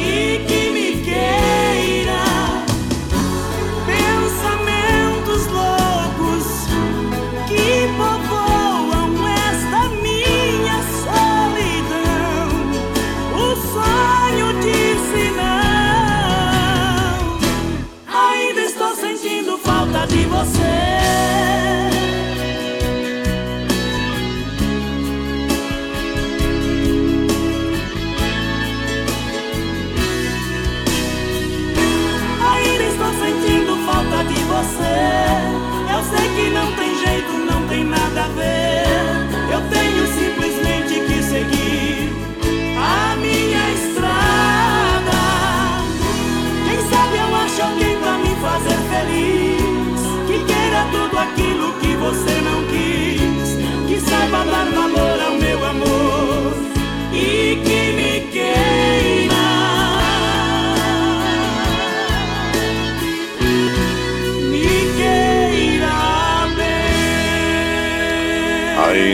e 0.00 0.38
que 0.46 0.70
me 0.70 1.04
queira. 1.04 1.71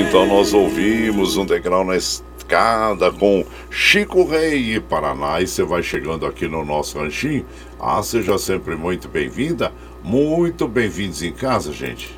Então 0.09 0.27
nós 0.27 0.55
ouvimos 0.55 1.37
um 1.37 1.45
degrau 1.45 1.85
na 1.85 1.95
escada 1.95 3.13
com 3.13 3.45
Chico 3.71 4.25
Rei 4.25 4.77
e 4.77 4.81
Paraná. 4.81 5.39
E 5.39 5.47
você 5.47 5.63
vai 5.63 5.83
chegando 5.83 6.25
aqui 6.25 6.49
no 6.49 6.65
nosso 6.65 6.99
ranchinho. 6.99 7.45
Ah, 7.79 8.03
seja 8.03 8.39
sempre 8.39 8.75
muito 8.75 9.07
bem-vinda. 9.07 9.71
Muito 10.03 10.67
bem-vindos 10.67 11.23
em 11.23 11.31
casa, 11.31 11.73
gente. 11.75 12.17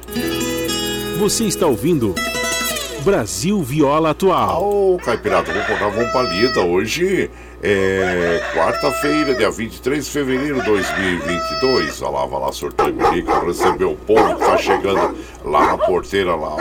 Você 1.19 1.45
está 1.45 1.67
ouvindo 1.67 2.15
Brasil 3.01 3.63
Viola 3.63 4.11
Atual. 4.11 4.63
Ô, 4.63 4.95
oh, 4.95 4.99
Caipirada, 4.99 5.53
vou 5.53 5.63
colocar 5.65 5.89
uma 5.89 6.13
palida 6.13 6.61
hoje. 6.61 7.31
É 7.63 8.43
quarta-feira, 8.55 9.35
dia 9.35 9.51
23 9.51 10.05
de 10.05 10.11
fevereiro 10.11 10.61
de 10.61 10.67
2022. 10.67 12.01
Olha 12.03 12.11
lá, 12.11 12.27
vai 12.27 12.41
lá, 12.41 12.53
sorteio 12.53 12.95
para 12.95 13.45
receber 13.45 13.85
o 13.85 13.95
povo 13.95 14.35
que 14.35 14.45
tá 14.45 14.57
chegando 14.57 15.17
lá 15.45 15.67
na 15.67 15.79
porteira 15.79 16.35
lá. 16.35 16.57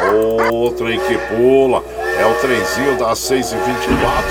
Ô, 0.51 0.71
trem 0.71 0.99
que 0.99 1.17
pula. 1.33 1.83
É 2.17 2.25
o 2.25 2.33
trenzinho 2.41 2.97
das 2.97 3.19
6h24, 3.19 3.55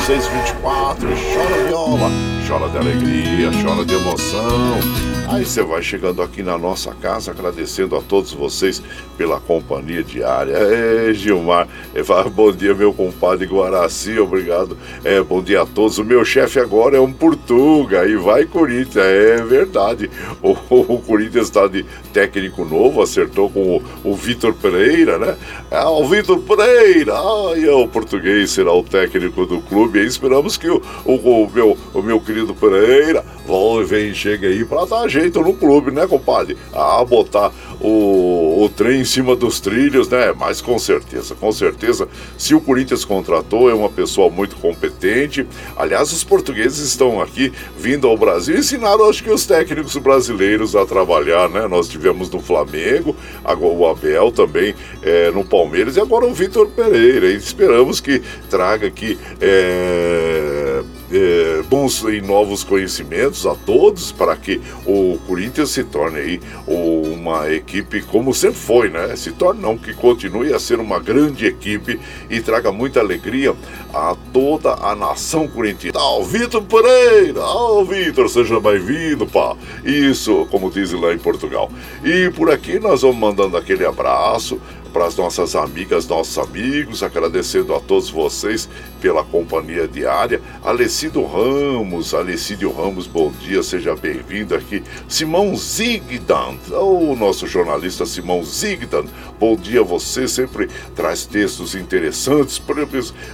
6h24. 0.07 0.99
Chora 1.33 1.69
viola, 1.69 2.11
chora 2.47 2.69
de 2.69 2.77
alegria, 2.77 3.51
chora 3.63 3.85
de 3.85 3.95
emoção. 3.95 5.08
Aí 5.31 5.45
você 5.45 5.63
vai 5.63 5.83
chegando 5.83 6.23
aqui 6.23 6.43
na 6.43 6.57
nossa 6.57 6.95
casa, 6.95 7.33
agradecendo 7.33 7.95
a 7.95 8.01
todos 8.01 8.33
vocês 8.33 8.83
pela 9.19 9.39
companhia 9.39 10.03
diária. 10.03 10.55
É, 10.55 11.13
Gilmar, 11.13 11.69
é, 11.95 12.03
bom 12.31 12.51
dia, 12.51 12.75
meu 12.75 12.95
compadre 12.95 13.47
Guaraci, 13.47 14.19
obrigado. 14.19 14.79
É, 15.05 15.21
bom 15.21 15.43
dia 15.43 15.61
a 15.63 15.67
todos. 15.67 15.99
O 15.99 16.05
meu 16.05 16.25
chefe 16.25 16.59
agora 16.59 16.97
é 16.97 17.01
um 17.01 17.13
Portuga 17.13 18.07
e 18.07 18.17
vai 18.17 18.47
Corinthians, 18.47 19.05
é 19.05 19.37
verdade. 19.43 20.11
O, 20.43 20.53
o 20.71 20.99
Corinthians 21.03 21.49
está 21.49 21.67
de 21.67 21.85
técnico 22.11 22.65
novo, 22.65 23.03
acertou 23.03 23.51
com 23.51 23.77
o, 23.77 24.11
o 24.11 24.15
Vitor 24.15 24.55
Pereira, 24.55 25.19
né? 25.19 25.37
Ah, 25.71 25.91
o 25.91 26.09
Vitor 26.09 26.39
Pereira, 26.39 27.13
ai, 27.15 27.67
é 27.67 27.73
o 27.73 27.87
português 27.87 28.51
será 28.53 28.73
o 28.73 28.83
técnico 28.83 29.45
do 29.45 29.61
clube. 29.61 29.99
E 29.99 30.07
esperamos 30.07 30.57
que 30.57 30.71
o, 30.71 30.81
o, 31.05 31.15
o, 31.15 31.51
meu, 31.53 31.77
o 31.93 32.03
meu 32.03 32.19
querido 32.19 32.55
Pereira 32.55 33.23
vão, 33.47 33.85
vem, 33.85 34.15
chega 34.15 34.49
aí 34.49 34.65
para 34.65 34.87
dar 34.87 35.09
jeito 35.21 35.41
no 35.41 35.55
clube, 35.55 35.91
né, 35.91 36.07
compadre? 36.07 36.57
Ah, 36.73 37.05
botar 37.05 37.53
o, 37.81 38.65
o 38.65 38.69
trem 38.69 39.01
em 39.01 39.05
cima 39.05 39.35
dos 39.35 39.61
trilhos, 39.61 40.09
né? 40.09 40.33
Mas 40.37 40.61
com 40.61 40.79
certeza, 40.79 41.35
com 41.35 41.51
certeza, 41.53 42.09
se 42.37 42.55
o 42.55 42.61
Corinthians 42.61 43.05
contratou, 43.05 43.71
é 43.71 43.75
uma 43.75 43.89
pessoa 43.89 44.31
muito 44.31 44.57
competente. 44.57 45.47
Aliás, 45.77 46.13
os 46.13 46.25
portugueses 46.25 46.79
estão 46.79 47.21
aqui 47.21 47.53
vindo 47.77 48.07
ao 48.07 48.17
Brasil 48.17 48.57
e 48.57 48.59
ensinaram, 48.61 49.09
acho 49.09 49.23
que, 49.23 49.31
os 49.31 49.47
técnicos 49.47 49.97
brasileiros 49.97 50.75
a 50.75 50.87
trabalhar, 50.87 51.49
né? 51.49 51.67
Nós 51.69 51.89
tivemos 51.89 52.31
no 52.31 52.41
Flamengo, 52.41 53.15
agora 53.45 53.75
o 53.75 53.87
Abel 53.87 54.33
também 54.33 54.75
é, 55.03 55.31
no 55.31 55.45
Palmeiras 55.45 55.97
e 55.97 56.01
agora 56.01 56.27
o 56.27 56.33
Vitor 56.33 56.69
Pereira. 56.69 57.31
E 57.31 57.37
esperamos 57.37 58.01
que 58.01 58.23
traga 58.49 58.87
aqui. 58.87 59.19
É 59.41 60.38
é, 61.11 61.63
bons 61.69 62.03
e 62.03 62.21
novos 62.21 62.63
conhecimentos 62.63 63.47
a 63.47 63.55
todos 63.55 64.13
para 64.13 64.37
que 64.37 64.61
o 64.87 65.19
Corinthians 65.27 65.71
se 65.71 65.85
torne 65.85 66.19
aí 66.19 66.41
uma 66.67 67.51
equipe 67.53 68.03
como 68.03 68.35
sempre 68.35 68.59
foi, 68.59 68.91
né? 68.91 69.15
Se 69.17 69.33
torne 69.33 69.61
não, 69.61 69.77
que 69.77 69.95
continue 69.95 70.53
a 70.53 70.59
ser 70.59 70.81
uma 70.81 70.99
grande 70.99 71.47
equipe 71.47 71.99
e 72.29 72.41
traga 72.41 72.71
muita 72.71 73.01
alegria 73.01 73.55
a 73.93 74.17
toda 74.33 74.75
a 74.75 74.95
nação 74.95 75.49
corintiana. 75.49 75.99
Ah, 75.99 76.23
Vitor 76.25 76.63
Pereira! 76.63 77.41
Ah, 77.43 77.85
Vitor, 77.85 78.29
seja 78.29 78.61
bem-vindo, 78.61 79.27
pá! 79.27 79.57
Isso, 79.85 80.47
como 80.51 80.71
dizem 80.71 81.01
lá 81.01 81.13
em 81.13 81.19
Portugal. 81.19 81.71
E 82.05 82.31
por 82.31 82.51
aqui 82.51 82.79
nós 82.79 83.03
vamos 83.03 83.17
mandando 83.17 83.57
aquele 83.57 83.85
abraço 83.85 84.61
para 84.93 85.07
as 85.07 85.17
nossas 85.17 85.55
amigas, 85.55 86.07
nossos 86.07 86.39
amigos, 86.39 87.03
agradecendo 87.03 87.75
a 87.75 87.81
todos 87.81 88.11
vocês 88.11 88.69
pela 89.01 89.25
companhia 89.25 89.87
diária. 89.87 90.41
Alecido 90.63 91.25
Ramos, 91.25 92.15
Alecido 92.15 92.71
Ramos, 92.71 93.07
bom 93.07 93.31
dia, 93.31 93.63
seja 93.63 93.95
bem-vindo 93.95 94.55
aqui. 94.55 94.83
Simão 95.09 95.57
Zigdan, 95.57 96.57
o 96.71 97.15
nosso 97.17 97.47
jornalista 97.47 98.05
Simão 98.05 98.43
Zigdan, 98.45 99.05
bom 99.39 99.57
dia 99.57 99.83
você, 99.83 100.29
sempre 100.29 100.69
traz 100.95 101.25
textos 101.25 101.75
interessantes 101.75 102.61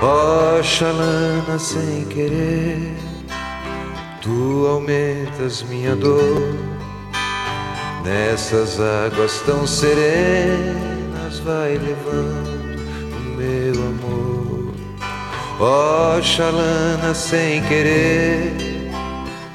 Ó 0.00 0.62
chalana 0.62 1.58
sem 1.58 2.04
querer, 2.04 2.94
tu 4.22 4.68
aumentas 4.68 5.64
minha 5.64 5.96
dor 5.96 6.75
Nessas 8.06 8.78
águas 8.78 9.42
tão 9.44 9.66
serenas 9.66 11.40
vai 11.44 11.76
levando 11.76 12.78
o 13.16 13.36
meu 13.36 13.82
amor. 13.82 14.74
Ó 15.58 16.16
oh, 16.16 17.14
sem 17.14 17.64
querer, 17.64 18.92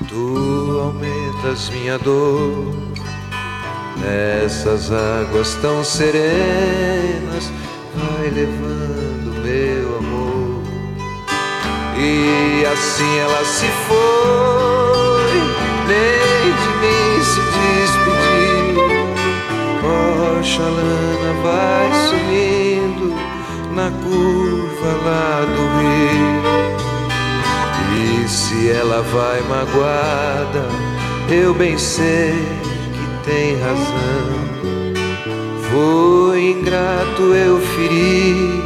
tu 0.10 0.82
aumentas 0.84 1.70
minha 1.70 1.98
dor. 1.98 2.76
Nessas 4.02 4.92
águas 4.92 5.56
tão 5.62 5.82
serenas 5.82 7.50
vai 7.96 8.32
levando 8.32 9.42
meu 9.46 9.98
amor. 9.98 10.62
E 11.98 12.66
assim 12.66 13.18
ela 13.18 13.46
se 13.46 13.68
foi, 13.88 15.40
nem 15.88 16.52
de 16.52 16.70
mim 16.82 17.24
se 17.24 17.52
despediu. 19.82 20.38
Oxalana 20.40 21.34
vai 21.44 21.92
sumindo 22.10 23.16
na 23.74 23.90
curva 24.04 24.92
lá 25.06 25.46
do 25.46 25.64
rio. 25.80 26.42
E 27.94 28.30
se 28.30 28.70
ela 28.70 29.02
vai 29.02 29.42
magoada, 29.42 30.66
eu 31.30 31.54
bem 31.54 31.78
sei 31.78 32.34
que 32.94 33.30
tem 33.30 33.60
razão. 33.60 34.52
Foi 35.72 36.52
ingrato, 36.52 37.34
eu 37.34 37.60
feri 37.60 38.64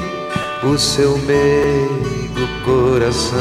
o 0.63 0.77
seu 0.77 1.17
meigo 1.19 2.47
coração. 2.63 3.39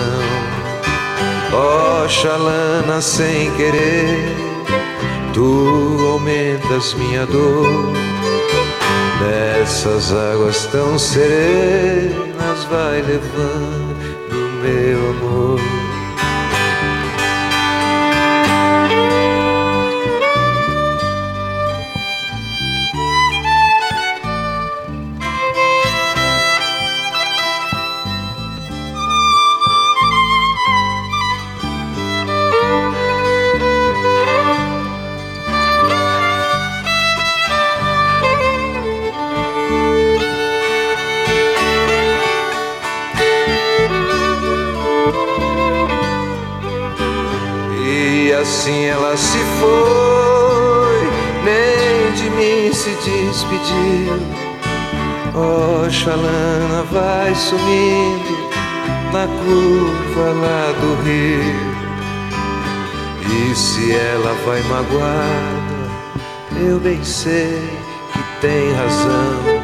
Oxalana 2.04 3.00
sem 3.00 3.50
querer 3.52 4.53
Tu 5.34 5.98
aumentas 6.12 6.94
minha 6.94 7.26
dor. 7.26 7.92
Nessas 9.20 10.12
águas 10.12 10.66
tão 10.66 10.98
serenas 10.98 12.64
vai 12.70 13.02
levando 13.02 14.14
meu 14.62 15.10
amor 15.10 15.83
Oxalana 56.04 56.82
vai 56.92 57.34
sumindo 57.34 58.36
na 59.10 59.26
curva 59.26 60.32
lá 60.32 60.72
do 60.78 61.02
rio. 61.02 61.56
E 63.22 63.56
se 63.56 63.90
ela 63.90 64.34
vai 64.44 64.60
magoada, 64.64 66.60
eu 66.60 66.78
bem 66.78 67.02
sei 67.02 67.58
que 68.12 68.40
tem 68.42 68.70
razão. 68.74 69.62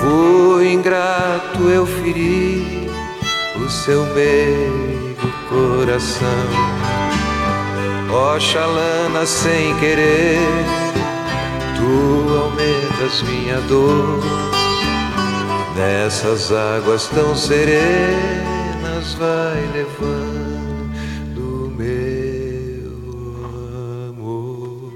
Fui 0.00 0.72
ingrato, 0.72 1.62
eu 1.68 1.86
feri 1.86 2.90
o 3.54 3.70
seu 3.70 4.04
meigo 4.06 5.30
coração. 5.48 6.26
Oxalana 8.34 9.24
sem 9.24 9.76
querer, 9.76 10.40
tu 11.76 12.36
aumentas 12.36 13.22
minha 13.22 13.60
dor. 13.68 14.49
Nessas 15.76 16.52
águas 16.52 17.06
tão 17.06 17.34
serenas 17.36 19.14
vai 19.14 19.70
levando 19.72 20.60
meu 21.76 22.92
amor. 24.08 24.92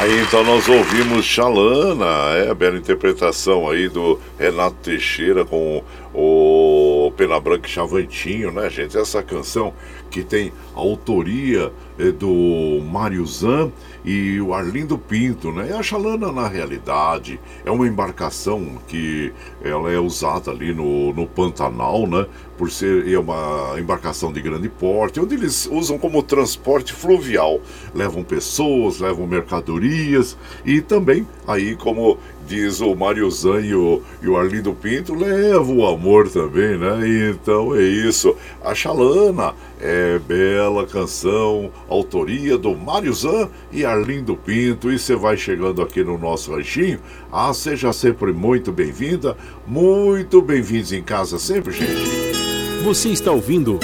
Aí 0.00 0.20
então 0.20 0.44
nós 0.44 0.68
ouvimos 0.68 1.24
Xalana, 1.24 2.36
é 2.36 2.50
a 2.50 2.54
bela 2.54 2.76
interpretação 2.76 3.68
aí 3.68 3.88
do 3.88 4.20
Renato 4.38 4.76
Teixeira 4.82 5.44
com 5.44 5.82
o 6.12 7.12
Pena 7.16 7.40
Branca 7.40 7.66
e 7.66 7.70
Chavantinho, 7.70 8.52
né, 8.52 8.68
gente? 8.68 8.96
Essa 8.96 9.22
canção 9.22 9.72
que 10.10 10.22
tem 10.22 10.52
autoria 10.74 11.72
do 12.18 12.82
Mário 12.84 13.24
Zan 13.26 13.70
e 14.04 14.40
o 14.40 14.52
Arlindo 14.52 14.98
Pinto, 14.98 15.52
né? 15.52 15.68
E 15.70 15.72
a 15.72 15.82
Chalana, 15.82 16.32
na 16.32 16.48
realidade, 16.48 17.40
é 17.64 17.70
uma 17.70 17.86
embarcação 17.86 18.78
que 18.88 19.32
ela 19.62 19.90
é 19.90 19.98
usada 19.98 20.50
ali 20.50 20.74
no, 20.74 21.12
no 21.12 21.26
Pantanal, 21.26 22.06
né? 22.06 22.26
Por 22.58 22.70
ser 22.70 23.08
é 23.08 23.18
uma 23.18 23.74
embarcação 23.78 24.32
de 24.32 24.40
grande 24.40 24.68
porte, 24.68 25.20
onde 25.20 25.34
eles 25.34 25.66
usam 25.70 25.98
como 25.98 26.22
transporte 26.22 26.92
fluvial. 26.92 27.60
Levam 27.94 28.22
pessoas, 28.22 28.98
levam 29.00 29.26
mercadorias 29.26 30.36
e 30.64 30.80
também, 30.80 31.26
aí 31.46 31.76
como 31.76 32.18
diz 32.46 32.80
o 32.80 32.94
Mário 32.94 33.30
Zan 33.30 33.60
e 33.60 33.74
o, 33.74 34.02
Arlindo 34.36 34.72
Pinto, 34.74 35.14
leva 35.14 35.70
o 35.70 35.86
amor 35.86 36.28
também, 36.28 36.78
né? 36.78 37.30
Então 37.30 37.74
é 37.74 37.82
isso. 37.82 38.36
A 38.62 38.74
Chalana 38.74 39.54
é 39.80 40.18
bela 40.18 40.86
canção, 40.86 41.70
autoria 41.88 42.56
do 42.56 42.74
Mário 42.74 43.12
Zan 43.12 43.48
e 43.72 43.84
Arlindo 43.84 44.36
Pinto. 44.36 44.92
E 44.92 44.98
você 44.98 45.16
vai 45.16 45.36
chegando 45.36 45.82
aqui 45.82 46.02
no 46.04 46.18
nosso 46.18 46.54
ranchinho. 46.54 47.00
Ah, 47.32 47.52
seja 47.54 47.92
sempre 47.92 48.32
muito 48.32 48.72
bem-vinda, 48.72 49.36
muito 49.66 50.40
bem-vindos 50.42 50.92
em 50.92 51.02
casa 51.02 51.38
sempre, 51.38 51.72
gente. 51.72 52.84
Você 52.84 53.08
está 53.08 53.32
ouvindo 53.32 53.78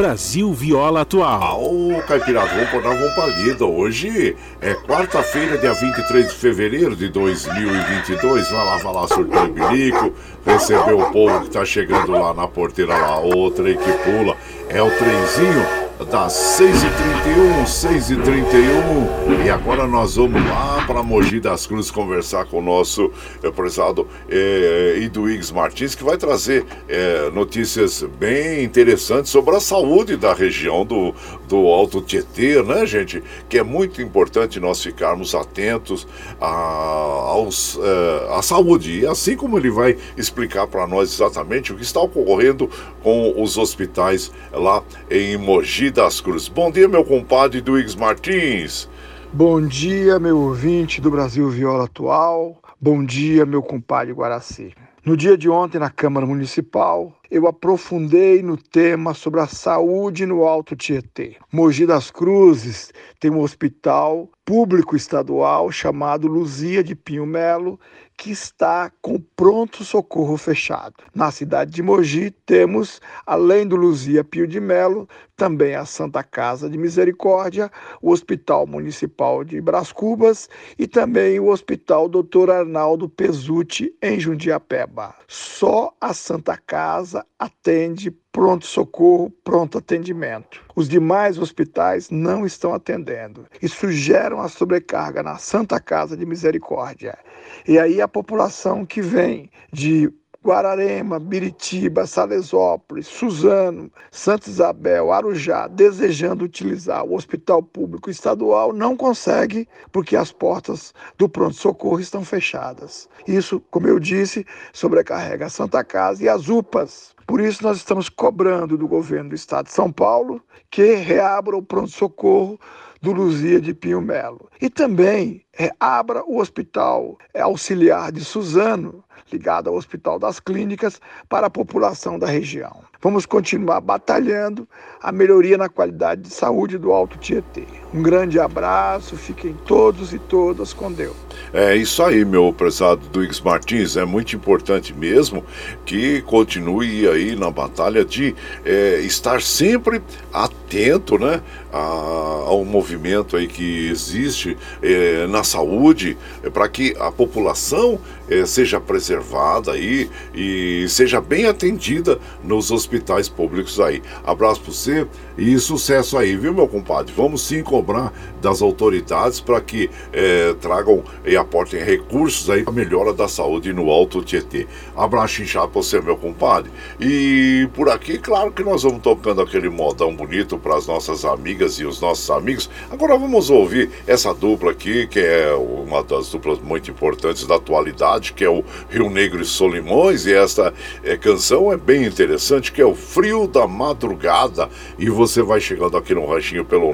Brasil 0.00 0.50
Viola 0.54 1.02
Atual. 1.02 1.62
Ô, 1.62 2.02
Caipirada, 2.08 2.48
vamos 2.48 2.70
pôr 2.70 2.82
na 2.82 2.88
vamos 2.88 3.12
pra 3.12 3.26
lida. 3.26 3.66
Hoje 3.66 4.34
é 4.62 4.72
quarta-feira, 4.72 5.58
dia 5.58 5.74
23 5.74 6.26
de 6.26 6.34
fevereiro 6.36 6.96
de 6.96 7.10
2022. 7.10 8.50
Vai 8.50 8.64
lá, 8.64 8.76
vai 8.78 8.94
lá, 8.94 9.06
surtou 9.06 9.48
bilico, 9.48 10.10
recebeu 10.46 11.00
o 11.00 11.12
povo 11.12 11.42
que 11.42 11.50
tá 11.50 11.66
chegando 11.66 12.12
lá 12.12 12.32
na 12.32 12.48
porteira 12.48 12.96
lá, 12.96 13.18
outra 13.18 13.66
aí 13.68 13.76
que 13.76 13.92
pula. 13.92 14.38
É 14.70 14.82
o 14.82 14.90
trenzinho 14.90 15.66
das 16.10 16.32
6h31, 16.32 17.64
6h31. 17.66 19.44
E 19.44 19.50
agora 19.50 19.86
nós 19.86 20.16
vamos 20.16 20.42
lá 20.48 20.79
para 20.86 21.02
Mogi 21.02 21.40
das 21.40 21.66
Cruzes 21.66 21.90
conversar 21.90 22.44
com 22.46 22.58
o 22.58 22.62
nosso 22.62 23.10
é, 23.42 23.50
prezado 23.50 24.06
é, 24.28 25.08
Martins, 25.52 25.94
que 25.94 26.04
vai 26.04 26.16
trazer 26.16 26.64
é, 26.88 27.30
notícias 27.30 28.02
bem 28.18 28.64
interessantes 28.64 29.30
sobre 29.30 29.56
a 29.56 29.60
saúde 29.60 30.16
da 30.16 30.34
região 30.34 30.84
do, 30.84 31.14
do 31.48 31.56
Alto 31.66 32.00
Tietê, 32.00 32.62
né, 32.62 32.84
gente? 32.84 33.22
Que 33.48 33.58
é 33.58 33.62
muito 33.62 34.02
importante 34.02 34.60
nós 34.60 34.82
ficarmos 34.82 35.34
atentos 35.34 36.06
é, 36.40 38.34
à 38.34 38.42
saúde. 38.42 39.00
E 39.00 39.06
assim 39.06 39.36
como 39.36 39.58
ele 39.58 39.70
vai 39.70 39.96
explicar 40.16 40.66
para 40.66 40.86
nós 40.86 41.12
exatamente 41.12 41.72
o 41.72 41.76
que 41.76 41.82
está 41.82 42.00
ocorrendo 42.00 42.68
com 43.02 43.40
os 43.42 43.56
hospitais 43.56 44.30
lá 44.52 44.82
em 45.10 45.36
Mogi 45.36 45.90
das 45.90 46.20
Cruzes. 46.20 46.48
Bom 46.48 46.70
dia, 46.70 46.88
meu 46.88 47.04
compadre 47.04 47.60
Duígues 47.60 47.94
Martins. 47.94 48.89
Bom 49.32 49.64
dia, 49.64 50.18
meu 50.18 50.36
ouvinte 50.36 51.00
do 51.00 51.08
Brasil 51.08 51.48
Viola 51.48 51.84
Atual. 51.84 52.60
Bom 52.80 53.04
dia, 53.04 53.46
meu 53.46 53.62
compadre 53.62 54.12
Guaraci. 54.12 54.74
No 55.04 55.16
dia 55.16 55.38
de 55.38 55.48
ontem, 55.48 55.78
na 55.78 55.88
Câmara 55.88 56.26
Municipal, 56.26 57.14
eu 57.30 57.46
aprofundei 57.46 58.42
no 58.42 58.56
tema 58.56 59.14
sobre 59.14 59.38
a 59.38 59.46
saúde 59.46 60.26
no 60.26 60.42
Alto 60.42 60.74
Tietê. 60.74 61.36
Mogi 61.52 61.86
das 61.86 62.10
Cruzes 62.10 62.92
tem 63.20 63.30
um 63.30 63.40
hospital 63.40 64.28
público 64.44 64.96
estadual 64.96 65.70
chamado 65.70 66.26
Luzia 66.26 66.82
de 66.82 66.96
Pinho 66.96 67.24
Melo, 67.24 67.78
que 68.20 68.30
está 68.30 68.92
com 69.00 69.18
pronto 69.18 69.82
socorro 69.82 70.36
fechado. 70.36 70.96
Na 71.14 71.30
cidade 71.30 71.70
de 71.70 71.82
Mogi 71.82 72.30
temos, 72.30 73.00
além 73.24 73.66
do 73.66 73.76
Luzia 73.76 74.22
Pio 74.22 74.46
de 74.46 74.60
Melo, 74.60 75.08
também 75.34 75.74
a 75.74 75.86
Santa 75.86 76.22
Casa 76.22 76.68
de 76.68 76.76
Misericórdia, 76.76 77.70
o 78.02 78.10
Hospital 78.10 78.66
Municipal 78.66 79.42
de 79.42 79.58
Bras 79.58 79.90
Cubas 79.90 80.50
e 80.78 80.86
também 80.86 81.40
o 81.40 81.48
Hospital 81.48 82.10
Dr. 82.10 82.50
Arnaldo 82.50 83.08
Pesutti 83.08 83.90
em 84.02 84.20
Jundiapeba. 84.20 85.14
Só 85.26 85.94
a 85.98 86.12
Santa 86.12 86.58
Casa 86.58 87.24
atende 87.38 88.10
pronto 88.32 88.66
socorro, 88.66 89.30
pronto 89.42 89.78
atendimento. 89.78 90.62
Os 90.76 90.88
demais 90.88 91.38
hospitais 91.38 92.10
não 92.10 92.44
estão 92.44 92.74
atendendo. 92.74 93.46
Isso 93.62 93.90
gera 93.90 94.34
uma 94.34 94.48
sobrecarga 94.48 95.22
na 95.22 95.36
Santa 95.38 95.80
Casa 95.80 96.16
de 96.18 96.26
Misericórdia. 96.26 97.18
E 97.66 97.78
aí 97.78 98.00
a 98.00 98.08
população 98.08 98.84
que 98.84 99.00
vem 99.00 99.50
de 99.72 100.12
Guararema, 100.42 101.18
Biritiba, 101.18 102.06
Salesópolis, 102.06 103.06
Suzano, 103.06 103.92
Santa 104.10 104.48
Isabel, 104.48 105.12
Arujá, 105.12 105.68
desejando 105.68 106.46
utilizar 106.46 107.04
o 107.04 107.14
hospital 107.14 107.62
público 107.62 108.08
estadual, 108.08 108.72
não 108.72 108.96
consegue 108.96 109.68
porque 109.92 110.16
as 110.16 110.32
portas 110.32 110.94
do 111.18 111.28
pronto-socorro 111.28 112.00
estão 112.00 112.24
fechadas. 112.24 113.06
Isso, 113.28 113.60
como 113.70 113.86
eu 113.86 114.00
disse, 114.00 114.46
sobrecarrega 114.72 115.44
a 115.44 115.50
Santa 115.50 115.84
Casa 115.84 116.24
e 116.24 116.28
as 116.28 116.48
UPAs. 116.48 117.14
Por 117.26 117.38
isso, 117.38 117.62
nós 117.62 117.76
estamos 117.76 118.08
cobrando 118.08 118.78
do 118.78 118.88
governo 118.88 119.28
do 119.28 119.34
estado 119.34 119.66
de 119.66 119.72
São 119.72 119.92
Paulo 119.92 120.42
que 120.70 120.94
reabra 120.94 121.54
o 121.54 121.62
pronto-socorro 121.62 122.58
do 123.02 123.12
Luzia 123.12 123.60
de 123.60 123.74
Pinho 123.74 124.00
Melo. 124.00 124.48
E 124.60 124.68
também 124.68 125.42
é, 125.60 125.70
abra 125.78 126.24
o 126.24 126.38
hospital 126.38 127.18
é, 127.34 127.42
auxiliar 127.42 128.10
de 128.10 128.24
Suzano, 128.24 129.04
ligado 129.30 129.68
ao 129.68 129.76
Hospital 129.76 130.18
das 130.18 130.40
Clínicas, 130.40 130.98
para 131.28 131.48
a 131.48 131.50
população 131.50 132.18
da 132.18 132.26
região. 132.26 132.82
Vamos 133.02 133.24
continuar 133.24 133.80
batalhando 133.80 134.68
a 135.02 135.10
melhoria 135.10 135.56
na 135.56 135.70
qualidade 135.70 136.20
de 136.22 136.30
saúde 136.30 136.76
do 136.76 136.92
Alto 136.92 137.18
Tietê. 137.18 137.64
Um 137.94 138.02
grande 138.02 138.38
abraço, 138.38 139.16
fiquem 139.16 139.56
todos 139.66 140.12
e 140.12 140.18
todas 140.18 140.74
com 140.74 140.92
Deus. 140.92 141.16
É 141.52 141.74
isso 141.74 142.02
aí, 142.02 142.24
meu 142.26 142.52
prezado 142.52 143.08
Duígues 143.08 143.40
Martins. 143.40 143.96
É 143.96 144.04
muito 144.04 144.36
importante 144.36 144.92
mesmo 144.92 145.42
que 145.86 146.20
continue 146.22 147.08
aí 147.08 147.34
na 147.34 147.50
batalha 147.50 148.04
de 148.04 148.34
é, 148.66 149.00
estar 149.00 149.40
sempre 149.40 150.02
atento 150.30 151.18
né, 151.18 151.42
a, 151.72 151.78
ao 151.78 152.64
movimento 152.66 153.34
aí 153.34 153.48
que 153.48 153.88
existe 153.88 154.58
é, 154.82 155.26
na 155.26 155.42
saúde, 155.50 156.16
é, 156.42 156.50
para 156.50 156.68
que 156.68 156.94
a 156.98 157.10
população 157.10 157.98
é, 158.28 158.46
seja 158.46 158.80
preservada 158.80 159.72
aí 159.72 160.08
e 160.34 160.86
seja 160.88 161.20
bem 161.20 161.46
atendida 161.46 162.18
nos 162.42 162.70
hospitais 162.70 163.28
públicos 163.28 163.80
aí. 163.80 164.02
Abraço 164.24 164.60
para 164.60 164.72
você 164.72 165.06
e 165.40 165.58
sucesso 165.58 166.18
aí, 166.18 166.36
viu, 166.36 166.52
meu 166.52 166.68
compadre? 166.68 167.14
Vamos 167.16 167.40
sim 167.40 167.62
cobrar 167.62 168.12
das 168.42 168.60
autoridades 168.60 169.40
para 169.40 169.58
que 169.58 169.88
é, 170.12 170.52
tragam 170.60 171.02
e 171.24 171.34
aportem 171.34 171.82
recursos 171.82 172.50
aí 172.50 172.62
para 172.62 172.74
melhora 172.74 173.14
da 173.14 173.26
saúde 173.26 173.72
no 173.72 173.90
Alto 173.90 174.22
Tietê. 174.22 174.66
Abraço 174.94 175.42
inchado 175.42 175.68
para 175.68 175.80
você, 175.80 175.98
meu 175.98 176.18
compadre. 176.18 176.70
E 177.00 177.66
por 177.72 177.88
aqui, 177.88 178.18
claro 178.18 178.52
que 178.52 178.62
nós 178.62 178.82
vamos 178.82 179.00
tocando 179.00 179.40
aquele 179.40 179.70
modão 179.70 180.14
bonito 180.14 180.58
para 180.58 180.76
as 180.76 180.86
nossas 180.86 181.24
amigas 181.24 181.80
e 181.80 181.86
os 181.86 182.02
nossos 182.02 182.28
amigos. 182.30 182.68
Agora 182.90 183.16
vamos 183.16 183.48
ouvir 183.48 183.88
essa 184.06 184.34
dupla 184.34 184.72
aqui, 184.72 185.06
que 185.06 185.20
é 185.20 185.54
uma 185.54 186.02
das 186.02 186.28
duplas 186.28 186.58
muito 186.58 186.90
importantes 186.90 187.46
da 187.46 187.54
atualidade, 187.54 188.34
que 188.34 188.44
é 188.44 188.50
o 188.50 188.62
Rio 188.90 189.08
Negro 189.08 189.40
e 189.40 189.46
Solimões, 189.46 190.26
e 190.26 190.34
esta 190.34 190.74
é, 191.02 191.16
canção 191.16 191.72
é 191.72 191.78
bem 191.78 192.04
interessante, 192.04 192.70
que 192.70 192.82
é 192.82 192.84
o 192.84 192.94
Frio 192.94 193.46
da 193.46 193.66
Madrugada. 193.66 194.68
E 194.98 195.08
você 195.08 195.29
vai 195.38 195.60
chegando 195.60 195.96
aqui 195.96 196.12
no 196.14 196.26
ranchinho 196.26 196.64
pelo 196.64 196.92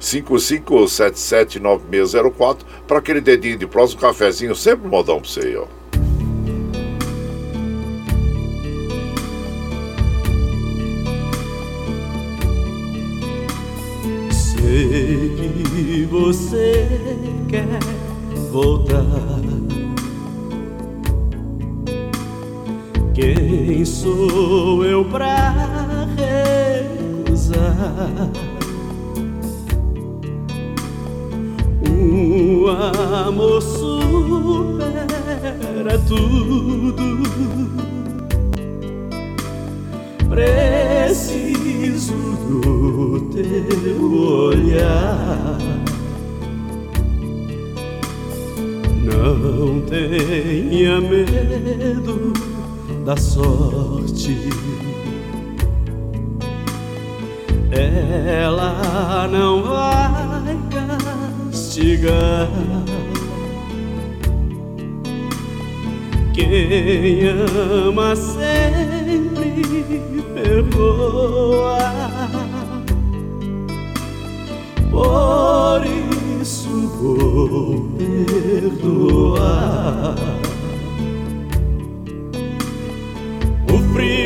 955779604 0.00 2.58
para 2.86 2.98
aquele 2.98 3.20
dedinho 3.20 3.56
de 3.56 3.66
próximo 3.66 4.00
cafezinho, 4.00 4.56
sempre 4.56 4.88
modão 4.88 5.20
para 5.20 5.30
você 5.30 5.40
aí, 5.40 5.56
ó. 5.56 5.66
Sei 14.30 15.62
que 15.74 16.06
você 16.10 16.88
quer 17.48 17.78
voltar. 18.50 19.06
Quem 23.14 23.84
sou 23.84 24.84
eu 24.84 25.04
pra? 25.04 25.54
O 31.84 32.68
amor 32.68 33.60
supera 33.60 34.92
tudo. 36.06 37.22
Preciso 40.30 42.14
do 42.48 43.20
teu 43.32 44.00
olhar. 44.48 45.58
Não 49.04 49.80
tenha 49.82 51.00
medo 51.00 52.32
da 53.04 53.16
sorte. 53.16 54.36
Ela 57.72 59.26
não 59.28 59.62
vai 59.62 60.58
castigar. 61.48 62.48
Quem 66.34 67.28
ama 67.86 68.14
sempre 68.14 69.64
perdoa. 70.34 71.78
Por 74.90 75.82
isso 76.42 76.88
vou 77.00 77.88
perdoar. 77.96 79.42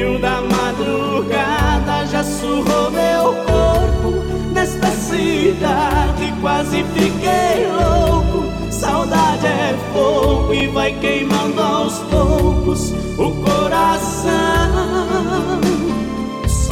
Frio 0.07 0.19
da 0.21 0.41
madrugada 0.41 2.07
já 2.07 2.23
surrou 2.23 2.91
meu 2.91 3.35
corpo 3.45 4.23
nesta 4.53 4.87
cidade. 4.91 6.33
Quase 6.41 6.85
fiquei 6.95 7.67
louco. 7.67 8.47
Saudade 8.71 9.47
é 9.47 9.77
fogo 9.93 10.55
e 10.55 10.69
vai 10.69 10.93
queimando 11.01 11.61
aos 11.61 11.99
poucos 12.11 12.93
o 13.19 13.31
coração. 13.43 14.31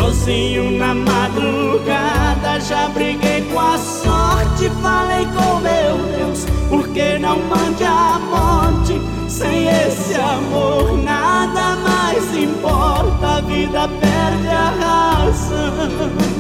Sozinho 0.05 0.70
na 0.72 0.94
madrugada 0.94 2.61
já 2.61 2.88
briguei 2.90 3.40
com 3.50 3.59
a 3.59 3.78
sorte. 3.78 4.68
Falei 4.82 5.24
com 5.24 5.61
meu 5.61 5.96
Deus, 6.14 6.44
por 6.68 6.86
que 6.88 7.18
não 7.18 7.38
mande 7.38 7.84
a 7.84 8.20
morte? 8.30 9.00
Sem 9.28 9.66
esse 9.66 10.14
amor 10.14 10.98
nada 10.98 11.76
mais 11.76 12.36
importa, 12.36 13.38
a 13.38 13.40
vida 13.40 13.88
perde 13.88 14.48
a 14.48 15.24
razão. 15.24 16.34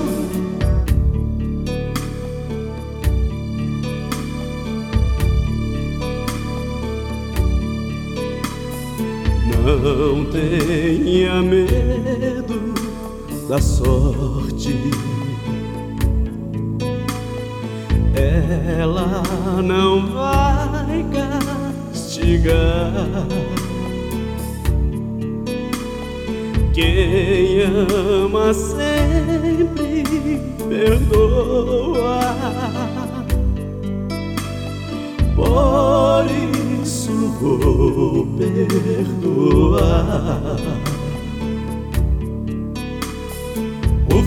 Não 9.64 10.24
tenha 10.26 11.40
medo 11.40 12.83
da 13.48 13.60
sorte. 13.60 14.90
Ela 18.14 19.22
não 19.62 20.06
vai 20.12 21.04
castigar. 21.92 22.92
Quem 26.72 27.62
ama 27.62 28.54
sempre 28.54 30.04
perdoa. 30.68 32.20
Por 35.36 36.24
isso 36.82 37.12
vou 37.40 38.26
perdoar. 38.38 39.74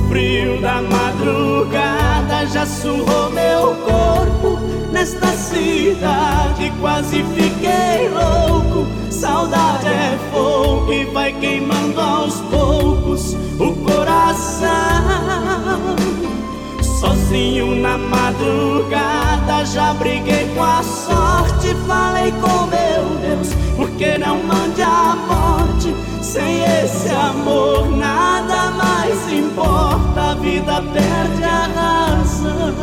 Frio 0.08 0.60
da 0.62 0.82
madrugada 0.82 2.46
já 2.48 2.66
surrou 2.66 3.30
meu 3.32 3.76
corpo 3.86 4.60
nesta 4.92 5.28
cidade. 5.28 6.72
Quase 6.80 7.24
fiquei 7.36 8.10
louco. 8.10 8.88
Saudade 9.12 9.88
é 9.88 10.18
fogo 10.32 10.88
que 10.88 11.06
vai 11.06 11.34
queimando 11.34 12.00
aos 12.00 12.36
poucos 12.42 13.34
o 13.60 13.74
coração. 13.84 14.68
Sozinho 17.00 17.76
na 17.76 17.98
madrugada 17.98 19.66
já 19.66 19.94
briguei 19.94 20.48
com 20.56 20.64
a 20.64 20.84
sorte. 20.84 21.76
Falei 21.88 22.32
com 22.32 22.68
meu 22.68 23.18
Deus, 23.22 23.50
por 23.78 23.90
que 23.92 24.18
não 24.18 24.44
mande 24.44 24.82
a 24.82 25.16
morte? 25.16 25.96
Sem 26.22 26.64
esse 26.64 27.10
amor 27.10 27.90
nada 27.96 28.72
mais 28.72 29.32
importa, 29.32 30.32
a 30.32 30.36
vida 30.36 30.82
perde 30.92 31.44
a 31.44 31.70
razão. 31.76 32.74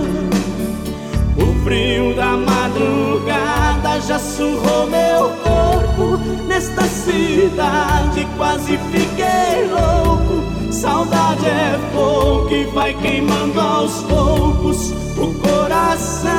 O 1.36 1.64
frio 1.64 2.14
da 2.14 2.36
madrugada 2.36 4.00
já 4.06 4.18
surrou 4.20 4.86
meu 4.86 5.30
corpo 5.42 6.16
nesta 6.46 6.84
cidade. 6.84 8.26
Quase 8.36 8.78
fiquei 8.92 9.68
louco. 9.68 10.44
Saudade 10.72 11.46
é 11.46 11.78
fogo 11.92 12.48
que 12.48 12.64
vai 12.66 12.94
queimando 12.94 13.60
aos 13.60 14.02
poucos 14.02 14.92
o 15.18 15.34
coração. 15.40 16.34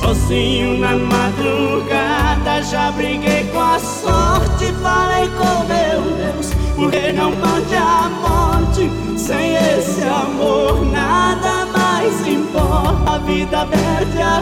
Sozinho 0.00 0.78
na 0.78 0.96
madrugada 0.96 2.62
já 2.62 2.90
briguei 2.90 3.44
com 3.52 3.60
a 3.60 3.78
sorte. 3.78 4.72
Falei 4.82 5.28
com 5.28 5.64
meu 5.66 6.00
Deus, 6.16 6.50
por 6.74 6.90
que 6.90 7.12
não 7.12 7.30
mande 7.36 7.76
a 7.76 8.08
morte? 8.08 8.90
Sem 9.18 9.56
esse 9.56 10.02
amor 10.02 10.86
nada 10.86 11.66
mais 11.66 12.26
importa, 12.26 13.10
a 13.10 13.18
vida 13.18 13.66
perde 13.66 14.22
a 14.22 14.38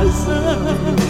razão. 0.00 1.09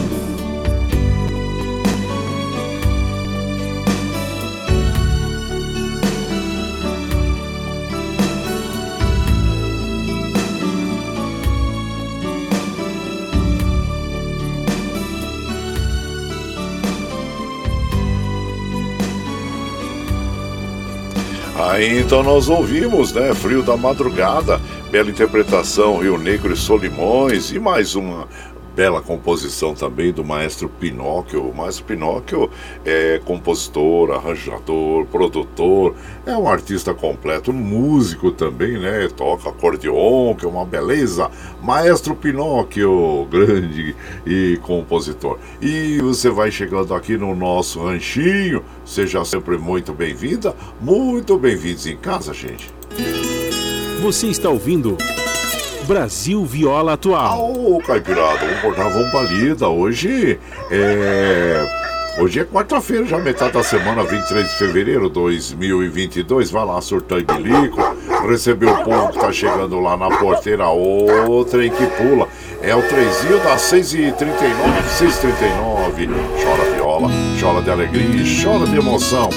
Aí 21.80 21.98
então 21.98 22.22
nós 22.22 22.50
ouvimos, 22.50 23.10
né? 23.10 23.34
Frio 23.34 23.62
da 23.62 23.74
Madrugada, 23.74 24.60
bela 24.90 25.08
interpretação, 25.08 25.96
Rio 25.96 26.18
Negro 26.18 26.52
e 26.52 26.56
Solimões, 26.56 27.52
e 27.52 27.58
mais 27.58 27.94
uma 27.94 28.28
bela 28.74 29.00
composição 29.00 29.74
também 29.74 30.12
do 30.12 30.24
maestro 30.24 30.68
Pinóquio. 30.68 31.48
O 31.48 31.54
maestro 31.54 31.84
Pinóquio 31.84 32.50
é 32.84 33.20
compositor, 33.24 34.10
arranjador, 34.12 35.06
produtor, 35.06 35.94
é 36.26 36.36
um 36.36 36.48
artista 36.48 36.94
completo, 36.94 37.52
músico 37.52 38.30
também, 38.30 38.78
né? 38.78 39.08
Toca 39.16 39.48
acordeon, 39.48 40.34
que 40.34 40.44
é 40.44 40.48
uma 40.48 40.64
beleza. 40.64 41.30
Maestro 41.62 42.14
Pinóquio, 42.14 43.26
grande 43.30 43.94
e 44.26 44.58
compositor. 44.62 45.38
E 45.60 45.98
você 46.00 46.30
vai 46.30 46.50
chegando 46.50 46.94
aqui 46.94 47.16
no 47.16 47.34
nosso 47.34 47.82
ranchinho, 47.84 48.62
seja 48.84 49.24
sempre 49.24 49.58
muito 49.58 49.92
bem-vinda, 49.92 50.54
muito 50.80 51.36
bem-vindos 51.38 51.86
em 51.86 51.96
casa, 51.96 52.32
gente. 52.32 52.70
Você 54.02 54.28
está 54.28 54.48
ouvindo 54.48 54.96
Brasil 55.90 56.44
Viola 56.44 56.92
Atual. 56.92 57.50
Ô, 57.50 57.74
oh, 57.74 57.78
Caipirada, 57.80 58.46
vamos 58.46 59.10
cortar, 59.10 59.24
lida. 59.24 59.68
Hoje 59.68 60.38
é. 60.70 61.90
Hoje 62.16 62.38
é 62.38 62.44
quarta-feira, 62.44 63.06
já 63.06 63.18
metade 63.18 63.54
da 63.54 63.62
semana, 63.64 64.04
23 64.04 64.48
de 64.48 64.56
fevereiro 64.56 65.08
de 65.08 65.14
2022. 65.14 66.48
Vai 66.52 66.64
lá, 66.64 66.80
surtão 66.80 67.18
e 67.18 67.24
bilico. 67.24 67.80
Recebeu 68.28 68.70
o 68.70 68.84
povo 68.84 69.08
que 69.08 69.18
tá 69.18 69.32
chegando 69.32 69.80
lá 69.80 69.96
na 69.96 70.16
porteira. 70.16 70.68
Ô, 70.68 71.44
trem 71.44 71.72
que 71.72 71.84
pula. 71.86 72.28
É 72.62 72.72
o 72.76 72.82
trenzinho 72.82 73.42
das 73.42 73.62
6h39, 73.62 74.14
6h39. 74.96 76.08
Chora 76.40 76.70
viola, 76.70 76.79
chora 77.40 77.62
de 77.62 77.70
alegria, 77.70 78.24
chora 78.42 78.66
de 78.66 78.76
emoção. 78.76 79.30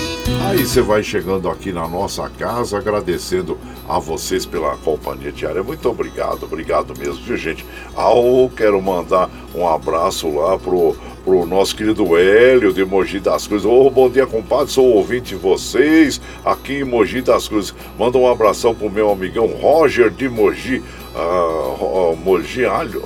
Aí 0.49 0.65
você 0.65 0.81
vai 0.81 1.03
chegando 1.03 1.49
aqui 1.49 1.72
na 1.72 1.88
nossa 1.88 2.30
casa, 2.30 2.77
agradecendo 2.77 3.57
a 3.88 3.99
vocês 3.99 4.45
pela 4.45 4.76
companhia 4.77 5.31
diária. 5.31 5.64
Muito 5.64 5.88
obrigado, 5.90 6.44
obrigado 6.44 6.94
mesmo, 6.98 7.23
viu, 7.23 7.38
gente? 7.38 7.65
Ah, 7.95 8.11
eu 8.14 8.52
quero 8.56 8.81
mandar 8.81 9.30
um 9.56 9.68
abraço 9.68 10.30
lá 10.35 10.57
pro, 10.57 10.95
pro 11.23 11.45
nosso 11.45 11.76
querido 11.76 12.18
Hélio 12.18 12.73
de 12.73 12.84
Mogi 12.84 13.19
das 13.19 13.48
Cruzes. 13.48 13.65
Ô, 13.65 13.88
oh, 13.88 13.90
bom 13.90 14.10
dia, 14.10 14.26
compadre, 14.26 14.72
sou 14.72 14.85
ouvinte 14.85 15.30
de 15.30 15.35
vocês 15.35 16.19
aqui 16.44 16.80
em 16.80 16.84
Mogi 16.84 17.22
das 17.22 17.48
Cruzes. 17.48 17.73
Manda 17.98 18.18
um 18.18 18.30
abração 18.30 18.76
pro 18.76 18.90
meu 18.90 19.11
amigão 19.11 19.48
Roger 19.48 20.10
de 20.10 20.27
Mogi. 20.27 20.84
Uh, 21.15 22.15
Mogi, 22.15 22.64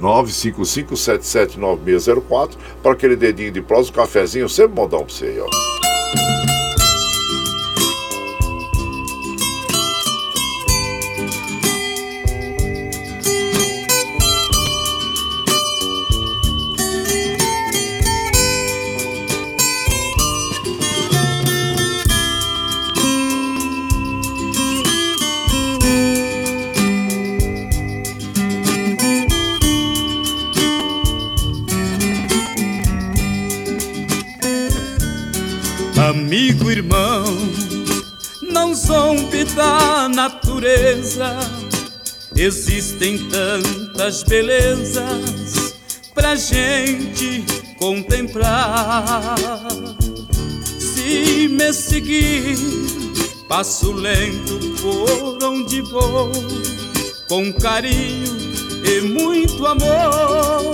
955779604 0.00 2.50
para 2.80 2.92
aquele 2.92 3.16
dedinho 3.16 3.50
de 3.50 3.60
prosa, 3.60 3.90
um 3.90 3.94
cafezinho, 3.94 4.48
sempre 4.48 4.76
modão 4.76 5.00
para 5.00 5.12
você 5.12 5.24
aí, 5.24 5.40
ó. 5.40 5.48
Natureza 40.58 41.38
existem 42.34 43.18
tantas 43.28 44.24
belezas 44.24 45.74
pra 46.12 46.34
gente 46.34 47.44
contemplar. 47.78 49.36
Se 50.80 51.46
me 51.48 51.72
seguir, 51.72 52.58
passo 53.48 53.92
lento 53.92 54.58
por 54.82 55.44
onde 55.44 55.80
vou, 55.82 56.32
com 57.28 57.52
carinho 57.52 58.36
e 58.84 59.00
muito 59.02 59.64
amor, 59.64 60.72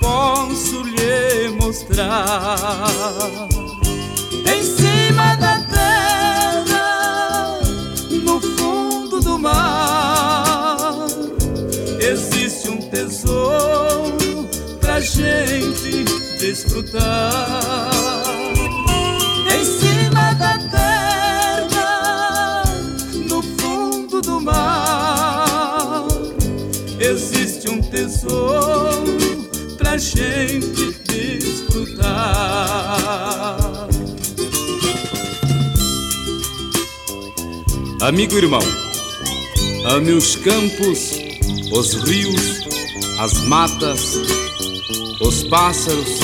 posso 0.00 0.82
lhe 0.82 1.48
mostrar. 1.58 2.28
Mar 9.42 11.06
existe 12.00 12.68
um 12.68 12.78
tesouro 12.78 14.48
pra 14.80 15.00
gente 15.00 16.04
desfrutar. 16.38 18.22
Em 19.52 19.64
cima 19.64 20.34
da 20.34 20.58
terra, 20.70 22.62
no 23.28 23.42
fundo 23.42 24.20
do 24.20 24.40
mar, 24.40 26.06
existe 27.00 27.68
um 27.68 27.82
tesouro 27.82 29.48
pra 29.76 29.98
gente 29.98 30.92
desfrutar. 31.08 32.22
Amigo 38.00 38.36
irmão, 38.36 38.62
Ame 39.84 40.12
os 40.12 40.36
campos, 40.36 41.10
os 41.72 41.94
rios, 42.04 42.60
as 43.18 43.32
matas, 43.48 44.16
os 45.20 45.42
pássaros 45.44 46.20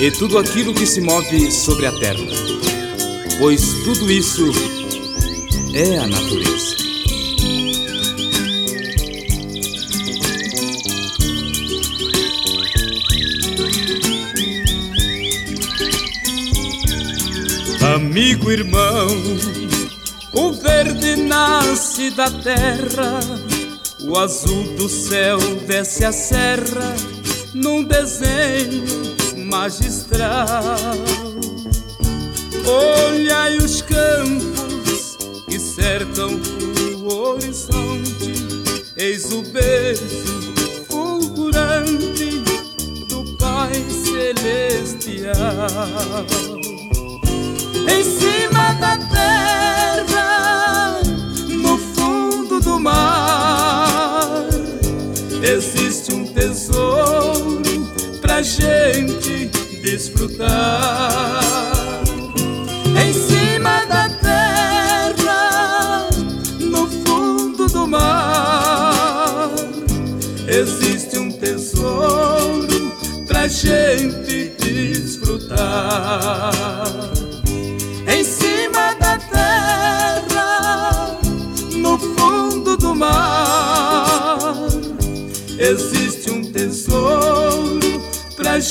e 0.00 0.10
tudo 0.10 0.36
aquilo 0.36 0.74
que 0.74 0.84
se 0.84 1.00
move 1.00 1.50
sobre 1.52 1.86
a 1.86 1.92
terra, 1.92 2.26
pois 3.38 3.62
tudo 3.84 4.10
isso 4.10 4.50
é 5.74 5.98
a 5.98 6.06
natureza. 6.08 6.76
Amigo, 17.94 18.50
irmão, 18.50 19.06
verde 20.82 21.14
nasce 21.16 22.10
da 22.10 22.30
terra, 22.30 23.20
o 24.00 24.18
azul 24.18 24.64
do 24.78 24.88
céu 24.88 25.38
desce 25.66 26.06
a 26.06 26.12
serra 26.12 26.96
num 27.52 27.84
desenho 27.84 28.84
magistral. 29.50 30.96
Olhai 32.64 33.58
os 33.58 33.82
campos 33.82 35.18
que 35.46 35.58
cercam 35.58 36.40
o 37.02 37.14
horizonte, 37.14 38.32
eis 38.96 39.30
o 39.32 39.42
beijo 39.42 40.54
fulgurante 40.88 42.42
do 43.06 43.36
Pai 43.36 43.84
Celestial. 44.02 45.36
Em 47.86 48.02
cima 48.02 48.72
da 48.80 48.96
terra 48.96 49.59
tesouro 56.40 57.62
pra 58.22 58.40
gente 58.40 59.50
desfrutar. 59.82 61.69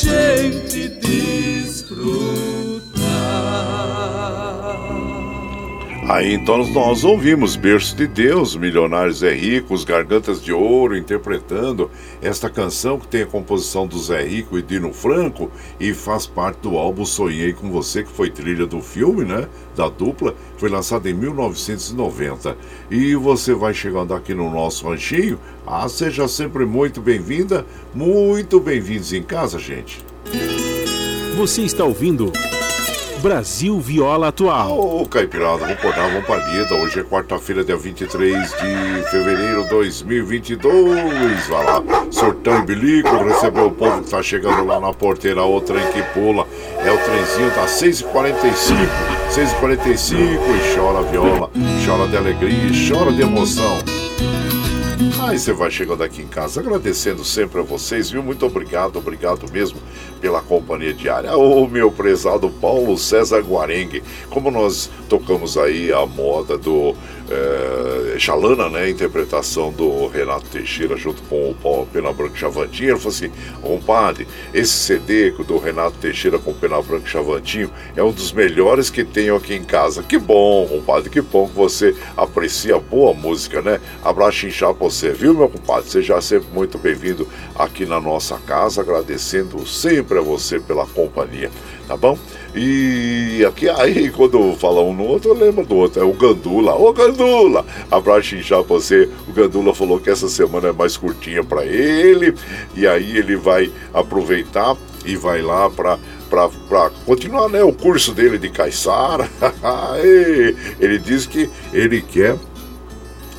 Pra 0.05 0.68
Aí 6.09 6.33
então 6.33 6.65
nós 6.69 7.03
ouvimos 7.03 7.55
Berço 7.55 7.95
de 7.95 8.07
Deus, 8.07 8.55
Milionários 8.55 9.21
é 9.21 9.31
Ricos, 9.31 9.83
Gargantas 9.83 10.41
de 10.41 10.51
Ouro, 10.51 10.97
interpretando 10.97 11.91
esta 12.19 12.49
canção 12.49 12.97
que 12.97 13.07
tem 13.07 13.21
a 13.21 13.27
composição 13.27 13.85
do 13.85 13.99
Zé 13.99 14.23
Rico 14.23 14.57
e 14.57 14.63
Dino 14.63 14.91
Franco 14.91 15.51
e 15.79 15.93
faz 15.93 16.25
parte 16.25 16.61
do 16.61 16.79
álbum 16.79 17.05
Sonhei 17.05 17.53
com 17.53 17.69
Você, 17.69 18.01
que 18.01 18.09
foi 18.09 18.31
trilha 18.31 18.65
do 18.65 18.81
filme, 18.81 19.23
né? 19.23 19.47
Da 19.75 19.87
dupla, 19.87 20.33
foi 20.57 20.67
lançado 20.67 21.07
em 21.07 21.13
1990. 21.13 22.57
E 22.89 23.13
você 23.13 23.53
vai 23.53 23.75
chegando 23.75 24.15
aqui 24.15 24.33
no 24.33 24.51
nosso 24.51 24.89
ranchinho. 24.89 25.39
Ah, 25.67 25.87
seja 25.87 26.27
sempre 26.27 26.65
muito 26.65 26.99
bem-vinda, 26.99 27.67
muito 27.93 28.59
bem-vindos 28.59 29.13
em 29.13 29.21
casa, 29.21 29.59
gente. 29.59 30.03
Você 31.37 31.61
está 31.61 31.83
ouvindo. 31.83 32.33
Brasil 33.19 33.77
Viola 33.79 34.29
Atual. 34.29 34.71
Ô, 34.71 35.01
oh, 35.01 35.05
Caipirada, 35.05 35.57
vamos 35.57 35.73
acordar, 35.73 36.09
vamos 36.09 36.25
pra 36.25 36.37
lida. 36.37 36.73
Hoje 36.75 37.01
é 37.01 37.03
quarta-feira, 37.03 37.63
dia 37.63 37.75
23 37.75 38.49
de 38.51 39.09
fevereiro 39.11 39.63
de 39.63 39.69
2022. 39.69 41.47
Vai 41.47 41.65
lá, 41.65 41.83
sortão 42.09 42.59
e 42.59 42.65
bilico, 42.65 43.09
recebeu 43.23 43.67
o 43.67 43.71
povo 43.71 44.01
que 44.03 44.09
tá 44.09 44.23
chegando 44.23 44.65
lá 44.65 44.79
na 44.79 44.93
porteira, 44.93 45.43
o 45.43 45.59
trem 45.59 45.85
que 45.91 46.01
pula. 46.13 46.47
É 46.77 46.91
o 46.91 46.97
trenzinho, 46.97 47.51
tá 47.51 47.65
6h45, 47.65 48.87
6h45 49.31 50.13
e 50.15 50.75
chora 50.75 51.03
viola, 51.03 51.51
chora 51.85 52.07
de 52.07 52.15
alegria, 52.15 52.71
chora 52.87 53.11
de 53.11 53.21
emoção. 53.21 53.79
E 55.33 55.37
você 55.37 55.53
vai 55.53 55.69
chegando 55.69 56.03
aqui 56.03 56.21
em 56.21 56.27
casa 56.27 56.59
agradecendo 56.59 57.23
sempre 57.23 57.59
a 57.59 57.63
vocês, 57.63 58.09
viu? 58.09 58.23
Muito 58.23 58.45
obrigado, 58.45 58.97
obrigado 58.97 59.45
mesmo 59.51 59.79
pela 60.19 60.41
companhia 60.41 60.93
diária. 60.93 61.35
O 61.37 61.67
meu 61.67 61.91
prezado 61.91 62.49
Paulo 62.49 62.97
César 62.97 63.41
Guarengue, 63.41 64.03
como 64.29 64.51
nós 64.51 64.89
tocamos 65.07 65.57
aí 65.57 65.91
a 65.91 66.05
moda 66.05 66.57
do 66.57 66.95
é, 67.29 68.17
Xalana, 68.17 68.69
né? 68.69 68.89
Interpretação 68.89 69.71
do 69.71 70.07
Renato 70.07 70.45
Teixeira 70.49 70.97
junto 70.97 71.21
com 71.23 71.51
o 71.51 71.55
Paulo 71.55 71.87
Pena 71.91 72.11
Branca 72.11 72.35
Chavantinho. 72.35 72.89
Ele 72.89 72.97
falou 72.97 73.13
assim: 73.15 73.31
compadre, 73.61 74.27
esse 74.53 74.73
CD 74.73 75.31
do 75.31 75.57
Renato 75.57 75.97
Teixeira 75.99 76.39
com 76.39 76.53
Pena 76.53 76.81
Branca 76.81 77.07
Chavantinho 77.07 77.69
é 77.95 78.03
um 78.03 78.11
dos 78.11 78.31
melhores 78.31 78.89
que 78.89 79.03
tenho 79.03 79.35
aqui 79.35 79.53
em 79.53 79.63
casa. 79.63 80.01
Que 80.01 80.17
bom, 80.17 80.67
compadre, 80.67 81.09
que 81.09 81.21
bom 81.21 81.47
que 81.47 81.55
você 81.55 81.95
aprecia 82.17 82.79
boa 82.79 83.13
música, 83.13 83.61
né? 83.61 83.79
Abraço 84.03 84.47
inchado 84.47 84.75
pra 84.75 84.89
você, 84.89 85.11
viu, 85.11 85.33
meu 85.33 85.49
compadre? 85.49 85.89
Seja 85.89 86.19
sempre 86.21 86.49
muito 86.51 86.77
bem-vindo 86.77 87.27
aqui 87.55 87.85
na 87.85 88.01
nossa 88.01 88.37
casa, 88.39 88.81
agradecendo 88.81 89.65
sempre 89.67 90.08
a 90.17 90.21
você 90.21 90.59
pela 90.59 90.85
companhia, 90.87 91.51
tá 91.87 91.95
bom? 91.95 92.17
E 92.55 93.45
aqui, 93.47 93.69
aí, 93.69 94.09
quando 94.09 94.55
fala 94.55 94.81
um 94.81 94.93
no 94.93 95.03
outro, 95.03 95.29
eu 95.29 95.35
lembro 95.35 95.65
do 95.65 95.75
outro. 95.75 96.01
É 96.01 96.03
o 96.03 96.13
Gandula. 96.13 96.73
Ô, 96.73 96.91
Gandula! 96.91 97.65
Abraço 97.91 98.35
pra 98.47 98.61
você. 98.61 99.07
O 99.27 99.31
Gandula 99.31 99.73
falou 99.73 99.99
que 99.99 100.09
essa 100.09 100.27
semana 100.27 100.69
é 100.69 100.71
mais 100.71 100.97
curtinha 100.97 101.43
para 101.43 101.65
ele. 101.65 102.33
E 102.75 102.87
aí 102.87 103.17
ele 103.17 103.35
vai 103.35 103.71
aproveitar 103.93 104.75
e 105.05 105.15
vai 105.15 105.41
lá 105.41 105.69
para 105.69 105.97
para 106.29 106.91
continuar 107.07 107.49
né, 107.49 107.63
o 107.63 107.73
curso 107.73 108.13
dele 108.13 108.37
de 108.37 108.49
caiçara. 108.49 109.27
ele 110.79 110.99
diz 110.99 111.25
que 111.25 111.49
ele 111.73 112.03
quer 112.03 112.37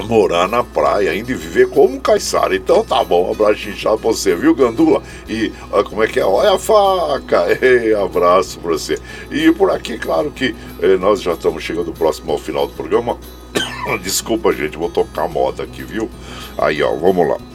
morar 0.03 0.49
na 0.49 0.63
praia, 0.63 1.11
ainda 1.11 1.33
e 1.33 1.35
viver 1.35 1.69
como 1.69 2.01
caiçara. 2.01 2.55
Então 2.55 2.85
tá 2.85 3.03
bom, 3.05 3.29
um 3.29 3.33
abraço 3.33 3.69
inchado 3.69 3.99
pra 3.99 4.11
você, 4.11 4.35
viu, 4.35 4.55
Gandula? 4.55 5.03
E 5.29 5.53
como 5.89 6.03
é 6.03 6.07
que 6.07 6.21
é? 6.21 6.25
Olha 6.25 6.53
a 6.53 6.59
faca! 6.59 7.47
Ei, 7.61 7.95
abraço 7.95 8.59
pra 8.61 8.73
você. 8.73 8.99
E 9.31 9.51
por 9.53 9.71
aqui, 9.71 9.99
claro 9.99 10.31
que 10.31 10.55
eh, 10.81 10.97
nós 10.97 11.23
já 11.23 11.33
estamos 11.33 11.63
chegando 11.63 11.93
próximo 11.93 12.33
ao 12.33 12.39
final 12.39 12.67
do 12.67 12.73
programa. 12.75 13.19
Desculpa, 14.03 14.53
gente, 14.53 14.77
vou 14.77 14.91
tocar 14.91 15.29
moda 15.29 15.63
aqui, 15.63 15.83
viu? 15.83 16.09
Aí, 16.59 16.83
ó, 16.83 16.95
vamos 16.95 17.29
lá. 17.29 17.50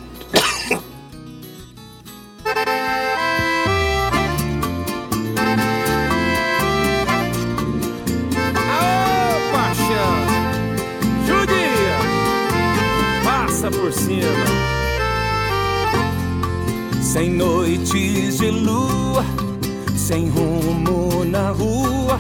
Sem 17.02 17.30
noites 17.30 18.38
de 18.40 18.52
lua, 18.52 19.24
sem 19.96 20.28
rumo 20.30 21.24
na 21.24 21.52
rua, 21.52 22.20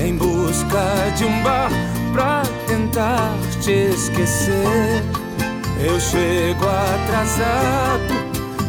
em 0.00 0.16
busca 0.16 1.10
de 1.16 1.24
um 1.24 1.42
bar 1.42 1.70
pra 2.12 2.42
tentar 2.68 3.32
te 3.60 3.72
esquecer. 3.72 5.02
Eu 5.84 5.98
chego 5.98 6.64
atrasado, 6.66 8.14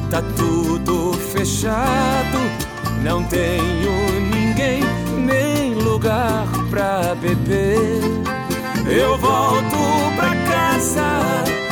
tá 0.09 0.23
tudo 0.35 1.13
fechado, 1.13 2.39
não 3.03 3.23
tenho 3.23 3.91
ninguém 4.33 4.81
nem 5.23 5.75
lugar 5.75 6.47
pra 6.69 7.15
beber. 7.15 8.01
Eu 8.89 9.17
volto 9.17 9.77
pra 10.15 10.29
casa 10.51 11.66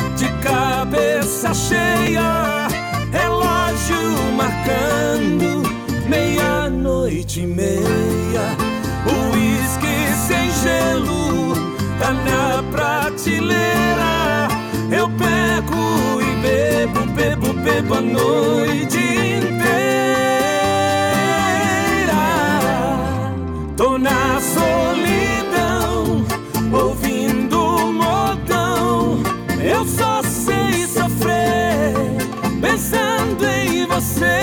cabeça 0.46 1.52
cheia 1.52 2.68
relógio 3.10 4.32
marcando 4.36 5.62
meia-noite 6.08 7.40
e 7.40 7.46
meia. 7.46 8.46
O 9.06 9.34
uísque 9.34 9.96
sem 10.26 10.50
gelo 10.62 11.54
tá 11.98 12.12
na 12.12 12.62
prateleira. 12.70 14.48
Eu 14.90 15.08
pego 15.10 16.20
e 16.20 16.30
bebo, 16.42 17.06
bebo, 17.12 17.52
bebo 17.64 17.94
a 17.94 18.00
noite 18.00 18.98
inteira. 18.98 19.45
Pensando 32.86 33.44
em 33.44 33.84
você. 33.86 34.38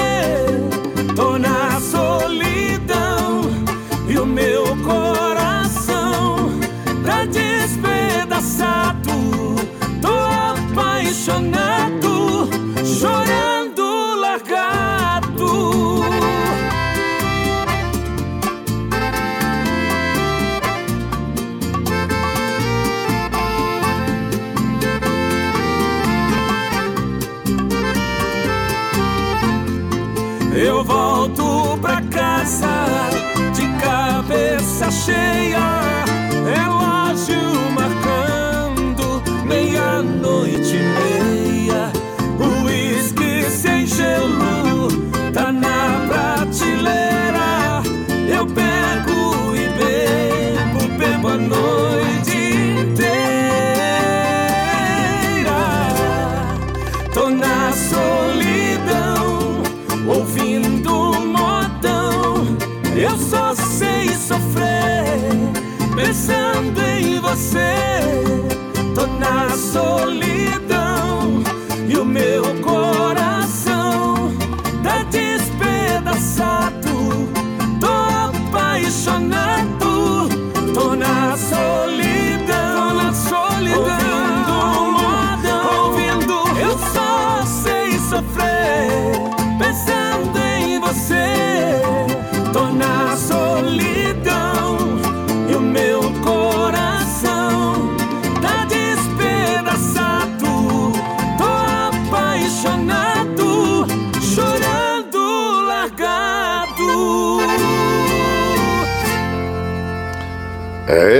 Tô 1.15 1.38
na 1.38 1.80
solidão 1.80 3.41
e 4.07 4.18
o 4.18 4.26
meu 4.26 4.76
coração 4.84 6.49
tá 7.06 7.26
despedaçado. 7.26 9.11
Tô 10.02 10.14
apaixonado, 10.74 12.49
chorando 12.99 13.62
cheia, 34.94 36.06
relógio 36.45 36.83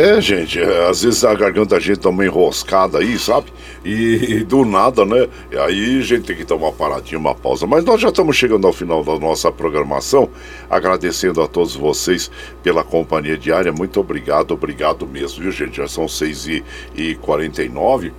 É, 0.03 0.19
gente, 0.19 0.59
é, 0.59 0.89
às 0.89 1.01
vezes 1.01 1.23
a 1.23 1.34
garganta 1.34 1.75
da 1.75 1.80
gente 1.80 2.01
tá 2.01 2.11
meio 2.11 2.30
enroscada 2.30 2.97
aí, 2.97 3.17
sabe? 3.17 3.53
E, 3.85 4.34
e 4.34 4.43
do 4.43 4.65
nada, 4.65 5.05
né? 5.05 5.30
Aí 5.65 5.99
a 5.99 6.01
gente 6.01 6.25
tem 6.25 6.35
que 6.35 6.43
tomar 6.43 6.65
uma 6.65 6.73
paradinha, 6.73 7.17
uma 7.17 7.34
pausa. 7.34 7.65
Mas 7.65 7.85
nós 7.85 8.01
já 8.01 8.09
estamos 8.09 8.35
chegando 8.35 8.67
ao 8.67 8.73
final 8.73 9.01
da 9.01 9.17
nossa 9.17 9.49
programação, 9.49 10.30
agradecendo 10.69 11.41
a 11.41 11.47
todos 11.47 11.77
vocês 11.77 12.30
pela 12.61 12.84
companhia 12.84 13.38
diária. 13.38 13.71
Muito 13.71 13.97
obrigado, 13.97 14.51
obrigado 14.51 15.07
mesmo, 15.07 15.41
viu, 15.41 15.53
gente? 15.53 15.77
Já 15.77 15.88
são 15.88 16.05
6h49. 16.05 18.11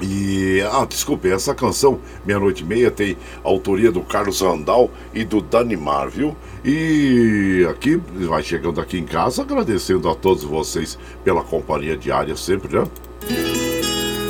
E, 0.00 0.62
ah, 0.72 0.86
desculpe, 0.88 1.28
essa 1.28 1.54
canção, 1.54 1.98
Meia-Noite 2.24 2.62
e 2.62 2.66
Meia, 2.66 2.90
tem 2.90 3.16
autoria 3.42 3.90
do 3.90 4.00
Carlos 4.00 4.40
Randal 4.40 4.90
e 5.12 5.24
do 5.24 5.40
Danimar, 5.40 6.08
viu? 6.08 6.36
E 6.64 7.66
aqui, 7.70 7.96
vai 7.96 8.42
chegando 8.42 8.80
aqui 8.80 8.98
em 8.98 9.04
casa, 9.04 9.42
agradecendo 9.42 10.08
a 10.08 10.14
todos 10.14 10.44
vocês 10.44 10.98
pela 11.24 11.42
companhia 11.42 11.96
diária 11.96 12.36
sempre, 12.36 12.78
né? 12.78 12.86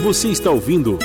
Você 0.03 0.29
está 0.29 0.51
ouvindo 0.51 0.99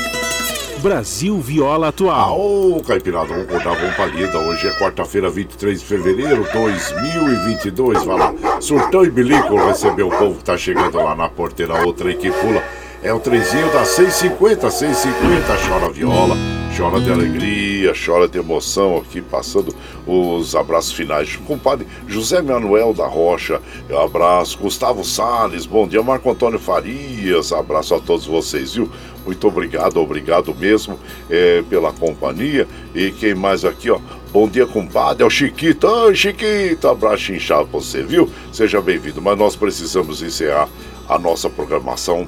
Brasil 0.83 1.39
Viola 1.39 1.87
Atual. 1.87 2.39
Ô, 2.39 2.83
Caipirada, 2.83 3.27
vamos 3.27 3.47
contar 3.47 3.75
com 3.75 3.91
palida. 3.95 4.37
Hoje 4.39 4.67
é 4.67 4.71
quarta-feira, 4.71 5.29
23 5.29 5.79
de 5.79 5.85
fevereiro 5.85 6.43
de 6.43 6.51
2022. 6.53 8.03
Vai 8.05 8.17
lá, 8.17 8.33
surtão 8.61 9.03
e 9.03 9.09
bilico 9.09 9.55
receber 9.65 10.03
o 10.03 10.09
povo 10.09 10.37
que 10.37 10.43
tá 10.43 10.55
chegando 10.55 10.97
lá 10.97 11.15
na 11.15 11.27
porteira. 11.27 11.85
Outra 11.85 12.07
aí 12.07 12.15
que 12.15 12.31
pula. 12.31 12.62
É 13.03 13.11
o 13.11 13.19
trezinho 13.19 13.69
da 13.73 13.83
650, 13.83 14.71
650, 14.71 15.67
chora 15.67 15.91
viola, 15.91 16.37
chora 16.77 17.01
de 17.01 17.11
alegria, 17.11 17.91
chora 17.93 18.29
de 18.29 18.37
emoção 18.37 18.95
aqui, 18.95 19.21
passando 19.21 19.75
os 20.07 20.55
abraços 20.55 20.93
finais. 20.93 21.35
Compadre 21.35 21.85
José 22.07 22.41
Manuel 22.41 22.93
da 22.93 23.05
Rocha, 23.05 23.61
abraço. 24.01 24.57
Gustavo 24.57 25.03
Sales, 25.03 25.65
bom 25.65 25.85
dia. 25.85 26.01
Marco 26.01 26.31
Antônio 26.31 26.57
Farias, 26.57 27.51
abraço 27.51 27.93
a 27.93 27.99
todos 27.99 28.25
vocês, 28.25 28.75
viu? 28.75 28.89
Muito 29.25 29.45
obrigado, 29.49 29.97
obrigado 29.97 30.55
mesmo 30.55 30.97
é, 31.29 31.61
pela 31.69 31.91
companhia. 31.91 32.65
E 32.95 33.11
quem 33.11 33.35
mais 33.35 33.65
aqui, 33.65 33.91
ó? 33.91 33.99
Bom 34.31 34.47
dia, 34.47 34.65
compadre. 34.65 35.23
É 35.23 35.25
o 35.25 35.29
Chiquito. 35.29 35.87
Oi, 35.87 36.15
Chiquito. 36.15 36.87
Abraço 36.87 37.33
inchado 37.33 37.67
pra 37.67 37.81
você, 37.81 38.01
viu? 38.01 38.29
Seja 38.53 38.79
bem-vindo. 38.81 39.21
Mas 39.21 39.37
nós 39.37 39.57
precisamos 39.57 40.21
encerrar 40.21 40.69
a 41.09 41.19
nossa 41.19 41.49
programação 41.49 42.25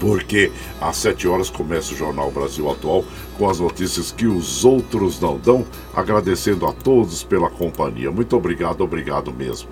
porque 0.00 0.50
às 0.80 0.96
7 0.96 1.28
horas 1.28 1.50
começa 1.50 1.92
o 1.92 1.96
Jornal 1.96 2.30
Brasil 2.30 2.68
Atual 2.70 3.04
com 3.36 3.48
as 3.48 3.60
notícias 3.60 4.10
que 4.10 4.26
os 4.26 4.64
outros 4.64 5.20
não 5.20 5.38
dão, 5.38 5.64
agradecendo 5.94 6.66
a 6.66 6.72
todos 6.72 7.22
pela 7.22 7.50
companhia. 7.50 8.10
Muito 8.10 8.34
obrigado, 8.34 8.80
obrigado 8.80 9.32
mesmo. 9.32 9.68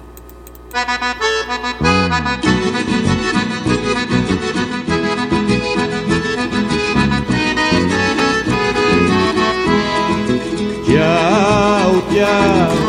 Tchau, 10.85 12.03
tchau, 12.13 12.88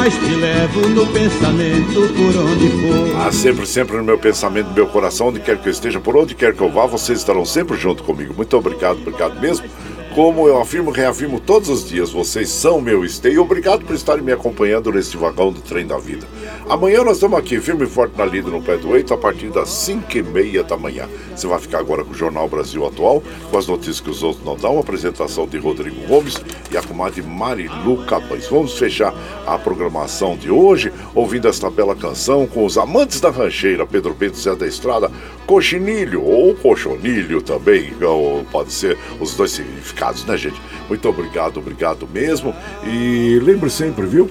mas 0.00 0.14
te 0.14 0.34
levo 0.34 0.88
no 0.88 1.06
pensamento 1.08 2.08
por 2.14 2.34
onde 2.42 2.70
for. 2.70 3.20
Ah, 3.20 3.30
sempre, 3.30 3.66
sempre 3.66 3.98
no 3.98 4.02
meu 4.02 4.16
pensamento, 4.16 4.68
no 4.68 4.74
meu 4.74 4.86
coração, 4.86 5.28
onde 5.28 5.40
quer 5.40 5.58
que 5.58 5.68
eu 5.68 5.70
esteja, 5.70 6.00
por 6.00 6.16
onde 6.16 6.34
quer 6.34 6.54
que 6.54 6.62
eu 6.62 6.70
vá, 6.70 6.86
vocês 6.86 7.18
estarão 7.18 7.44
sempre 7.44 7.76
junto 7.76 8.02
comigo. 8.02 8.32
Muito 8.34 8.56
obrigado, 8.56 8.96
obrigado 8.96 9.38
mesmo. 9.38 9.66
Como 10.14 10.48
eu 10.48 10.60
afirmo, 10.60 10.90
reafirmo 10.90 11.38
todos 11.38 11.68
os 11.68 11.88
dias, 11.88 12.10
vocês 12.10 12.48
são 12.48 12.80
meu 12.80 13.04
esteio. 13.04 13.42
Obrigado 13.42 13.84
por 13.84 13.94
estarem 13.94 14.24
me 14.24 14.32
acompanhando 14.32 14.90
neste 14.90 15.16
vagão 15.16 15.52
do 15.52 15.60
trem 15.60 15.86
da 15.86 15.98
vida. 15.98 16.26
Amanhã 16.68 17.04
nós 17.04 17.18
estamos 17.18 17.38
aqui, 17.38 17.60
firme 17.60 17.84
e 17.84 17.88
forte 17.88 18.18
na 18.18 18.24
lida 18.24 18.50
no 18.50 18.60
pé 18.60 18.76
do 18.76 18.96
eito, 18.96 19.14
a 19.14 19.16
partir 19.16 19.50
das 19.50 19.68
5 19.68 20.18
e 20.18 20.22
meia 20.22 20.64
da 20.64 20.76
manhã. 20.76 21.08
Você 21.34 21.46
vai 21.46 21.60
ficar 21.60 21.78
agora 21.78 22.02
com 22.02 22.10
o 22.10 22.14
Jornal 22.14 22.48
Brasil 22.48 22.84
Atual, 22.84 23.22
com 23.50 23.56
as 23.56 23.68
notícias 23.68 24.00
que 24.00 24.10
os 24.10 24.24
outros 24.24 24.44
não 24.44 24.56
dão, 24.56 24.78
a 24.78 24.80
apresentação 24.80 25.46
de 25.46 25.58
Rodrigo 25.58 26.04
Gomes 26.08 26.42
e 26.72 26.76
a 26.76 26.82
comadre 26.82 27.22
Marilu 27.22 28.04
Capães. 28.04 28.48
Vamos 28.48 28.76
fechar 28.76 29.14
a 29.46 29.56
programação 29.58 30.36
de 30.36 30.50
hoje, 30.50 30.92
ouvindo 31.14 31.46
esta 31.46 31.70
bela 31.70 31.94
canção 31.94 32.48
com 32.48 32.64
os 32.64 32.76
amantes 32.76 33.20
da 33.20 33.30
rancheira, 33.30 33.86
Pedro 33.86 34.12
Bento 34.12 34.36
Zé 34.36 34.56
da 34.56 34.66
Estrada, 34.66 35.08
Coxinilho 35.50 36.22
ou 36.22 36.54
Cochonilho 36.54 37.42
também, 37.42 37.92
ou 38.00 38.44
pode 38.44 38.72
ser 38.72 38.96
os 39.18 39.34
dois 39.34 39.50
significados 39.50 40.24
né, 40.24 40.36
gente? 40.36 40.62
Muito 40.88 41.08
obrigado, 41.08 41.56
obrigado 41.56 42.06
mesmo. 42.06 42.54
E 42.86 43.36
lembre 43.42 43.68
sempre, 43.68 44.06
viu? 44.06 44.30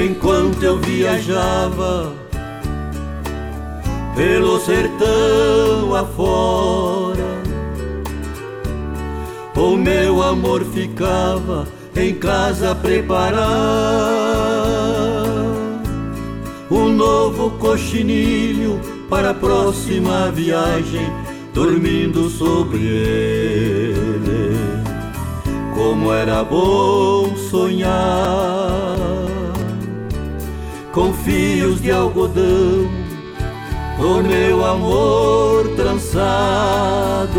Enquanto 0.00 0.62
eu 0.62 0.78
viajava 0.78 2.12
pelo 4.14 4.60
sertão 4.60 5.92
afora, 5.92 7.42
o 9.56 9.76
meu 9.76 10.22
amor 10.22 10.64
ficava 10.66 11.66
em 11.96 12.14
casa 12.14 12.76
preparar 12.76 13.48
um 16.70 16.92
novo 16.92 17.50
coxinilho 17.58 18.80
para 19.10 19.30
a 19.30 19.34
próxima 19.34 20.30
viagem, 20.30 21.12
dormindo 21.52 22.30
sobre 22.30 22.86
ele. 22.86 24.56
Como 25.74 26.12
era 26.12 26.44
bom 26.44 27.34
sonhar 27.50 29.27
com 30.98 31.12
fios 31.12 31.80
de 31.80 31.92
algodão, 31.92 32.90
o 34.00 34.20
meu 34.20 34.64
amor 34.64 35.68
trançado, 35.76 37.38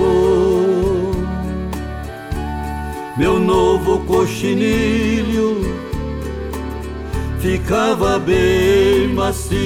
meu 3.18 3.38
novo 3.38 3.99
coxinilho 4.06 5.76
ficava 7.40 8.18
bem 8.18 9.10
macio 9.10 9.60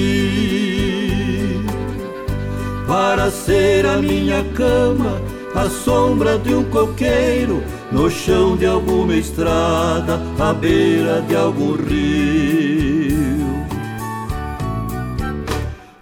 para 2.88 3.30
ser 3.30 3.86
a 3.86 3.98
minha 3.98 4.42
cama, 4.56 5.22
a 5.54 5.70
sombra 5.70 6.36
de 6.36 6.52
um 6.52 6.64
coqueiro 6.64 7.62
no 7.92 8.10
chão 8.10 8.56
de 8.56 8.66
alguma 8.66 9.14
estrada, 9.14 10.20
à 10.40 10.52
beira 10.52 11.22
de 11.22 11.36
algum 11.36 11.76
rio. 11.76 12.93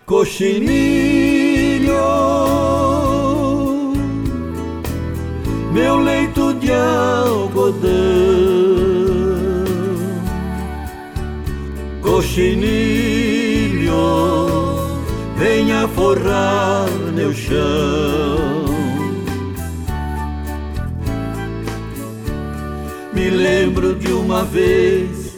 Coxinilho, 0.07 1.93
meu 5.73 5.97
leito 5.99 6.55
de 6.55 6.73
algodão 6.73 8.43
cochinilho 12.23 13.93
venha 15.37 15.89
forrar 15.89 16.89
meu 17.15 17.33
chão. 17.33 18.65
Me 23.13 23.29
lembro 23.31 23.95
de 23.95 24.13
uma 24.13 24.45
vez 24.45 25.33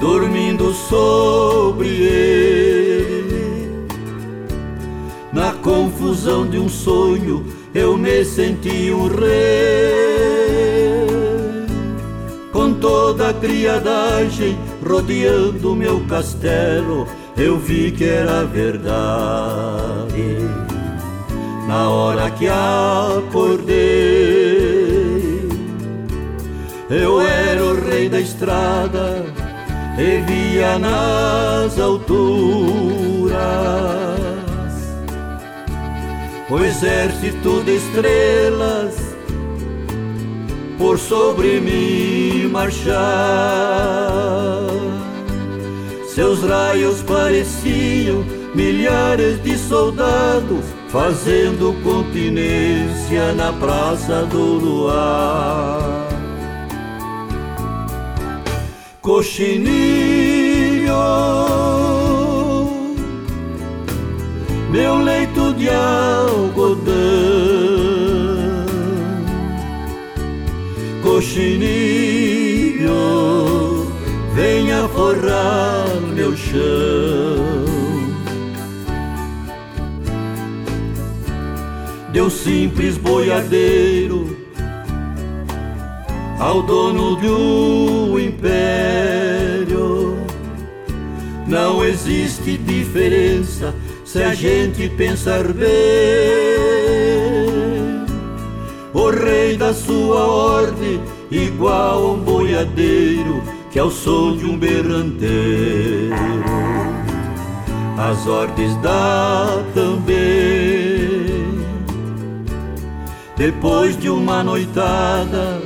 dormindo 0.00 0.72
sobre 0.72 1.88
ele. 1.88 2.41
Na 5.42 5.52
confusão 5.54 6.48
de 6.48 6.56
um 6.56 6.68
sonho 6.68 7.44
eu 7.74 7.98
me 7.98 8.24
senti 8.24 8.92
um 8.92 9.08
rei. 9.08 9.26
Com 12.52 12.74
toda 12.74 13.30
a 13.30 13.34
criadagem 13.34 14.56
rodeando 14.88 15.74
meu 15.74 15.98
castelo, 16.06 17.08
eu 17.36 17.58
vi 17.58 17.90
que 17.90 18.04
era 18.04 18.44
verdade. 18.44 18.86
Na 21.66 21.90
hora 21.90 22.30
que 22.30 22.46
acordei, 22.46 23.74
eu 26.88 27.20
era 27.20 27.64
o 27.64 27.84
rei 27.84 28.08
da 28.08 28.20
estrada 28.20 29.24
e 29.98 30.20
via 30.20 30.78
nas 30.78 31.80
alturas 31.80 33.32
o 36.52 36.62
exército 36.62 37.62
de 37.62 37.76
estrelas 37.76 38.94
por 40.76 40.98
sobre 40.98 41.58
mim 41.60 42.46
marchar. 42.50 42.92
Seus 46.14 46.42
raios 46.42 47.00
pareciam 47.00 48.22
milhares 48.54 49.42
de 49.42 49.56
soldados 49.56 50.66
fazendo 50.90 51.74
continência 51.82 53.32
na 53.32 53.50
praça 53.54 54.26
do 54.26 54.58
luar. 54.58 55.80
Coxinilho, 59.00 59.72
meu 64.70 64.98
leito 64.98 65.21
de 65.62 65.70
algodão, 65.70 66.92
coxinilho, 71.04 71.62
venha 74.34 74.88
forrar 74.88 75.86
meu 76.16 76.36
chão. 76.36 76.60
Deu 82.12 82.28
simples 82.28 82.96
boiadeiro 82.98 84.36
ao 86.40 86.60
dono 86.64 87.20
de 87.20 87.28
um 87.28 88.18
império. 88.18 90.16
Não 91.46 91.84
existe 91.84 92.58
diferença 92.58 93.72
se 94.12 94.22
a 94.22 94.34
gente 94.34 94.90
pensar 94.90 95.42
bem. 95.54 95.70
O 98.92 99.08
rei 99.08 99.56
da 99.56 99.72
sua 99.72 100.26
ordem, 100.26 101.00
igual 101.30 102.04
a 102.04 102.12
um 102.12 102.18
boiadeiro, 102.18 103.42
que 103.70 103.78
é 103.78 103.82
o 103.82 103.90
som 103.90 104.36
de 104.36 104.44
um 104.44 104.58
berranteiro. 104.58 106.14
As 107.96 108.26
ordens 108.26 108.76
dá 108.82 109.64
também. 109.72 111.64
Depois 113.34 113.98
de 113.98 114.10
uma 114.10 114.44
noitada 114.44 115.58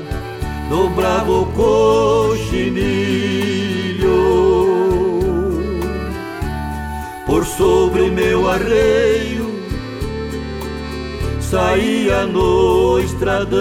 do 0.70 0.89
bravo 0.90 1.47
coxinilho. 1.47 3.05
Sobre 7.56 8.10
meu 8.10 8.48
arreio 8.48 9.46
saía 11.50 12.26
no 12.26 12.98
estradão, 12.98 13.56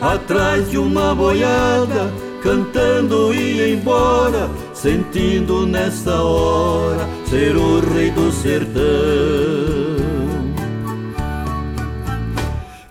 atrás 0.00 0.70
de 0.70 0.78
uma 0.78 1.14
boiada, 1.14 2.12
cantando 2.42 3.34
ia 3.34 3.68
embora, 3.68 4.48
sentindo 4.72 5.66
nessa 5.66 6.22
hora 6.22 7.08
ser 7.28 7.56
o 7.56 7.80
rei 7.80 8.10
do 8.10 8.30
sertão. 8.30 8.82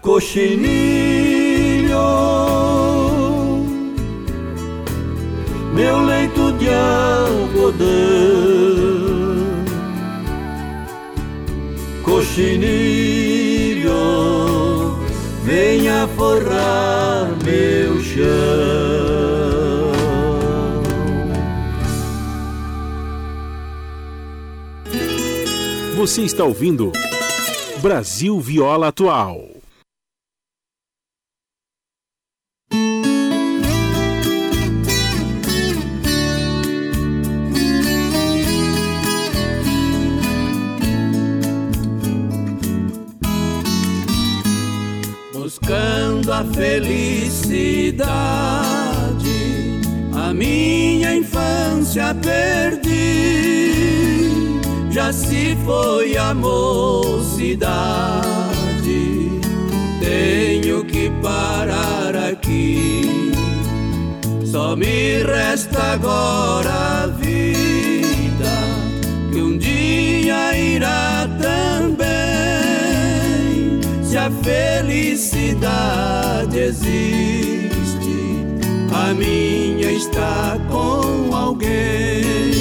coxinilho, 0.02 1.96
meu 5.74 6.06
leito 6.06 6.21
de 6.62 6.70
algodão, 6.70 7.88
coxinilho, 12.04 13.92
venha 15.44 16.08
forrar 16.16 17.36
meu 17.44 18.00
chão. 18.04 18.22
Você 25.98 26.22
está 26.22 26.44
ouvindo 26.44 26.92
Brasil 27.82 28.40
Viola 28.40 28.88
Atual. 28.90 29.51
Felicidade. 46.46 48.12
A 50.14 50.34
minha 50.34 51.16
infância 51.16 52.16
perdi, 52.16 53.72
já 54.90 55.12
se 55.14 55.58
foi 55.66 56.18
a 56.18 56.34
mocidade. 56.34 57.82
Tenho 60.00 60.84
que 60.86 61.10
parar 61.22 62.16
aqui, 62.16 63.32
só 64.46 64.76
me 64.76 65.24
resta 65.24 65.94
agora 65.94 67.04
a 67.04 67.08
vida, 67.08 68.52
que 69.32 69.42
um 69.42 69.58
dia 69.58 70.58
irá 70.58 71.21
a 74.22 74.30
felicidade 74.44 76.60
existe, 76.60 77.72
a 78.94 79.14
minha 79.16 79.92
está 79.92 80.60
com 80.70 81.36
alguém. 81.36 82.52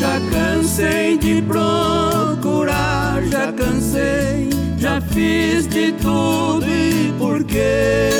Já 0.00 0.20
cansei 0.30 1.16
de 1.18 1.40
procurar, 1.42 3.22
já 3.30 3.52
cansei, 3.52 4.50
já 4.76 5.00
fiz 5.00 5.68
de 5.68 5.92
tudo 5.92 6.66
e 6.66 7.14
por 7.16 7.44
quê? 7.44 8.10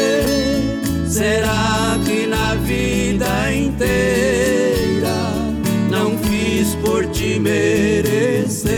Será 1.09 1.99
que 2.05 2.29
na 2.29 2.55
vida 2.55 3.53
inteira 3.53 5.33
não 5.91 6.17
fiz 6.19 6.77
por 6.77 7.07
te 7.07 7.41
merecer? 7.41 8.71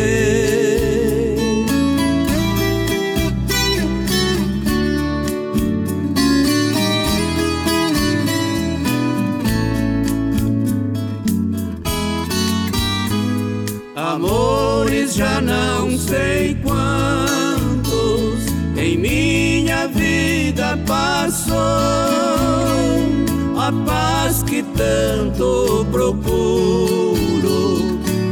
A 23.65 23.71
paz 23.87 24.43
que 24.43 24.61
tanto 24.63 25.87
procuro, 25.93 27.79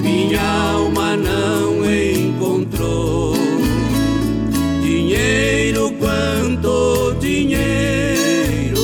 minha 0.02 0.42
alma 0.72 1.16
não 1.16 1.84
encontrou. 1.88 3.34
Dinheiro, 4.82 5.92
quanto 6.00 7.14
dinheiro, 7.20 8.80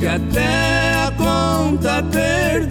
que 0.00 0.06
até 0.06 0.94
a 1.06 1.10
conta 1.10 2.02
perdi 2.02 2.68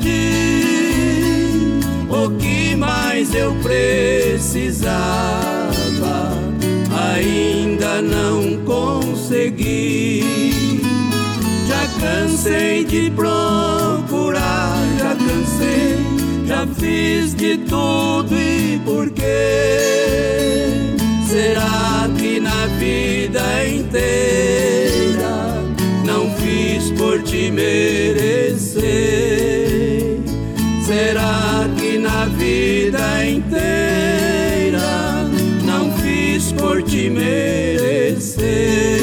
mais 2.77 3.33
eu 3.33 3.55
precisava, 3.63 4.97
ainda 6.91 8.01
não 8.01 8.63
consegui 8.63 10.56
cansei 12.07 12.85
de 12.85 13.11
procurar, 13.11 14.77
já 14.97 15.13
cansei, 15.15 15.97
já 16.45 16.65
fiz 16.67 17.33
de 17.33 17.57
tudo 17.57 18.33
e 18.33 18.79
por 18.85 19.09
quê? 19.09 20.85
Será 21.27 22.09
que 22.17 22.39
na 22.39 22.67
vida 22.79 23.67
inteira 23.67 25.61
não 26.05 26.33
fiz 26.35 26.91
por 26.91 27.21
te 27.23 27.51
merecer? 27.51 28.85
Será 30.85 31.69
que 31.77 31.97
na 31.97 32.25
vida 32.25 33.25
inteira 33.25 35.27
não 35.65 35.91
fiz 35.97 36.53
por 36.53 36.81
te 36.81 37.09
merecer? 37.09 38.96